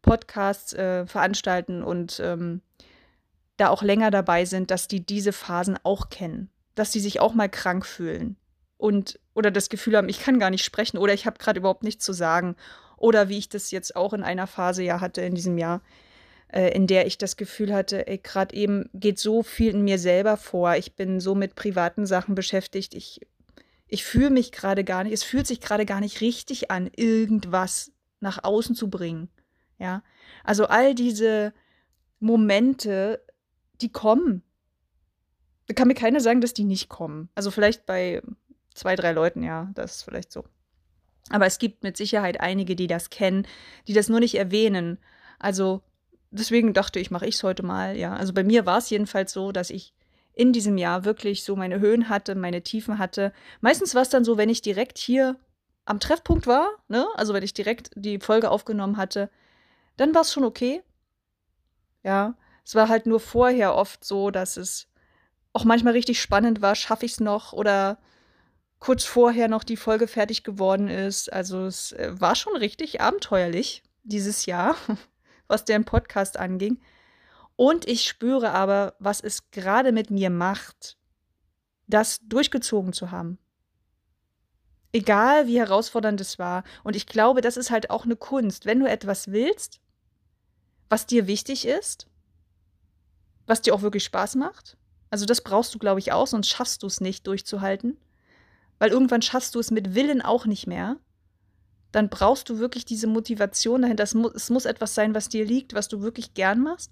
Podcasts 0.02 0.72
äh, 0.72 1.06
veranstalten 1.06 1.84
und 1.84 2.18
ähm, 2.18 2.60
da 3.56 3.68
auch 3.68 3.82
länger 3.82 4.10
dabei 4.10 4.46
sind, 4.46 4.72
dass 4.72 4.88
die 4.88 5.06
diese 5.06 5.32
Phasen 5.32 5.78
auch 5.84 6.08
kennen. 6.08 6.50
Dass 6.74 6.90
die 6.90 6.98
sich 6.98 7.20
auch 7.20 7.34
mal 7.34 7.48
krank 7.48 7.86
fühlen 7.86 8.36
und 8.78 9.20
oder 9.32 9.52
das 9.52 9.68
Gefühl 9.68 9.96
haben, 9.96 10.08
ich 10.08 10.18
kann 10.18 10.40
gar 10.40 10.50
nicht 10.50 10.64
sprechen 10.64 10.98
oder 10.98 11.14
ich 11.14 11.26
habe 11.26 11.38
gerade 11.38 11.60
überhaupt 11.60 11.84
nichts 11.84 12.04
zu 12.04 12.12
sagen 12.12 12.56
oder 13.00 13.28
wie 13.28 13.38
ich 13.38 13.48
das 13.48 13.70
jetzt 13.72 13.96
auch 13.96 14.12
in 14.12 14.22
einer 14.22 14.46
Phase 14.46 14.84
ja 14.84 15.00
hatte 15.00 15.22
in 15.22 15.34
diesem 15.34 15.58
Jahr, 15.58 15.82
äh, 16.48 16.72
in 16.74 16.86
der 16.86 17.06
ich 17.06 17.18
das 17.18 17.36
Gefühl 17.36 17.72
hatte, 17.72 18.04
gerade 18.22 18.54
eben 18.54 18.88
geht 18.94 19.18
so 19.18 19.42
viel 19.42 19.74
in 19.74 19.82
mir 19.82 19.98
selber 19.98 20.36
vor. 20.36 20.76
Ich 20.76 20.94
bin 20.94 21.18
so 21.18 21.34
mit 21.34 21.54
privaten 21.54 22.06
Sachen 22.06 22.34
beschäftigt. 22.34 22.94
Ich, 22.94 23.20
ich 23.88 24.04
fühle 24.04 24.30
mich 24.30 24.52
gerade 24.52 24.84
gar 24.84 25.02
nicht, 25.02 25.14
es 25.14 25.24
fühlt 25.24 25.46
sich 25.46 25.60
gerade 25.60 25.86
gar 25.86 26.00
nicht 26.00 26.20
richtig 26.20 26.70
an, 26.70 26.90
irgendwas 26.94 27.92
nach 28.20 28.44
außen 28.44 28.76
zu 28.76 28.90
bringen. 28.90 29.30
Ja. 29.78 30.02
Also 30.44 30.66
all 30.66 30.94
diese 30.94 31.54
Momente, 32.18 33.24
die 33.80 33.90
kommen. 33.90 34.42
Da 35.66 35.74
kann 35.74 35.88
mir 35.88 35.94
keiner 35.94 36.20
sagen, 36.20 36.42
dass 36.42 36.52
die 36.52 36.64
nicht 36.64 36.90
kommen. 36.90 37.30
Also 37.34 37.50
vielleicht 37.50 37.86
bei 37.86 38.20
zwei, 38.74 38.94
drei 38.94 39.12
Leuten, 39.12 39.42
ja, 39.42 39.70
das 39.74 39.96
ist 39.96 40.02
vielleicht 40.02 40.32
so. 40.32 40.44
Aber 41.28 41.46
es 41.46 41.58
gibt 41.58 41.82
mit 41.82 41.96
Sicherheit 41.96 42.40
einige, 42.40 42.74
die 42.74 42.86
das 42.86 43.10
kennen, 43.10 43.46
die 43.86 43.92
das 43.92 44.08
nur 44.08 44.20
nicht 44.20 44.36
erwähnen. 44.36 44.98
Also 45.38 45.82
deswegen 46.30 46.72
dachte 46.72 46.98
ich, 46.98 47.10
mache 47.10 47.26
ich 47.26 47.36
es 47.36 47.42
heute 47.42 47.62
mal. 47.62 47.96
Ja, 47.96 48.14
also 48.14 48.32
bei 48.32 48.42
mir 48.42 48.66
war 48.66 48.78
es 48.78 48.90
jedenfalls 48.90 49.32
so, 49.32 49.52
dass 49.52 49.70
ich 49.70 49.92
in 50.32 50.52
diesem 50.52 50.78
Jahr 50.78 51.04
wirklich 51.04 51.44
so 51.44 51.56
meine 51.56 51.80
Höhen 51.80 52.08
hatte, 52.08 52.34
meine 52.34 52.62
Tiefen 52.62 52.98
hatte. 52.98 53.32
Meistens 53.60 53.94
war 53.94 54.02
es 54.02 54.08
dann 54.08 54.24
so, 54.24 54.36
wenn 54.36 54.48
ich 54.48 54.62
direkt 54.62 54.98
hier 54.98 55.36
am 55.84 56.00
Treffpunkt 56.00 56.46
war, 56.46 56.68
ne? 56.88 57.06
also 57.14 57.34
wenn 57.34 57.42
ich 57.42 57.52
direkt 57.52 57.90
die 57.94 58.20
Folge 58.20 58.50
aufgenommen 58.50 58.96
hatte, 58.96 59.28
dann 59.96 60.14
war 60.14 60.22
es 60.22 60.32
schon 60.32 60.44
okay. 60.44 60.82
Ja, 62.02 62.34
es 62.64 62.74
war 62.74 62.88
halt 62.88 63.06
nur 63.06 63.20
vorher 63.20 63.74
oft 63.74 64.04
so, 64.04 64.30
dass 64.30 64.56
es 64.56 64.88
auch 65.52 65.64
manchmal 65.64 65.94
richtig 65.94 66.20
spannend 66.20 66.62
war, 66.62 66.74
schaffe 66.74 67.06
ich 67.06 67.12
es 67.12 67.20
noch 67.20 67.52
oder 67.52 67.98
kurz 68.80 69.04
vorher 69.04 69.46
noch 69.46 69.62
die 69.62 69.76
Folge 69.76 70.08
fertig 70.08 70.42
geworden 70.42 70.88
ist. 70.88 71.32
Also 71.32 71.66
es 71.66 71.92
äh, 71.92 72.12
war 72.18 72.34
schon 72.34 72.56
richtig 72.56 73.00
abenteuerlich 73.00 73.84
dieses 74.02 74.46
Jahr, 74.46 74.74
was 75.46 75.64
deren 75.64 75.84
Podcast 75.84 76.38
anging. 76.38 76.80
Und 77.56 77.86
ich 77.86 78.04
spüre 78.04 78.50
aber, 78.52 78.94
was 78.98 79.20
es 79.20 79.50
gerade 79.50 79.92
mit 79.92 80.10
mir 80.10 80.30
macht, 80.30 80.96
das 81.86 82.20
durchgezogen 82.22 82.94
zu 82.94 83.10
haben. 83.10 83.38
Egal 84.92 85.46
wie 85.46 85.58
herausfordernd 85.58 86.20
es 86.20 86.38
war. 86.38 86.64
Und 86.82 86.96
ich 86.96 87.06
glaube, 87.06 87.42
das 87.42 87.56
ist 87.56 87.70
halt 87.70 87.90
auch 87.90 88.04
eine 88.04 88.16
Kunst. 88.16 88.64
Wenn 88.64 88.80
du 88.80 88.88
etwas 88.88 89.30
willst, 89.30 89.80
was 90.88 91.06
dir 91.06 91.26
wichtig 91.26 91.66
ist, 91.66 92.08
was 93.46 93.60
dir 93.60 93.74
auch 93.74 93.82
wirklich 93.82 94.04
Spaß 94.04 94.36
macht, 94.36 94.78
also 95.10 95.26
das 95.26 95.42
brauchst 95.42 95.74
du, 95.74 95.78
glaube 95.78 96.00
ich, 96.00 96.12
auch, 96.12 96.26
sonst 96.26 96.48
schaffst 96.48 96.82
du 96.82 96.86
es 96.86 97.00
nicht 97.00 97.26
durchzuhalten 97.26 97.98
weil 98.80 98.90
irgendwann 98.90 99.22
schaffst 99.22 99.54
du 99.54 99.60
es 99.60 99.70
mit 99.70 99.94
Willen 99.94 100.22
auch 100.22 100.46
nicht 100.46 100.66
mehr, 100.66 100.96
dann 101.92 102.08
brauchst 102.08 102.48
du 102.48 102.58
wirklich 102.58 102.84
diese 102.84 103.06
Motivation 103.06 103.82
dahinter. 103.82 104.02
Es, 104.02 104.14
mu 104.14 104.28
es 104.28 104.48
muss 104.48 104.64
etwas 104.64 104.94
sein, 104.94 105.14
was 105.14 105.28
dir 105.28 105.44
liegt, 105.44 105.74
was 105.74 105.86
du 105.88 106.00
wirklich 106.00 106.34
gern 106.34 106.60
machst. 106.60 106.90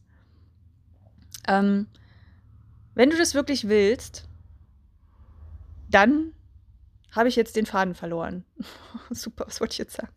Ähm, 1.49 1.89
wenn 2.95 3.11
du 3.11 3.16
das 3.16 3.34
wirklich 3.34 3.68
willst, 3.68 4.28
dann 5.89 6.34
habe 7.11 7.28
ich 7.30 7.36
jetzt 7.36 7.57
den 7.57 7.64
Faden 7.64 7.95
verloren. 7.95 8.45
Super, 9.11 9.47
was 9.47 9.61
wollte 9.61 9.72
ich 9.72 9.78
jetzt 9.78 9.97
sagen? 9.97 10.12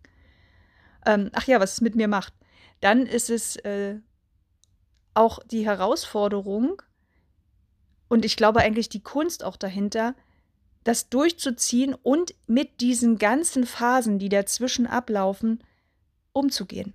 Ähm, 1.06 1.30
ach 1.34 1.48
ja, 1.48 1.60
was 1.62 1.74
es 1.74 1.82
mit 1.82 1.96
mir 1.96 2.10
macht. 2.10 2.34
Dann 2.82 3.06
ist 3.06 3.30
es 3.30 3.56
äh, 3.58 4.00
auch 5.14 5.40
die 5.46 5.66
Herausforderung 5.66 6.82
und 8.10 8.26
ich 8.26 8.36
glaube 8.36 8.60
eigentlich 8.60 8.90
die 8.90 9.04
Kunst 9.04 9.46
auch 9.46 9.56
dahinter, 9.56 10.16
das 10.84 11.10
durchzuziehen 11.10 11.94
und 11.94 12.34
mit 12.48 12.82
diesen 12.82 13.18
ganzen 13.18 13.66
Phasen, 13.66 14.20
die 14.20 14.30
dazwischen 14.30 14.88
ablaufen, 14.88 15.64
umzugehen. 16.34 16.94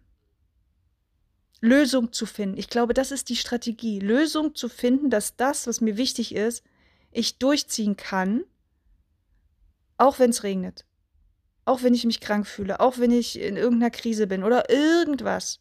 Lösung 1.61 2.13
zu 2.13 2.27
finden. 2.27 2.59
Ich 2.59 2.69
glaube, 2.69 2.95
das 2.95 3.11
ist 3.11 3.29
die 3.29 3.37
Strategie. 3.37 3.99
Lösung 3.99 4.55
zu 4.55 4.69
finden, 4.69 5.11
dass 5.11 5.37
das, 5.37 5.67
was 5.67 5.81
mir 5.81 5.97
wichtig 5.97 6.35
ist, 6.35 6.65
ich 7.13 7.39
durchziehen 7.39 7.97
kann, 7.97 8.45
auch 9.97 10.19
wenn 10.19 10.31
es 10.31 10.43
regnet. 10.43 10.85
Auch 11.65 11.83
wenn 11.83 11.95
ich 11.95 12.05
mich 12.05 12.21
krank 12.21 12.47
fühle, 12.47 12.81
auch 12.81 12.99
wenn 12.99 13.11
ich 13.11 13.41
in 13.41 13.57
irgendeiner 13.57 13.91
Krise 13.91 14.27
bin 14.27 14.45
oder 14.45 14.71
irgendwas. 14.71 15.61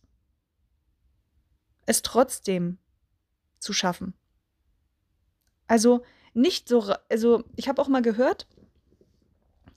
Es 1.86 2.01
trotzdem 2.01 2.78
zu 3.59 3.73
schaffen. 3.73 4.13
Also 5.67 6.03
nicht 6.36 6.67
so, 6.67 6.93
also 7.09 7.43
ich 7.55 7.67
habe 7.67 7.81
auch 7.81 7.88
mal 7.88 8.01
gehört 8.01 8.47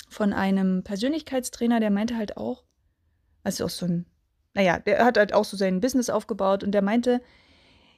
von 0.09 0.32
einem 0.32 0.82
Persönlichkeitstrainer, 0.82 1.80
der 1.80 1.90
meinte 1.90 2.16
halt 2.16 2.36
auch, 2.36 2.64
also 3.44 3.64
auch 3.66 3.70
so 3.70 3.86
ein, 3.86 4.06
naja, 4.54 4.78
der 4.78 5.04
hat 5.04 5.16
halt 5.16 5.32
auch 5.32 5.44
so 5.44 5.56
sein 5.56 5.80
Business 5.80 6.11
aufgebaut 6.11 6.64
und 6.64 6.72
der 6.72 6.82
meinte, 6.82 7.20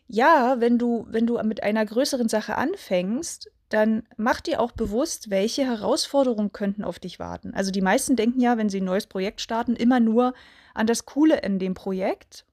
ja, 0.06 0.56
wenn 0.58 0.78
du, 0.78 1.06
wenn 1.08 1.26
du 1.26 1.40
mit 1.42 1.62
einer 1.62 1.86
größeren 1.86 2.28
Sache 2.28 2.56
anfängst, 2.56 3.50
dann 3.68 4.02
mach 4.16 4.40
dir 4.40 4.61
auch 4.61 4.72
bewusst, 4.72 5.30
welche 5.30 5.64
Herausforderungen 5.64 6.52
könnten 6.52 6.82
auf 6.82 6.98
dich 6.98 7.20
warten. 7.20 7.54
Also 7.54 7.70
die 7.70 7.80
meisten 7.80 8.16
denken 8.16 8.40
ja, 8.40 8.58
wenn 8.58 8.68
sie 8.68 8.80
ein 8.80 8.84
neues 8.84 9.06
Projekt 9.06 9.40
starten, 9.40 9.76
immer 9.76 10.00
nur 10.00 10.34
an 10.74 10.88
das 10.88 11.06
Coole 11.06 11.38
in 11.40 11.61
dem 11.61 11.74
Projekt. 11.74 12.44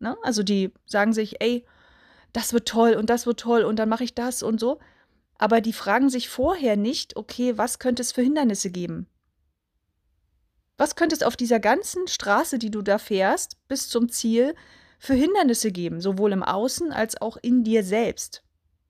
Ne? 0.00 0.16
Also 0.24 0.42
die 0.42 0.72
sagen 0.84 1.12
sich, 1.12 1.40
ey, 1.40 1.64
das 2.32 2.52
wird 2.52 2.66
toll 2.66 2.94
und 2.94 3.08
das 3.08 3.26
wird 3.26 3.38
toll 3.38 3.62
und 3.62 3.78
dann 3.78 3.88
mache 3.88 4.02
ich 4.02 4.16
das 4.16 4.42
und 4.42 4.58
so. 4.58 4.80
Aber 5.44 5.60
die 5.60 5.74
fragen 5.74 6.08
sich 6.08 6.30
vorher 6.30 6.74
nicht, 6.74 7.16
okay, 7.16 7.58
was 7.58 7.78
könnte 7.78 8.00
es 8.00 8.12
für 8.12 8.22
Hindernisse 8.22 8.70
geben? 8.70 9.06
Was 10.78 10.96
könnte 10.96 11.14
es 11.14 11.22
auf 11.22 11.36
dieser 11.36 11.60
ganzen 11.60 12.08
Straße, 12.08 12.58
die 12.58 12.70
du 12.70 12.80
da 12.80 12.96
fährst, 12.96 13.58
bis 13.68 13.90
zum 13.90 14.08
Ziel, 14.08 14.54
für 14.98 15.12
Hindernisse 15.12 15.70
geben, 15.70 16.00
sowohl 16.00 16.32
im 16.32 16.42
Außen 16.42 16.92
als 16.92 17.20
auch 17.20 17.36
in 17.42 17.62
dir 17.62 17.84
selbst? 17.84 18.42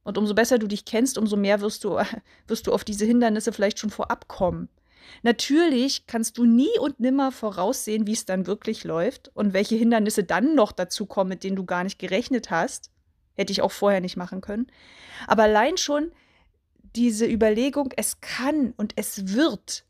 Und 0.04 0.16
umso 0.16 0.32
besser 0.32 0.60
du 0.60 0.68
dich 0.68 0.84
kennst, 0.84 1.18
umso 1.18 1.36
mehr 1.36 1.60
wirst 1.60 1.82
du, 1.82 1.98
wirst 2.46 2.68
du 2.68 2.72
auf 2.72 2.84
diese 2.84 3.04
Hindernisse 3.04 3.52
vielleicht 3.52 3.80
schon 3.80 3.90
vorab 3.90 4.28
kommen. 4.28 4.68
Natürlich 5.24 6.06
kannst 6.06 6.38
du 6.38 6.44
nie 6.44 6.78
und 6.78 7.00
nimmer 7.00 7.32
voraussehen, 7.32 8.06
wie 8.06 8.12
es 8.12 8.26
dann 8.26 8.46
wirklich 8.46 8.84
läuft 8.84 9.28
und 9.34 9.54
welche 9.54 9.74
Hindernisse 9.74 10.22
dann 10.22 10.54
noch 10.54 10.70
dazu 10.70 11.06
kommen, 11.06 11.30
mit 11.30 11.42
denen 11.42 11.56
du 11.56 11.64
gar 11.64 11.82
nicht 11.82 11.98
gerechnet 11.98 12.52
hast. 12.52 12.92
Hätte 13.34 13.50
ich 13.50 13.60
auch 13.60 13.72
vorher 13.72 14.00
nicht 14.00 14.16
machen 14.16 14.40
können. 14.40 14.68
Aber 15.26 15.42
allein 15.42 15.78
schon 15.78 16.12
diese 16.96 17.26
Überlegung, 17.26 17.92
es 17.96 18.20
kann 18.20 18.72
und 18.76 18.92
es 18.96 19.34
wird 19.34 19.84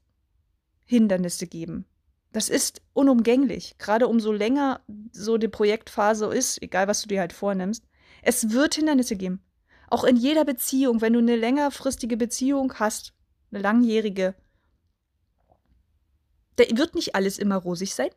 Hindernisse 0.85 1.47
geben. 1.47 1.87
Das 2.33 2.49
ist 2.49 2.83
unumgänglich, 2.93 3.77
gerade 3.79 4.09
umso 4.09 4.33
länger 4.33 4.81
so 5.13 5.39
die 5.39 5.49
Projektphase 5.49 6.27
ist, 6.27 6.61
egal 6.63 6.89
was 6.89 7.03
du 7.03 7.09
dir 7.09 7.21
halt 7.21 7.33
vornimmst. 7.33 7.85
Es 8.23 8.51
wird 8.51 8.75
Hindernisse 8.75 9.17
geben. 9.17 9.43
Auch 9.89 10.05
in 10.05 10.17
jeder 10.17 10.45
Beziehung, 10.45 11.01
wenn 11.01 11.13
du 11.13 11.21
eine 11.21 11.37
längerfristige 11.37 12.17
Beziehung 12.17 12.75
hast, 12.75 13.13
eine 13.53 13.61
langjährige, 13.61 14.35
da 16.57 16.65
wird 16.77 16.95
nicht 16.95 17.15
alles 17.15 17.39
immer 17.39 17.57
rosig 17.57 17.95
sein. 17.95 18.11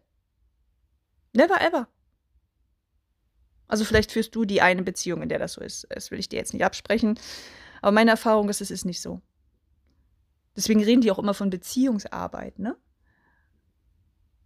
Never 1.34 1.62
ever. 1.62 1.88
Also 3.68 3.84
vielleicht 3.84 4.12
führst 4.12 4.34
du 4.34 4.46
die 4.46 4.62
eine 4.62 4.82
Beziehung, 4.82 5.22
in 5.22 5.30
der 5.30 5.40
das 5.40 5.54
so 5.54 5.62
ist. 5.62 5.88
Das 5.90 6.10
will 6.10 6.20
ich 6.20 6.30
dir 6.30 6.38
jetzt 6.38 6.54
nicht 6.54 6.64
absprechen. 6.64 7.20
Aber 7.82 7.92
meine 7.92 8.12
Erfahrung 8.12 8.50
ist, 8.50 8.62
es 8.62 8.72
ist 8.72 8.86
nicht 8.86 9.02
so. 9.02 9.22
Deswegen 10.56 10.84
reden 10.84 11.02
die 11.02 11.12
auch 11.12 11.20
immer 11.20 11.34
von 11.34 11.50
Beziehungsarbeit, 11.50 12.60
ne? 12.60 12.76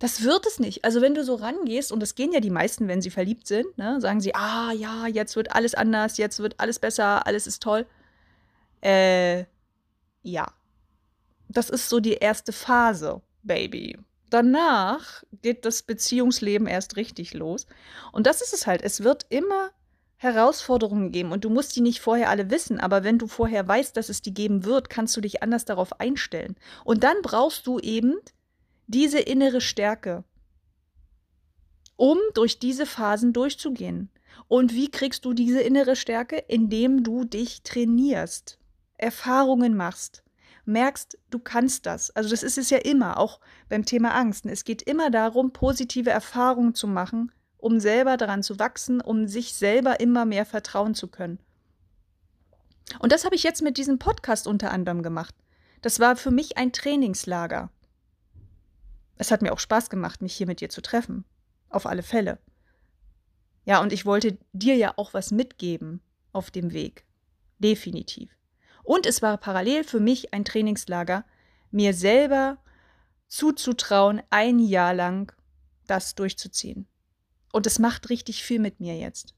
Das 0.01 0.23
wird 0.23 0.47
es 0.47 0.57
nicht. 0.57 0.84
Also 0.84 0.99
wenn 0.99 1.13
du 1.13 1.23
so 1.23 1.36
rangehst, 1.36 1.91
und 1.91 1.99
das 1.99 2.15
gehen 2.15 2.34
ja 2.34 2.39
die 2.39 2.49
meisten, 2.49 2.88
wenn 2.88 3.03
sie 3.03 3.11
verliebt 3.11 3.45
sind, 3.45 3.77
ne, 3.77 4.01
sagen 4.01 4.19
sie, 4.19 4.34
ah 4.34 4.71
ja, 4.71 5.05
jetzt 5.05 5.36
wird 5.36 5.53
alles 5.53 5.75
anders, 5.75 6.17
jetzt 6.17 6.39
wird 6.39 6.59
alles 6.59 6.79
besser, 6.79 7.27
alles 7.27 7.45
ist 7.45 7.61
toll. 7.61 7.86
Äh, 8.82 9.45
ja. 10.23 10.51
Das 11.49 11.69
ist 11.69 11.88
so 11.88 11.99
die 11.99 12.13
erste 12.13 12.51
Phase, 12.51 13.21
Baby. 13.43 13.95
Danach 14.32 15.23
geht 15.43 15.65
das 15.65 15.84
Beziehungsleben 15.84 16.65
erst 16.65 16.95
richtig 16.95 17.36
los. 17.36 17.67
Und 18.11 18.25
das 18.25 18.41
ist 18.41 18.53
es 18.53 18.65
halt. 18.65 18.82
Es 18.82 19.03
wird 19.03 19.27
immer 19.29 19.69
Herausforderungen 20.22 21.11
geben 21.11 21.32
und 21.32 21.45
du 21.45 21.49
musst 21.49 21.76
die 21.76 21.82
nicht 21.82 21.99
vorher 21.99 22.30
alle 22.30 22.51
wissen, 22.51 22.80
aber 22.80 23.03
wenn 23.03 23.17
du 23.17 23.26
vorher 23.26 23.67
weißt, 23.67 23.97
dass 23.97 24.07
es 24.07 24.22
die 24.22 24.36
geben 24.36 24.65
wird, 24.65 24.88
kannst 24.88 25.17
du 25.17 25.22
dich 25.22 25.41
anders 25.41 25.65
darauf 25.65 25.99
einstellen. 25.99 26.55
Und 26.86 27.03
dann 27.03 27.15
brauchst 27.24 27.65
du 27.65 27.80
eben 27.80 28.13
diese 28.86 29.17
innere 29.17 29.61
Stärke, 29.61 30.24
um 31.95 32.19
durch 32.36 32.59
diese 32.59 32.86
Phasen 32.86 33.34
durchzugehen. 33.34 34.11
Und 34.47 34.76
wie 34.76 34.91
kriegst 34.91 35.26
du 35.26 35.34
diese 35.34 35.61
innere 35.61 35.95
Stärke? 35.95 36.38
Indem 36.47 37.03
du 37.03 37.24
dich 37.24 37.63
trainierst, 37.63 38.59
Erfahrungen 38.99 39.76
machst, 39.76 40.24
merkst, 40.65 41.17
du 41.32 41.39
kannst 41.39 41.88
das. 41.88 42.11
Also 42.11 42.30
das 42.30 42.43
ist 42.43 42.59
es 42.59 42.69
ja 42.69 42.78
immer, 42.78 43.17
auch 43.17 43.39
beim 43.69 43.86
Thema 43.86 44.13
Angst. 44.13 44.45
Es 44.45 44.65
geht 44.65 44.84
immer 44.84 45.09
darum, 45.09 45.51
positive 45.51 46.11
Erfahrungen 46.11 46.76
zu 46.76 46.88
machen, 46.88 47.32
um 47.62 47.80
selber 47.80 48.18
daran 48.18 48.43
zu 48.43 48.59
wachsen, 48.59 49.01
um 49.01 49.28
sich 49.28 49.53
selber 49.53 49.99
immer 49.99 50.26
mehr 50.26 50.45
vertrauen 50.45 50.95
zu 50.95 51.07
können. 51.07 51.39
Und 52.99 53.12
das 53.12 53.24
habe 53.24 53.36
ich 53.36 53.43
jetzt 53.43 53.62
mit 53.62 53.78
diesem 53.78 53.99
Podcast 53.99 54.47
unter 54.47 54.72
anderem 54.72 55.03
gemacht. 55.03 55.36
Das 55.82 55.99
war 55.99 56.16
für 56.16 56.32
mich 56.32 56.57
ein 56.57 56.74
Trainingslager. 56.74 57.72
Es 59.18 59.32
hat 59.32 59.41
mir 59.41 59.53
auch 59.53 59.59
Spaß 59.59 59.89
gemacht, 59.89 60.22
mich 60.22 60.36
hier 60.36 60.47
mit 60.47 60.62
dir 60.62 60.70
zu 60.70 60.82
treffen. 60.82 61.26
Auf 61.70 61.86
alle 61.86 62.03
Fälle. 62.03 62.39
Ja, 63.64 63.82
und 63.82 63.93
ich 63.93 64.05
wollte 64.05 64.38
dir 64.51 64.76
ja 64.76 64.93
auch 64.97 65.14
was 65.14 65.32
mitgeben 65.32 66.01
auf 66.34 66.51
dem 66.51 66.74
Weg. 66.74 67.05
Definitiv. 67.59 68.36
Und 68.84 69.05
es 69.05 69.22
war 69.22 69.38
parallel 69.38 69.84
für 69.84 69.99
mich 69.99 70.34
ein 70.34 70.43
Trainingslager, 70.43 71.24
mir 71.70 71.93
selber 71.93 72.57
zuzutrauen, 73.28 74.22
ein 74.32 74.59
Jahr 74.59 74.93
lang 74.93 75.32
das 75.88 76.16
durchzuziehen. 76.16 76.88
Und 77.52 77.68
es 77.68 77.80
macht 77.80 78.10
richtig 78.10 78.43
viel 78.43 78.60
mit 78.60 78.80
mir 78.80 78.97
jetzt 78.97 79.34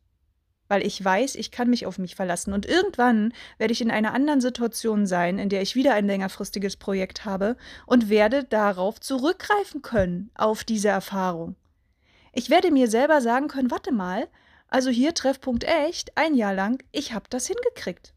weil 0.74 0.86
ich 0.86 1.05
weiß, 1.05 1.36
ich 1.36 1.51
kann 1.51 1.70
mich 1.70 1.86
auf 1.86 1.99
mich 1.99 2.16
verlassen. 2.16 2.51
Und 2.51 2.66
irgendwann 2.66 3.34
werde 3.59 3.74
ich 3.74 3.82
in 3.82 3.91
einer 3.91 4.14
anderen 4.14 4.41
Situation 4.41 5.05
sein, 5.05 5.38
in 5.38 5.49
der 5.49 5.61
ich 5.61 5.76
wieder 5.76 5.93
ein 5.93 6.07
längerfristiges 6.07 6.78
Projekt 6.78 7.26
habe 7.26 7.57
und 7.86 8.09
werde 8.09 8.43
darauf 8.43 8.99
zurückgreifen 8.99 9.84
können, 9.84 10.32
auf 10.34 10.64
diese 10.64 10.88
Erfahrung. 10.88 11.55
Ich 12.32 12.49
werde 12.49 12.72
mir 12.72 12.88
selber 12.88 13.22
sagen 13.22 13.49
können, 13.49 13.70
warte 13.70 13.91
mal, 13.91 14.28
also 14.68 14.89
hier 14.89 15.14
Treffpunkt 15.14 15.64
echt, 15.64 16.18
ein 16.18 16.34
Jahr 16.34 16.55
lang, 16.55 16.84
ich 16.91 17.14
habe 17.14 17.26
das 17.30 17.45
hingekriegt. 17.45 18.16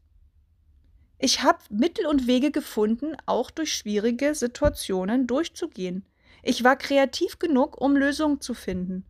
Ich 1.19 1.43
habe 1.43 1.59
Mittel 1.69 2.07
und 2.07 2.25
Wege 2.25 2.49
gefunden, 2.49 3.15
auch 3.27 3.51
durch 3.51 3.73
schwierige 3.73 4.33
Situationen 4.33 5.27
durchzugehen. 5.27 6.05
Ich 6.41 6.63
war 6.63 6.75
kreativ 6.75 7.37
genug, 7.37 7.79
um 7.79 7.95
Lösungen 7.95 8.41
zu 8.41 8.55
finden. 8.55 9.05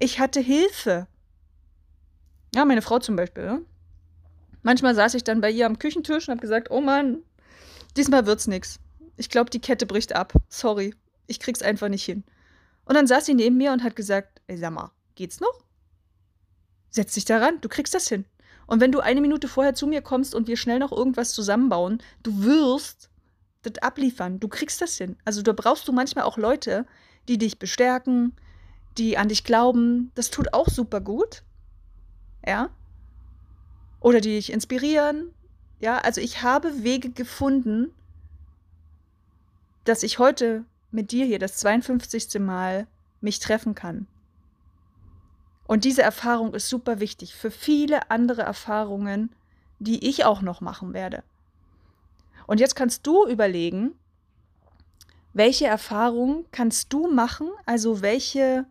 Ich 0.00 0.20
hatte 0.20 0.38
Hilfe. 0.38 1.08
Ja, 2.54 2.64
meine 2.64 2.82
Frau 2.82 3.00
zum 3.00 3.16
Beispiel. 3.16 3.66
Manchmal 4.62 4.94
saß 4.94 5.14
ich 5.14 5.24
dann 5.24 5.40
bei 5.40 5.50
ihr 5.50 5.66
am 5.66 5.80
Küchentisch 5.80 6.28
und 6.28 6.32
habe 6.32 6.40
gesagt, 6.40 6.70
oh 6.70 6.80
Mann, 6.80 7.22
diesmal 7.96 8.24
wird's 8.24 8.46
nix. 8.46 8.78
Ich 9.16 9.28
glaube, 9.28 9.50
die 9.50 9.60
Kette 9.60 9.86
bricht 9.86 10.14
ab. 10.14 10.34
Sorry, 10.48 10.94
ich 11.26 11.40
krieg's 11.40 11.62
einfach 11.62 11.88
nicht 11.88 12.04
hin. 12.04 12.22
Und 12.84 12.94
dann 12.94 13.08
saß 13.08 13.26
sie 13.26 13.34
neben 13.34 13.56
mir 13.56 13.72
und 13.72 13.82
hat 13.82 13.96
gesagt, 13.96 14.40
ey, 14.46 14.56
sag 14.56 14.72
mal, 14.72 14.92
geht's 15.16 15.40
noch? 15.40 15.64
Setz 16.90 17.14
dich 17.14 17.24
daran, 17.24 17.60
du 17.60 17.68
kriegst 17.68 17.92
das 17.92 18.08
hin. 18.08 18.24
Und 18.68 18.80
wenn 18.80 18.92
du 18.92 19.00
eine 19.00 19.20
Minute 19.20 19.48
vorher 19.48 19.74
zu 19.74 19.88
mir 19.88 20.00
kommst 20.00 20.32
und 20.32 20.46
wir 20.46 20.56
schnell 20.56 20.78
noch 20.78 20.92
irgendwas 20.92 21.32
zusammenbauen, 21.32 22.00
du 22.22 22.44
wirst 22.44 23.10
das 23.62 23.82
abliefern. 23.82 24.38
Du 24.38 24.46
kriegst 24.46 24.80
das 24.80 24.96
hin. 24.96 25.16
Also 25.24 25.42
da 25.42 25.52
brauchst 25.52 25.88
du 25.88 25.92
manchmal 25.92 26.24
auch 26.24 26.36
Leute, 26.36 26.86
die 27.26 27.38
dich 27.38 27.58
bestärken, 27.58 28.36
die 28.98 29.16
an 29.16 29.28
dich 29.28 29.44
glauben. 29.44 30.10
Das 30.14 30.30
tut 30.30 30.52
auch 30.52 30.68
super 30.68 31.00
gut 31.00 31.42
ja, 32.48 32.70
oder 34.00 34.20
die 34.20 34.34
dich 34.34 34.52
inspirieren, 34.52 35.32
ja, 35.80 35.98
also 35.98 36.20
ich 36.20 36.42
habe 36.42 36.82
Wege 36.82 37.10
gefunden, 37.10 37.92
dass 39.84 40.02
ich 40.02 40.18
heute 40.18 40.64
mit 40.90 41.12
dir 41.12 41.24
hier 41.24 41.38
das 41.38 41.56
52. 41.58 42.40
Mal 42.40 42.86
mich 43.20 43.38
treffen 43.38 43.74
kann. 43.74 44.06
Und 45.66 45.84
diese 45.84 46.02
Erfahrung 46.02 46.54
ist 46.54 46.68
super 46.68 46.98
wichtig 46.98 47.34
für 47.34 47.50
viele 47.50 48.10
andere 48.10 48.42
Erfahrungen, 48.42 49.30
die 49.78 50.08
ich 50.08 50.24
auch 50.24 50.40
noch 50.40 50.60
machen 50.60 50.94
werde. 50.94 51.22
Und 52.46 52.60
jetzt 52.60 52.74
kannst 52.74 53.06
du 53.06 53.26
überlegen, 53.26 53.92
welche 55.34 55.66
Erfahrungen 55.66 56.46
kannst 56.50 56.92
du 56.92 57.08
machen, 57.08 57.50
also 57.66 58.00
welche 58.00 58.66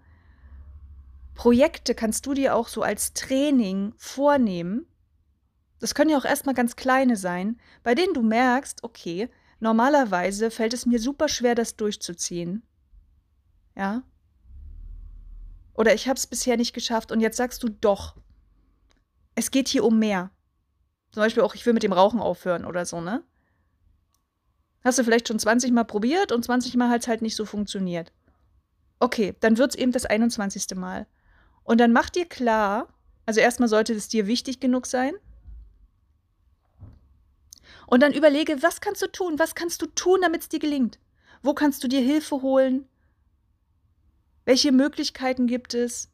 Projekte 1.38 1.94
kannst 1.94 2.26
du 2.26 2.34
dir 2.34 2.56
auch 2.56 2.68
so 2.68 2.82
als 2.82 3.14
Training 3.14 3.94
vornehmen. 3.96 4.88
Das 5.80 5.94
können 5.94 6.10
ja 6.10 6.18
auch 6.18 6.26
erstmal 6.26 6.56
ganz 6.56 6.76
kleine 6.76 7.16
sein, 7.16 7.60
bei 7.84 7.94
denen 7.94 8.16
du 8.16 8.24
merkst, 8.24 8.84
okay, 8.84 9.30
normalerweise 9.60 10.50
fällt 10.50 10.74
es 10.74 10.88
mir 10.88 11.00
super 11.00 11.30
schwer, 11.30 11.54
das 11.54 11.76
durchzuziehen. 11.76 12.64
Ja? 13.76 14.02
Oder 15.76 15.94
ich 15.94 16.08
habe 16.08 16.18
es 16.18 16.26
bisher 16.26 16.58
nicht 16.58 16.74
geschafft 16.74 17.12
und 17.12 17.22
jetzt 17.22 17.38
sagst 17.38 17.62
du 17.62 17.70
doch. 17.70 18.16
Es 19.36 19.52
geht 19.52 19.68
hier 19.68 19.84
um 19.84 20.00
mehr. 20.00 20.32
Zum 21.12 21.22
Beispiel 21.22 21.44
auch, 21.44 21.54
ich 21.54 21.64
will 21.68 21.74
mit 21.74 21.84
dem 21.84 21.94
Rauchen 21.94 22.20
aufhören 22.20 22.66
oder 22.66 22.84
so, 22.84 23.00
ne? 23.00 23.24
Hast 24.84 24.98
du 24.98 25.04
vielleicht 25.04 25.28
schon 25.28 25.38
20 25.38 25.72
Mal 25.72 25.84
probiert 25.84 26.32
und 26.32 26.44
20 26.44 26.76
Mal 26.78 26.90
hat 26.90 27.02
es 27.02 27.08
halt 27.08 27.22
nicht 27.22 27.36
so 27.36 27.46
funktioniert. 27.46 28.12
Okay, 29.00 29.36
dann 29.40 29.60
wird 29.60 29.76
es 29.76 29.78
eben 29.78 29.92
das 29.92 30.08
21. 30.08 30.76
Mal. 30.76 31.06
Und 31.68 31.80
dann 31.80 31.92
mach 31.92 32.10
dir 32.10 32.26
klar, 32.26 32.88
also 33.26 33.42
erstmal 33.42 33.68
sollte 33.68 33.94
es 33.94 34.08
dir 34.08 34.26
wichtig 34.26 34.62
genug 34.62 34.86
sein. 34.86 35.14
Und 37.86 38.02
dann 38.02 38.14
überlege, 38.14 38.64
was 38.64 38.80
kannst 38.80 39.02
du 39.02 39.08
tun? 39.08 39.38
Was 39.38 39.54
kannst 39.54 39.82
du 39.82 39.88
tun, 39.88 40.22
damit 40.22 40.44
es 40.44 40.50
dir 40.50 40.60
gelingt? 40.60 40.98
Wo 41.44 41.54
kannst 41.54 41.84
du 41.84 41.90
dir 41.90 42.00
Hilfe 42.00 42.42
holen? 42.42 42.88
Welche 44.46 44.72
Möglichkeiten 44.72 45.46
gibt 45.46 45.74
es? 45.74 46.10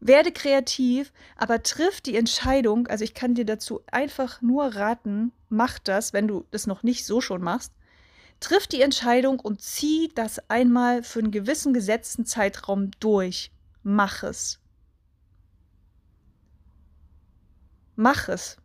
Werde 0.00 0.32
kreativ, 0.32 1.14
aber 1.38 1.62
triff 1.62 2.02
die 2.02 2.16
Entscheidung. 2.16 2.88
Also 2.88 3.04
ich 3.04 3.14
kann 3.14 3.34
dir 3.34 3.46
dazu 3.46 3.80
einfach 3.90 4.42
nur 4.42 4.66
raten, 4.66 5.32
mach 5.48 5.78
das, 5.78 6.12
wenn 6.12 6.28
du 6.28 6.44
das 6.50 6.66
noch 6.66 6.82
nicht 6.82 7.06
so 7.06 7.22
schon 7.22 7.42
machst. 7.42 7.72
Triff 8.38 8.66
die 8.66 8.82
Entscheidung 8.82 9.40
und 9.40 9.62
zieh 9.62 10.12
das 10.14 10.50
einmal 10.50 11.02
für 11.02 11.20
einen 11.20 11.30
gewissen 11.30 11.72
gesetzten 11.72 12.26
Zeitraum 12.26 12.90
durch. 13.00 13.50
Mach 13.82 14.22
es. 14.22 14.60
Mach 17.96 18.28
es. 18.28 18.56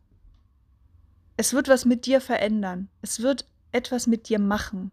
Es 1.35 1.53
wird 1.53 1.67
was 1.67 1.85
mit 1.85 2.05
dir 2.05 2.21
verändern. 2.21 2.89
Es 3.01 3.21
wird 3.21 3.45
etwas 3.71 4.07
mit 4.07 4.29
dir 4.29 4.39
machen. 4.39 4.91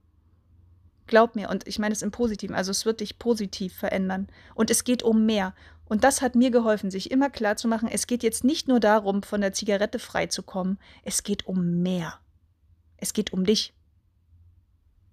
Glaub 1.06 1.36
mir, 1.36 1.50
und 1.50 1.68
ich 1.68 1.78
meine 1.78 1.92
es 1.92 2.02
im 2.02 2.10
Positiven, 2.10 2.54
also 2.54 2.70
es 2.70 2.86
wird 2.86 3.00
dich 3.00 3.18
positiv 3.18 3.74
verändern. 3.74 4.28
Und 4.54 4.70
es 4.70 4.84
geht 4.84 5.02
um 5.02 5.26
mehr. 5.26 5.54
Und 5.86 6.02
das 6.02 6.22
hat 6.22 6.34
mir 6.34 6.50
geholfen, 6.50 6.90
sich 6.90 7.10
immer 7.10 7.28
klar 7.28 7.56
zu 7.56 7.68
machen, 7.68 7.88
es 7.88 8.06
geht 8.06 8.22
jetzt 8.22 8.42
nicht 8.42 8.68
nur 8.68 8.80
darum, 8.80 9.22
von 9.22 9.42
der 9.42 9.52
Zigarette 9.52 9.98
frei 9.98 10.26
zu 10.26 10.42
kommen, 10.42 10.78
es 11.02 11.22
geht 11.22 11.46
um 11.46 11.82
mehr. 11.82 12.18
Es 12.96 13.12
geht 13.12 13.32
um 13.34 13.44
dich. 13.44 13.74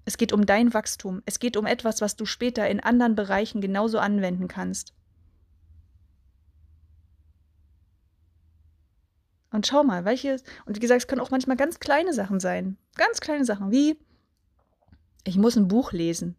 Es 0.06 0.18
geht 0.18 0.34
um 0.34 0.46
dein 0.46 0.74
Wachstum. 0.74 1.22
Es 1.26 1.40
geht 1.40 1.58
um 1.58 1.66
etwas, 1.66 2.02
was 2.02 2.16
du 2.16 2.26
später 2.26 2.68
in 2.70 2.80
anderen 2.80 3.16
Bereichen 3.16 3.62
genauso 3.62 4.00
anwenden 4.00 4.48
kannst. 4.48 4.94
Und 9.52 9.68
schau 9.68 9.84
mal, 9.84 10.06
welche, 10.06 10.38
und 10.66 10.76
wie 10.76 10.80
gesagt, 10.80 11.02
es 11.02 11.08
können 11.08 11.22
auch 11.22 11.32
manchmal 11.32 11.58
ganz 11.58 11.80
kleine 11.80 12.14
Sachen 12.14 12.40
sein. 12.40 12.78
Ganz 12.96 13.20
kleine 13.20 13.46
Sachen, 13.46 13.72
wie 13.72 13.98
ich 15.24 15.38
muss 15.38 15.56
ein 15.56 15.68
Buch 15.68 15.92
lesen. 15.92 16.36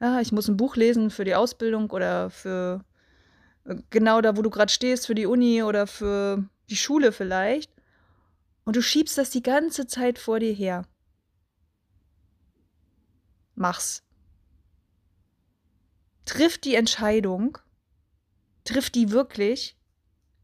Ja, 0.00 0.20
ich 0.20 0.32
muss 0.32 0.48
ein 0.48 0.56
Buch 0.56 0.74
lesen 0.74 1.10
für 1.10 1.24
die 1.24 1.34
Ausbildung 1.34 1.90
oder 1.90 2.28
für 2.28 2.84
äh, 3.64 3.76
genau 3.90 4.20
da, 4.20 4.36
wo 4.36 4.42
du 4.42 4.50
gerade 4.50 4.72
stehst, 4.72 5.06
für 5.06 5.14
die 5.14 5.26
Uni 5.26 5.62
oder 5.62 5.86
für 5.86 6.44
die 6.70 6.76
Schule 6.76 7.12
vielleicht. 7.12 7.70
Und 8.64 8.76
du 8.76 8.82
schiebst 8.82 9.18
das 9.18 9.30
die 9.30 9.42
ganze 9.42 9.86
Zeit 9.86 10.18
vor 10.18 10.40
dir 10.40 10.52
her. 10.52 10.86
Mach's. 13.54 14.02
Triff 16.24 16.58
die 16.58 16.74
Entscheidung, 16.74 17.58
triff 18.64 18.90
die 18.90 19.10
wirklich, 19.10 19.76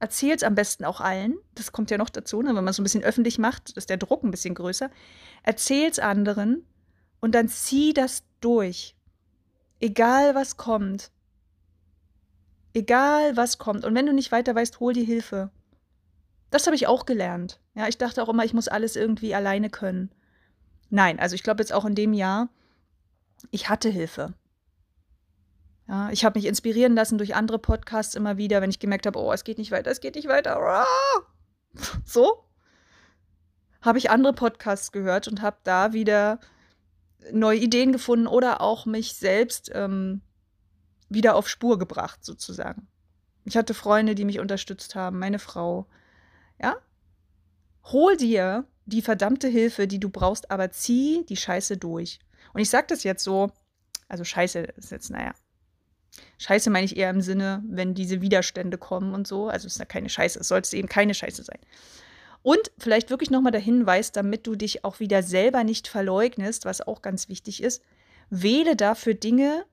erzähl's 0.00 0.42
am 0.42 0.54
besten 0.54 0.84
auch 0.84 1.00
allen. 1.00 1.38
Das 1.54 1.72
kommt 1.72 1.90
ja 1.90 1.98
noch 1.98 2.10
dazu, 2.10 2.42
ne? 2.42 2.48
wenn 2.48 2.56
man 2.56 2.68
es 2.68 2.76
so 2.76 2.82
ein 2.82 2.84
bisschen 2.84 3.04
öffentlich 3.04 3.38
macht, 3.38 3.70
ist 3.72 3.90
der 3.90 3.96
Druck 3.96 4.22
ein 4.22 4.30
bisschen 4.30 4.54
größer. 4.54 4.90
Erzähl's 5.42 5.98
anderen 5.98 6.64
und 7.20 7.34
dann 7.34 7.48
zieh 7.48 7.92
das 7.92 8.24
durch. 8.40 8.96
Egal 9.80 10.34
was 10.34 10.56
kommt. 10.56 11.10
Egal 12.74 13.36
was 13.36 13.58
kommt. 13.58 13.84
Und 13.84 13.94
wenn 13.94 14.06
du 14.06 14.12
nicht 14.12 14.32
weiter 14.32 14.54
weißt, 14.54 14.80
hol 14.80 14.92
dir 14.92 15.04
Hilfe. 15.04 15.50
Das 16.50 16.66
habe 16.66 16.76
ich 16.76 16.86
auch 16.86 17.06
gelernt. 17.06 17.60
Ja, 17.74 17.88
ich 17.88 17.98
dachte 17.98 18.22
auch 18.22 18.28
immer, 18.28 18.44
ich 18.44 18.54
muss 18.54 18.68
alles 18.68 18.96
irgendwie 18.96 19.34
alleine 19.34 19.70
können. 19.70 20.10
Nein, 20.90 21.20
also 21.20 21.34
ich 21.34 21.42
glaube 21.42 21.62
jetzt 21.62 21.72
auch 21.72 21.84
in 21.84 21.94
dem 21.94 22.12
Jahr, 22.12 22.48
ich 23.50 23.68
hatte 23.68 23.88
Hilfe. 23.88 24.34
Ja, 25.88 26.10
ich 26.10 26.24
habe 26.24 26.38
mich 26.38 26.46
inspirieren 26.46 26.94
lassen 26.94 27.18
durch 27.18 27.34
andere 27.34 27.58
Podcasts 27.58 28.14
immer 28.14 28.36
wieder, 28.36 28.60
wenn 28.60 28.70
ich 28.70 28.78
gemerkt 28.78 29.06
habe, 29.06 29.18
oh, 29.18 29.32
es 29.32 29.44
geht 29.44 29.58
nicht 29.58 29.70
weiter, 29.70 29.90
es 29.90 30.00
geht 30.00 30.14
nicht 30.14 30.28
weiter. 30.28 30.86
So 32.04 32.44
habe 33.80 33.98
ich 33.98 34.10
andere 34.10 34.32
Podcasts 34.32 34.92
gehört 34.92 35.28
und 35.28 35.42
habe 35.42 35.58
da 35.64 35.92
wieder 35.92 36.40
neue 37.32 37.58
Ideen 37.58 37.92
gefunden 37.92 38.26
oder 38.26 38.60
auch 38.60 38.86
mich 38.86 39.14
selbst 39.14 39.70
ähm, 39.74 40.20
wieder 41.08 41.36
auf 41.36 41.48
Spur 41.48 41.78
gebracht, 41.78 42.24
sozusagen. 42.24 42.88
Ich 43.44 43.56
hatte 43.56 43.74
Freunde, 43.74 44.14
die 44.14 44.24
mich 44.24 44.40
unterstützt 44.40 44.94
haben, 44.94 45.18
meine 45.18 45.38
Frau. 45.38 45.86
Ja? 46.60 46.76
Hol 47.84 48.16
dir 48.16 48.66
die 48.84 49.02
verdammte 49.02 49.48
Hilfe, 49.48 49.86
die 49.86 50.00
du 50.00 50.10
brauchst, 50.10 50.50
aber 50.50 50.70
zieh 50.70 51.24
die 51.28 51.36
Scheiße 51.36 51.76
durch. 51.76 52.18
Und 52.52 52.60
ich 52.60 52.70
sage 52.70 52.86
das 52.88 53.04
jetzt 53.04 53.24
so, 53.24 53.50
also 54.08 54.24
Scheiße 54.24 54.60
ist 54.60 54.90
jetzt, 54.90 55.10
naja. 55.10 55.32
Scheiße 56.38 56.70
meine 56.70 56.84
ich 56.84 56.96
eher 56.96 57.10
im 57.10 57.20
Sinne, 57.20 57.62
wenn 57.68 57.94
diese 57.94 58.20
Widerstände 58.20 58.78
kommen 58.78 59.14
und 59.14 59.26
so. 59.26 59.48
Also 59.48 59.66
es 59.66 59.74
ist 59.74 59.78
ja 59.78 59.84
keine 59.84 60.08
Scheiße, 60.08 60.38
es 60.38 60.48
sollte 60.48 60.76
eben 60.76 60.88
keine 60.88 61.14
Scheiße 61.14 61.42
sein. 61.42 61.58
Und 62.42 62.70
vielleicht 62.78 63.10
wirklich 63.10 63.30
nochmal 63.30 63.52
der 63.52 63.60
Hinweis, 63.60 64.12
damit 64.12 64.46
du 64.46 64.54
dich 64.54 64.84
auch 64.84 65.00
wieder 65.00 65.22
selber 65.22 65.64
nicht 65.64 65.88
verleugnest, 65.88 66.64
was 66.64 66.80
auch 66.80 67.02
ganz 67.02 67.28
wichtig 67.28 67.62
ist, 67.62 67.82
wähle 68.30 68.76
dafür 68.76 69.14
Dinge, 69.14 69.64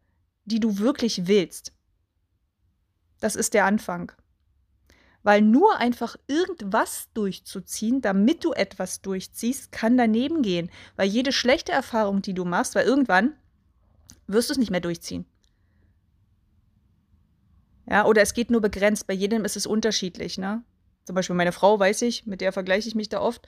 die 0.45 0.59
du 0.59 0.79
wirklich 0.79 1.27
willst. 1.27 1.73
Das 3.19 3.35
ist 3.35 3.53
der 3.53 3.65
Anfang. 3.65 4.11
Weil 5.23 5.41
nur 5.41 5.77
einfach 5.77 6.17
irgendwas 6.27 7.09
durchzuziehen, 7.13 8.01
damit 8.01 8.43
du 8.43 8.53
etwas 8.53 9.01
durchziehst, 9.01 9.71
kann 9.71 9.97
daneben 9.97 10.43
gehen. 10.43 10.69
Weil 10.95 11.07
jede 11.07 11.31
schlechte 11.31 11.71
Erfahrung, 11.71 12.21
die 12.21 12.33
du 12.33 12.45
machst, 12.45 12.75
weil 12.75 12.85
irgendwann 12.85 13.33
wirst 14.27 14.49
du 14.49 14.53
es 14.53 14.59
nicht 14.59 14.69
mehr 14.69 14.81
durchziehen. 14.81 15.25
Ja, 17.89 18.05
oder 18.05 18.21
es 18.21 18.33
geht 18.33 18.51
nur 18.51 18.61
begrenzt. 18.61 19.07
Bei 19.07 19.13
jedem 19.13 19.45
ist 19.45 19.55
es 19.55 19.67
unterschiedlich, 19.67 20.37
ne? 20.37 20.63
Zum 21.05 21.15
Beispiel 21.15 21.35
meine 21.35 21.51
Frau, 21.51 21.79
weiß 21.79 22.01
ich, 22.01 22.25
mit 22.25 22.41
der 22.41 22.51
vergleiche 22.51 22.87
ich 22.87 22.95
mich 22.95 23.09
da 23.09 23.21
oft, 23.21 23.47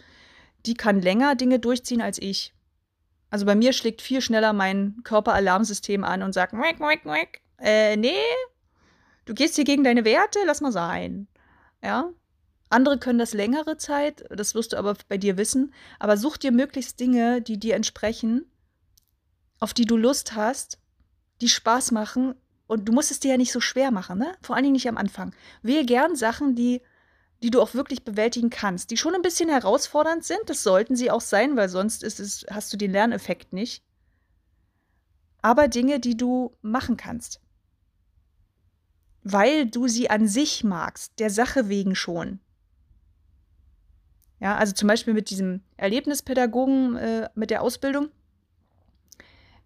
die 0.66 0.76
kann 0.76 1.02
länger 1.02 1.36
Dinge 1.36 1.60
durchziehen 1.60 2.02
als 2.02 2.20
ich. 2.22 2.54
Also 3.30 3.46
bei 3.46 3.56
mir 3.56 3.74
schlägt 3.74 4.02
viel 4.02 4.22
schneller 4.22 4.54
mein 4.54 4.98
Körperalarmsystem 5.04 6.04
an 6.04 6.24
und 6.24 6.34
sagt, 6.34 6.54
wick, 6.54 6.80
wick, 6.80 7.04
wick. 7.06 7.42
Äh, 7.60 7.98
nee, 7.98 8.14
du 9.26 9.34
gehst 9.34 9.56
hier 9.56 9.64
gegen 9.64 9.84
deine 9.84 10.06
Werte, 10.06 10.40
lass 10.46 10.62
mal 10.62 10.72
sein. 10.72 11.28
Ja. 11.84 12.12
Andere 12.70 13.00
können 13.00 13.20
das 13.20 13.34
längere 13.34 13.78
Zeit, 13.78 14.26
das 14.30 14.54
wirst 14.54 14.74
du 14.74 14.78
aber 14.78 14.96
bei 15.08 15.18
dir 15.18 15.38
wissen. 15.38 15.74
Aber 16.00 16.18
such 16.18 16.38
dir 16.38 16.52
möglichst 16.52 17.00
Dinge, 17.00 17.42
die 17.42 17.58
dir 17.60 17.76
entsprechen, 17.76 18.52
auf 19.60 19.74
die 19.74 19.86
du 19.86 19.98
Lust 19.98 20.36
hast, 20.36 20.80
die 21.42 21.50
Spaß 21.50 21.92
machen. 21.92 22.36
Und 22.68 22.86
du 22.86 22.92
musst 22.92 23.12
es 23.12 23.20
dir 23.20 23.32
ja 23.32 23.38
nicht 23.38 23.52
so 23.52 23.62
schwer 23.62 23.92
machen, 23.92 24.20
ne? 24.20 24.34
Vor 24.42 24.56
allen 24.56 24.64
Dingen 24.64 24.74
nicht 24.74 24.90
am 24.90 24.98
Anfang. 24.98 25.34
Wähle 25.62 25.86
gern 25.86 26.16
Sachen, 26.16 26.56
die 26.56 26.82
die 27.44 27.52
du 27.52 27.62
auch 27.62 27.74
wirklich 27.74 28.04
bewältigen 28.04 28.50
kannst, 28.50 28.90
die 28.90 28.98
schon 28.98 29.14
ein 29.14 29.22
bisschen 29.22 29.50
herausfordernd 29.50 30.24
sind. 30.24 30.42
Das 30.48 30.64
sollten 30.64 30.96
sie 30.96 31.12
auch 31.12 31.22
sein, 31.22 31.56
weil 31.56 31.70
sonst 31.70 32.04
ist 32.04 32.20
es, 32.20 32.46
hast 32.50 32.74
du 32.74 32.78
den 32.78 32.92
Lerneffekt 32.92 33.54
nicht. 33.54 33.84
Aber 35.42 35.68
Dinge, 35.68 36.00
die 36.00 36.18
du 36.18 36.56
machen 36.62 36.98
kannst. 36.98 37.40
Weil 39.24 39.68
du 39.68 39.88
sie 39.88 40.10
an 40.10 40.28
sich 40.28 40.64
magst, 40.64 41.20
der 41.20 41.30
Sache 41.30 41.70
wegen 41.70 41.96
schon. 41.96 42.40
Ja, 44.40 44.56
also 44.56 44.74
zum 44.74 44.88
Beispiel 44.88 45.14
mit 45.14 45.30
diesem 45.30 45.62
Erlebnispädagogen, 45.78 46.96
äh, 46.96 47.30
mit 47.36 47.50
der 47.50 47.62
Ausbildung. 47.62 48.10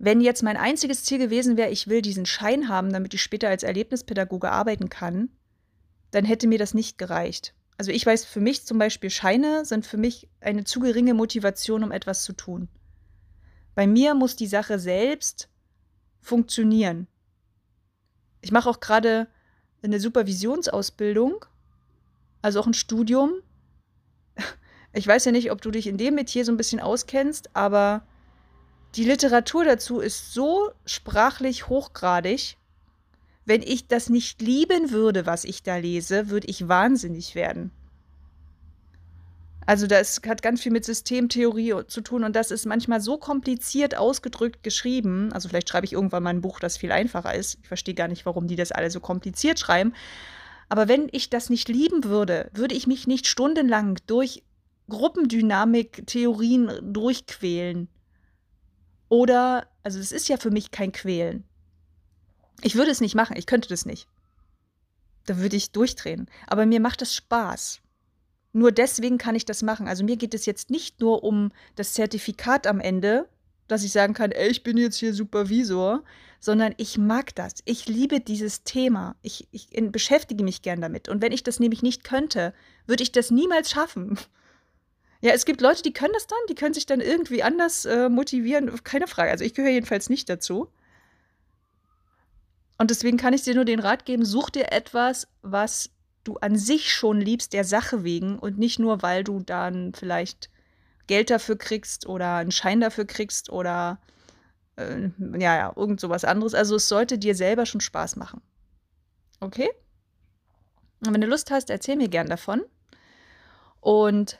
Wenn 0.04 0.20
jetzt 0.20 0.41
mein 0.41 0.58
einziges 0.58 1.04
Ziel 1.04 1.20
gewesen 1.20 1.58
wäre, 1.58 1.70
ich 1.70 1.88
will 1.88 2.02
diesen 2.02 2.26
Schein 2.26 2.70
haben, 2.70 2.91
damit 2.91 3.14
ich 3.14 3.22
später 3.22 3.49
als 3.49 3.62
Erlebnispädagoge 3.62 4.49
arbeiten 4.49 4.89
kann, 4.89 5.30
dann 6.10 6.26
hätte 6.26 6.47
mir 6.47 6.58
das 6.58 6.74
nicht 6.74 6.97
gereicht. 6.97 7.54
Also 7.78 7.91
ich 7.91 8.04
weiß 8.04 8.26
für 8.26 8.39
mich 8.39 8.66
zum 8.66 8.80
Beispiel, 8.80 9.12
Scheine 9.12 9.64
sind 9.64 9.86
für 9.86 9.97
mich 9.97 10.28
eine 10.39 10.64
zu 10.64 10.80
geringe 10.80 11.14
Motivation, 11.14 11.84
um 11.84 11.91
etwas 11.91 12.24
zu 12.24 12.34
tun. 12.34 12.68
Bei 13.76 13.86
mir 13.86 14.16
muss 14.16 14.36
die 14.36 14.47
Sache 14.47 14.80
selbst 14.80 15.49
funktionieren. 16.20 17.06
Ich 18.41 18.52
mache 18.52 18.72
auch 18.72 18.80
gerade 18.80 19.28
eine 19.84 19.99
Supervisionsausbildung, 19.99 21.45
also 22.41 22.60
auch 22.60 22.66
ein 22.66 22.74
Studium. 22.74 23.34
Ich 24.93 25.06
weiß 25.06 25.26
ja 25.26 25.32
nicht, 25.32 25.52
ob 25.52 25.62
du 25.62 25.70
dich 25.70 25.86
in 25.86 25.97
dem 25.97 26.16
Metier 26.16 26.43
so 26.43 26.52
ein 26.52 26.58
bisschen 26.58 26.80
auskennst, 26.80 27.56
aber 27.56 28.08
die 28.96 29.04
Literatur 29.04 29.66
dazu 29.66 30.00
ist 30.00 30.34
so 30.34 30.72
sprachlich 30.86 31.68
hochgradig, 31.68 32.58
wenn 33.46 33.62
ich 33.62 33.88
das 33.88 34.10
nicht 34.10 34.42
lieben 34.42 34.92
würde, 34.92 35.26
was 35.26 35.44
ich 35.46 35.64
da 35.64 35.78
lese, 35.78 36.30
würde 36.30 36.48
ich 36.48 36.68
wahnsinnig 36.68 37.36
werden. 37.36 37.72
Also 39.66 39.88
das 39.88 40.22
hat 40.28 40.42
ganz 40.42 40.62
viel 40.62 40.72
mit 40.72 40.86
Systemtheorie 40.86 41.86
zu 41.88 42.02
tun 42.02 42.24
und 42.24 42.36
das 42.36 42.52
ist 42.52 42.66
manchmal 42.66 43.00
so 43.00 43.18
kompliziert 43.18 43.96
ausgedrückt 43.96 44.64
geschrieben. 44.64 45.32
Also 45.32 45.50
vielleicht 45.50 45.70
schreibe 45.70 45.86
ich 45.86 45.94
irgendwann 45.94 46.24
mal 46.24 46.32
ein 46.32 46.42
Buch, 46.42 46.60
das 46.60 46.78
viel 46.78 46.92
einfacher 46.92 47.34
ist. 47.34 47.60
Ich 47.62 47.68
verstehe 47.68 47.94
gar 47.94 48.08
nicht, 48.08 48.26
warum 48.26 48.48
die 48.48 48.56
das 48.56 48.72
alle 48.72 48.89
so 48.89 49.00
kompliziert 49.00 49.60
schreiben. 49.60 49.94
Aber 50.68 50.88
wenn 50.88 51.08
ich 51.12 51.30
das 51.30 51.50
nicht 51.50 51.70
lieben 51.70 52.04
würde, 52.04 52.50
würde 52.54 52.76
ich 52.76 52.88
mich 52.88 53.06
nicht 53.08 53.28
stundenlang 53.28 53.98
durch 54.08 54.44
Gruppendynamik-Theorien 54.89 56.72
durchquälen. 56.82 57.88
Oder, 59.12 59.68
also 59.84 59.99
es 59.99 60.14
ist 60.14 60.30
ja 60.30 60.38
für 60.38 60.51
mich 60.51 60.72
kein 60.72 60.93
Quälen. 60.93 61.43
Ich 62.62 62.76
würde 62.76 62.91
es 62.91 63.01
nicht 63.01 63.14
machen, 63.14 63.36
ich 63.36 63.45
könnte 63.45 63.68
das 63.68 63.86
nicht. 63.86 64.07
Da 65.26 65.38
würde 65.38 65.57
ich 65.57 65.74
durchdrehen. 65.74 66.28
Aber 66.47 66.66
mir 66.66 66.80
macht 66.80 67.01
es 67.01 67.14
Spaß. 67.14 67.82
Nur 68.53 68.72
deswegen 68.72 69.18
kann 69.18 69.36
ich 69.36 69.43
das 69.43 69.64
machen. 69.64 69.89
Also 69.89 70.05
mir 70.05 70.16
geht 70.16 70.34
es 70.34 70.45
jetzt 70.45 70.70
nicht 70.70 71.01
nur 71.01 71.26
um 71.26 71.51
das 71.76 71.91
Zertifikat 71.91 72.66
am 72.66 72.80
Ende, 72.80 73.28
dass 73.68 73.84
ich 73.84 73.91
sagen 73.91 74.14
kann, 74.14 74.32
ey, 74.32 74.47
ich 74.47 74.64
bin 74.64 74.78
jetzt 74.78 74.95
hier 74.95 75.14
Supervisor, 75.14 76.05
sondern 76.39 76.74
ich 76.78 76.97
mag 76.97 77.36
das. 77.36 77.55
Ich 77.66 77.89
liebe 77.89 78.22
dieses 78.22 78.64
Thema. 78.64 79.18
Ich, 79.24 79.45
ich 79.51 79.72
beschäftige 79.91 80.45
mich 80.45 80.62
gern 80.62 80.80
damit. 80.80 81.09
Und 81.09 81.22
wenn 81.22 81.34
ich 81.34 81.43
das 81.43 81.59
nämlich 81.59 81.82
nicht 81.82 82.05
könnte, 82.05 82.53
würde 82.88 83.03
ich 83.03 83.12
das 83.12 83.30
niemals 83.30 83.72
schaffen. 83.72 84.18
Ja, 85.22 85.32
es 85.34 85.45
gibt 85.45 85.61
Leute, 85.61 85.84
die 85.84 85.93
können 85.93 86.13
das 86.13 86.28
dann, 86.28 86.39
die 86.49 86.55
können 86.55 86.74
sich 86.74 86.88
dann 86.88 86.99
irgendwie 86.99 87.43
anders 87.43 87.86
äh, 87.86 88.09
motivieren. 88.09 88.84
Keine 88.84 89.07
Frage. 89.07 89.30
Also 89.32 89.45
ich 89.45 89.53
gehöre 89.53 89.72
jedenfalls 89.72 90.09
nicht 90.09 90.28
dazu. 90.30 90.72
Und 92.80 92.89
deswegen 92.89 93.17
kann 93.17 93.34
ich 93.34 93.43
dir 93.43 93.53
nur 93.53 93.65
den 93.65 93.80
Rat 93.80 94.05
geben, 94.05 94.26
such 94.26 94.49
dir 94.49 94.72
etwas, 94.72 95.28
was 95.43 95.91
du 96.24 96.38
an 96.38 96.57
sich 96.57 96.91
schon 96.91 97.22
liebst, 97.22 97.53
der 97.53 97.63
Sache 97.63 98.03
wegen 98.03 98.39
und 98.39 98.57
nicht 98.57 98.80
nur, 98.80 99.03
weil 99.03 99.24
du 99.24 99.39
dann 99.39 99.93
vielleicht 99.93 100.49
Geld 101.05 101.30
dafür 101.30 101.57
kriegst 101.57 102.07
oder 102.07 102.38
einen 102.38 102.51
Schein 102.51 102.80
dafür 102.80 103.05
kriegst 103.05 103.51
oder 103.51 103.99
äh, 104.78 105.09
ja, 105.38 105.55
ja, 105.55 105.74
irgend 105.76 105.99
sowas 105.99 106.26
anderes. 106.26 106.55
Also 106.55 106.76
es 106.76 106.88
sollte 106.88 107.19
dir 107.19 107.36
selber 107.36 107.67
schon 107.67 107.82
Spaß 107.82 108.15
machen. 108.15 108.41
Okay? 109.39 109.69
Und 111.05 111.13
wenn 111.13 111.22
du 111.22 111.28
Lust 111.28 111.51
hast, 111.51 111.69
erzähl 111.69 111.95
mir 111.95 112.09
gern 112.09 112.28
davon. 112.28 112.63
Und 113.80 114.39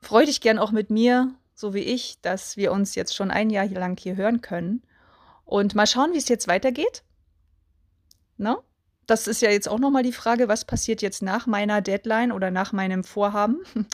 freu 0.00 0.24
dich 0.24 0.40
gern 0.40 0.58
auch 0.58 0.72
mit 0.72 0.90
mir, 0.90 1.34
so 1.54 1.74
wie 1.74 1.80
ich, 1.80 2.20
dass 2.20 2.56
wir 2.56 2.72
uns 2.72 2.94
jetzt 2.94 3.14
schon 3.14 3.30
ein 3.30 3.50
Jahr 3.50 3.66
lang 3.66 3.98
hier 3.98 4.16
hören 4.16 4.40
können. 4.40 4.82
Und 5.44 5.74
mal 5.74 5.86
schauen, 5.86 6.12
wie 6.12 6.18
es 6.18 6.28
jetzt 6.28 6.46
weitergeht. 6.46 7.02
Ne? 8.36 8.58
Das 9.06 9.26
ist 9.26 9.40
ja 9.40 9.50
jetzt 9.50 9.68
auch 9.68 9.78
nochmal 9.78 10.02
die 10.02 10.12
Frage, 10.12 10.48
was 10.48 10.64
passiert 10.64 11.02
jetzt 11.02 11.22
nach 11.22 11.46
meiner 11.46 11.80
Deadline 11.80 12.30
oder 12.30 12.50
nach 12.50 12.72
meinem 12.72 13.04
Vorhaben? 13.04 13.62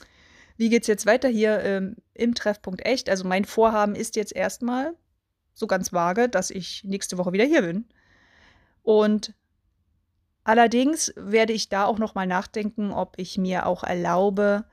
Wie 0.56 0.68
geht 0.68 0.82
es 0.82 0.88
jetzt 0.88 1.06
weiter 1.06 1.28
hier 1.28 1.60
ähm, 1.60 1.96
im 2.12 2.34
Treffpunkt 2.34 2.84
echt? 2.84 3.08
Also 3.08 3.26
mein 3.26 3.44
Vorhaben 3.44 3.94
ist 3.94 4.14
jetzt 4.14 4.34
erstmal 4.34 4.94
so 5.52 5.66
ganz 5.66 5.92
vage, 5.92 6.28
dass 6.28 6.50
ich 6.50 6.84
nächste 6.84 7.18
Woche 7.18 7.32
wieder 7.32 7.44
hier 7.44 7.62
bin. 7.62 7.86
Und 8.82 9.34
allerdings 10.44 11.12
werde 11.16 11.52
ich 11.52 11.68
da 11.68 11.86
auch 11.86 11.98
nochmal 11.98 12.26
nachdenken, 12.26 12.92
ob 12.92 13.14
ich 13.18 13.38
mir 13.38 13.66
auch 13.66 13.82
erlaube, 13.82 14.64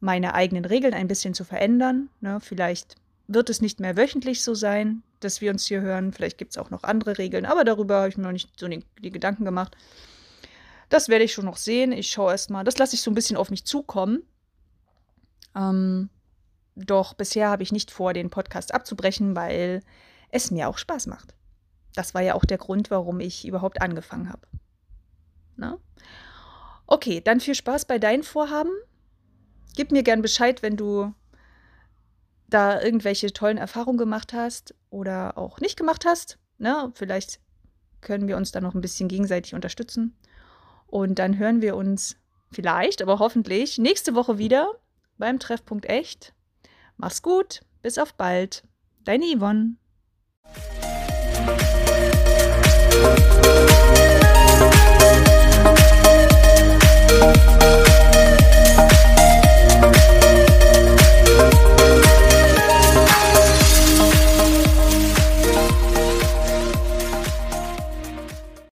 meine 0.00 0.34
eigenen 0.34 0.64
Regeln 0.64 0.94
ein 0.94 1.08
bisschen 1.08 1.34
zu 1.34 1.44
verändern. 1.44 2.08
Ne? 2.20 2.38
Vielleicht 2.40 2.96
wird 3.28 3.50
es 3.50 3.60
nicht 3.60 3.80
mehr 3.80 3.96
wöchentlich 3.96 4.42
so 4.42 4.54
sein, 4.54 5.02
dass 5.20 5.40
wir 5.40 5.50
uns 5.50 5.66
hier 5.66 5.80
hören. 5.80 6.12
Vielleicht 6.12 6.38
gibt 6.38 6.52
es 6.52 6.58
auch 6.58 6.70
noch 6.70 6.84
andere 6.84 7.18
Regeln, 7.18 7.46
aber 7.46 7.64
darüber 7.64 7.96
habe 7.96 8.08
ich 8.08 8.16
mir 8.16 8.24
noch 8.24 8.32
nicht 8.32 8.50
so 8.58 8.68
die, 8.68 8.84
die 9.02 9.10
Gedanken 9.10 9.44
gemacht. 9.44 9.76
Das 10.88 11.08
werde 11.08 11.24
ich 11.24 11.32
schon 11.32 11.46
noch 11.46 11.56
sehen. 11.56 11.92
Ich 11.92 12.10
schaue 12.10 12.32
erstmal. 12.32 12.64
Das 12.64 12.78
lasse 12.78 12.94
ich 12.94 13.02
so 13.02 13.10
ein 13.10 13.14
bisschen 13.14 13.36
auf 13.36 13.50
mich 13.50 13.64
zukommen. 13.64 14.22
Ähm, 15.56 16.10
doch 16.76 17.14
bisher 17.14 17.48
habe 17.48 17.62
ich 17.62 17.72
nicht 17.72 17.90
vor, 17.90 18.12
den 18.12 18.30
Podcast 18.30 18.72
abzubrechen, 18.72 19.34
weil 19.34 19.82
es 20.30 20.50
mir 20.50 20.68
auch 20.68 20.78
Spaß 20.78 21.06
macht. 21.06 21.34
Das 21.94 22.14
war 22.14 22.20
ja 22.20 22.34
auch 22.34 22.44
der 22.44 22.58
Grund, 22.58 22.90
warum 22.90 23.20
ich 23.20 23.46
überhaupt 23.48 23.80
angefangen 23.80 24.28
habe. 24.28 24.46
Na? 25.56 25.78
Okay, 26.86 27.20
dann 27.20 27.40
viel 27.40 27.54
Spaß 27.54 27.86
bei 27.86 27.98
deinen 27.98 28.22
Vorhaben 28.22 28.70
gib 29.76 29.92
mir 29.92 30.02
gern 30.02 30.22
Bescheid, 30.22 30.62
wenn 30.62 30.76
du 30.76 31.14
da 32.48 32.80
irgendwelche 32.80 33.32
tollen 33.32 33.58
Erfahrungen 33.58 33.98
gemacht 33.98 34.32
hast 34.32 34.74
oder 34.90 35.38
auch 35.38 35.60
nicht 35.60 35.76
gemacht 35.76 36.04
hast. 36.04 36.38
Ne? 36.58 36.90
Vielleicht 36.94 37.38
können 38.00 38.26
wir 38.26 38.36
uns 38.36 38.50
da 38.50 38.60
noch 38.60 38.74
ein 38.74 38.80
bisschen 38.80 39.08
gegenseitig 39.08 39.54
unterstützen. 39.54 40.16
Und 40.86 41.18
dann 41.18 41.38
hören 41.38 41.62
wir 41.62 41.76
uns 41.76 42.16
vielleicht, 42.50 43.02
aber 43.02 43.18
hoffentlich 43.18 43.78
nächste 43.78 44.14
Woche 44.14 44.38
wieder 44.38 44.72
beim 45.18 45.38
Treffpunkt 45.38 45.86
Echt. 45.86 46.32
Mach's 46.96 47.22
gut, 47.22 47.60
bis 47.82 47.98
auf 47.98 48.14
bald. 48.14 48.62
Deine 49.04 49.26
Yvonne. 49.26 49.76
Musik 57.08 57.55